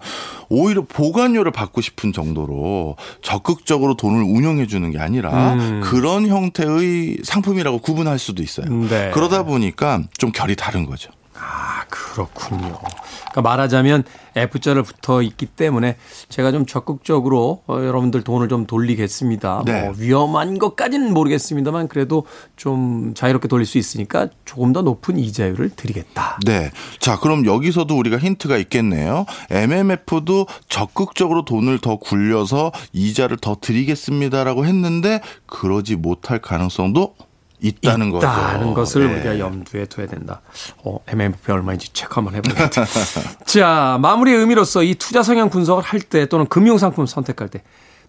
오히려 0.54 0.84
보관료를 0.84 1.52
받고 1.52 1.82
싶은 1.82 2.14
정도로 2.14 2.96
적극적으로 3.24 3.96
돈을 3.96 4.22
운용해주는 4.22 4.92
게 4.92 5.00
아니라 5.00 5.54
음. 5.56 5.82
그런 5.84 6.28
형태의 6.28 7.18
상품이라고 7.24 7.80
구분할 7.80 8.20
수도 8.20 8.44
있어요. 8.44 8.68
네. 8.88 9.10
그러다 9.14 9.44
보니까 9.44 10.04
좀 10.18 10.32
결이 10.32 10.56
다른 10.56 10.86
거죠. 10.86 11.12
아, 11.36 11.86
그렇군요. 11.90 12.78
그러니까 12.80 13.42
말하자면 13.42 14.04
F자를 14.36 14.84
붙어 14.84 15.22
있기 15.22 15.46
때문에 15.46 15.98
제가 16.30 16.52
좀 16.52 16.66
적극적으로 16.66 17.64
어, 17.68 17.76
여러분들 17.76 18.24
돈을 18.24 18.50
좀 18.50 18.66
돌리겠습니다. 18.66 19.64
네. 19.66 19.82
뭐 19.84 19.94
위험한 19.98 20.60
것까지는 20.60 21.14
모르겠습니다만 21.14 21.88
그래도 21.88 22.26
좀 22.56 23.14
자유롭게 23.16 23.48
돌릴 23.48 23.66
수 23.66 23.78
있으니까 23.78 24.28
조금 24.46 24.74
더 24.74 24.82
높은 24.82 25.18
이자율을 25.18 25.72
드리겠다. 25.72 26.40
네. 26.46 26.72
자, 27.00 27.20
그럼 27.20 27.46
여기서도 27.46 27.98
우리가 27.98 28.18
힌트가 28.18 28.58
있겠네요. 28.58 29.26
MMF도 29.50 30.48
적극적으로 30.70 31.46
돈을 31.46 31.80
더 31.80 31.98
굴려서 31.98 32.72
이자를 32.92 33.38
더 33.38 33.58
드리겠습니다라고 33.60 34.66
했는데 34.66 35.22
그러지 35.46 35.96
못할 35.96 36.40
가능성도 36.40 37.16
있다는. 37.64 38.14
있다는 38.16 38.74
것을 38.74 39.08
네. 39.08 39.14
우리가 39.16 39.40
염두에 39.40 39.86
둬야 39.86 40.06
된다. 40.06 40.42
어, 40.84 41.00
MMF 41.08 41.52
얼마인지 41.52 41.94
체크 41.94 42.14
한번 42.16 42.36
해보겠다. 42.36 42.86
자, 43.46 43.98
마무리의 44.02 44.38
의미로서 44.38 44.84
이 44.84 44.96
투자 44.96 45.24
성향 45.24 45.50
분석을 45.50 45.82
할 45.84 46.02
때 46.02 46.26
또는 46.28 46.46
금융 46.48 46.78
상품 46.78 47.06
선택할 47.06 47.48
때 47.48 47.64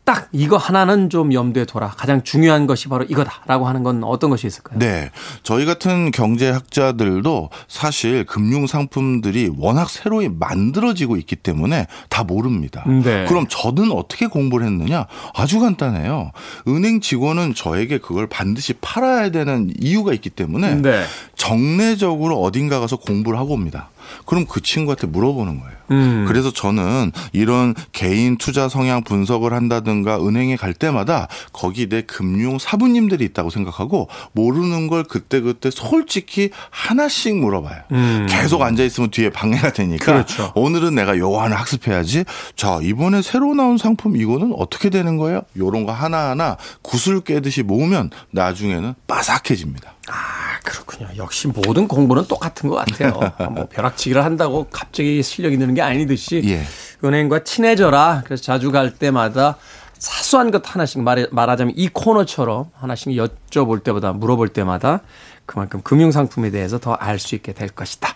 딱 0.05 0.29
이거 0.33 0.59
하나는 0.59 1.09
좀 1.09 1.33
염두에 1.33 1.65
둬라. 1.65 1.89
가장 1.89 2.23
중요한 2.23 2.67
것이 2.67 2.89
바로 2.89 3.05
이거다라고 3.05 3.67
하는 3.67 3.83
건 3.83 4.05
어떤 4.05 4.29
것이 4.29 4.47
있을까요? 4.47 4.79
네. 4.79 5.11
저희 5.43 5.65
같은 5.65 6.11
경제학자들도 6.11 7.49
사실 7.69 8.25
금융 8.25 8.67
상품들이 8.67 9.51
워낙 9.57 9.89
새로이 9.89 10.29
만들어지고 10.29 11.17
있기 11.17 11.37
때문에 11.37 11.87
다 12.11 12.23
모릅니다. 12.23 12.85
네. 12.87 13.25
그럼 13.27 13.47
저는 13.49 13.93
어떻게 13.93 14.27
공부를 14.27 14.67
했느냐? 14.67 15.07
아주 15.35 15.59
간단해요. 15.61 16.33
은행 16.69 17.01
직원은 17.01 17.55
저에게 17.55 17.99
그걸 17.99 18.27
반드시 18.27 18.75
팔아야 18.75 19.31
되는 19.31 19.73
이유가 19.81 20.13
있기 20.13 20.29
때문에 20.29 20.83
네. 20.83 21.05
정례적으로 21.45 22.41
어딘가 22.41 22.81
가서 22.81 22.97
공부를 22.97 23.39
하고 23.39 23.53
옵니다. 23.53 23.91
그럼 24.25 24.47
그 24.49 24.63
친구한테 24.63 25.07
물어보는 25.07 25.61
거예요. 25.61 25.75
음. 25.91 26.25
그래서 26.27 26.51
저는 26.51 27.13
이런 27.33 27.75
개인 27.93 28.39
투자 28.39 28.71
성향 28.71 29.03
분석을 29.03 29.53
한다든가 29.53 30.27
은행에 30.27 30.57
갈 30.57 30.73
때마다 30.73 31.29
거기 31.53 31.87
내 31.91 32.01
금융 32.01 32.59
사부님들이 32.59 33.27
있다고 33.27 33.51
생각하고 33.51 34.09
모르는 34.33 34.87
걸 34.87 35.05
그때그때 35.05 35.71
솔직히 35.71 36.49
하나씩 36.71 37.37
물어봐요. 37.37 37.83
음. 37.93 38.27
계속 38.31 38.63
앉아있으면 38.63 39.11
뒤에 39.11 39.29
방해가 39.29 39.75
되니까 39.75 40.05
그렇죠. 40.05 40.51
오늘은 40.55 40.95
내가 40.95 41.19
요거 41.19 41.43
하나 41.43 41.57
학습해야지. 41.57 42.25
자, 42.57 42.79
이번에 42.83 43.21
새로 43.21 43.55
나온 43.55 43.77
상품 43.77 44.17
이거는 44.17 44.55
어떻게 44.57 44.89
되는 44.89 45.19
거예요? 45.19 45.43
요런 45.59 45.85
거 45.85 45.93
하나하나 45.93 46.57
구슬 46.81 47.21
깨듯이 47.21 47.63
모으면 47.63 48.09
나중에는 48.31 48.95
빠삭해집니다. 49.07 49.94
아, 50.09 50.59
그렇군요. 50.63 51.09
역시 51.17 51.49
모든 51.49 51.89
공부는 51.89 52.27
똑같은 52.27 52.69
것 52.69 52.77
같아요. 52.77 53.33
뭐 53.53 53.67
벼락치기를 53.69 54.23
한다고 54.25 54.67
갑자기 54.71 55.23
실력이 55.23 55.57
느는 55.57 55.75
게 55.75 55.83
아니듯이 55.83 56.43
예. 56.47 56.63
은행과 57.03 57.45
친해져라. 57.45 58.23
그래서 58.25 58.43
자주 58.43 58.71
갈 58.71 58.95
때마다 58.95 59.57
사소한 59.99 60.51
것 60.51 60.63
하나씩 60.75 61.01
말해, 61.03 61.27
말하자면 61.31 61.75
이 61.77 61.89
코너처럼 61.89 62.71
하나씩 62.75 63.09
여쭤볼 63.13 63.83
때보다 63.85 64.13
물어볼 64.13 64.49
때마다 64.49 65.01
그만큼 65.47 65.81
금융상품에 65.83 66.51
대해서 66.51 66.79
더 66.79 66.97
알 67.01 67.19
수 67.19 67.35
있게 67.35 67.53
될 67.53 67.69
것이다. 67.71 68.15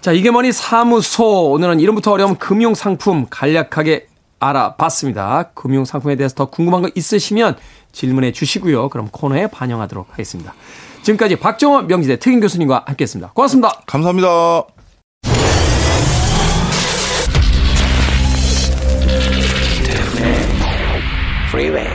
자, 0.00 0.12
이게 0.12 0.30
뭐니 0.30 0.52
사무소. 0.52 1.50
오늘은 1.50 1.80
이름부터 1.80 2.12
어려운 2.12 2.36
금융상품 2.36 3.26
간략하게 3.30 4.08
알아봤습니다. 4.40 5.50
금융상품에 5.54 6.16
대해서 6.16 6.34
더 6.34 6.46
궁금한 6.46 6.82
거 6.82 6.90
있으시면 6.94 7.56
질문해 7.92 8.32
주시고요. 8.32 8.90
그럼 8.90 9.08
코너에 9.10 9.46
반영하도록 9.48 10.08
하겠습니다. 10.12 10.54
지금까지 11.02 11.36
박정원 11.36 11.86
명지대 11.86 12.18
특임 12.18 12.40
교수님과 12.40 12.84
함께했습니다. 12.86 13.32
고맙습니다. 13.34 13.80
감사합니다. 13.86 14.28
Freeway. 21.48 21.88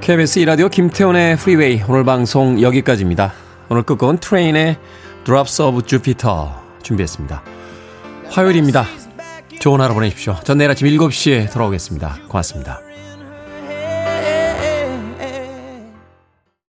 KBS 0.00 0.40
이라디오 0.40 0.68
김태훈의 0.68 1.36
프리웨이 1.36 1.80
오늘 1.88 2.04
방송 2.04 2.60
여기까지입니다. 2.60 3.32
오늘 3.68 3.84
끝곡은 3.84 4.18
트레인의 4.18 4.76
Drops 5.24 5.62
of 5.62 5.82
Jupiter 5.82 6.48
준비했습니다. 6.82 7.42
화요일입니다. 8.28 8.84
좋은 9.60 9.80
하루 9.80 9.94
보내십시오. 9.94 10.34
전 10.42 10.58
내일 10.58 10.70
아침 10.70 10.88
7시에 10.88 11.52
돌아오겠습니다. 11.52 12.16
고맙습니다. 12.26 12.80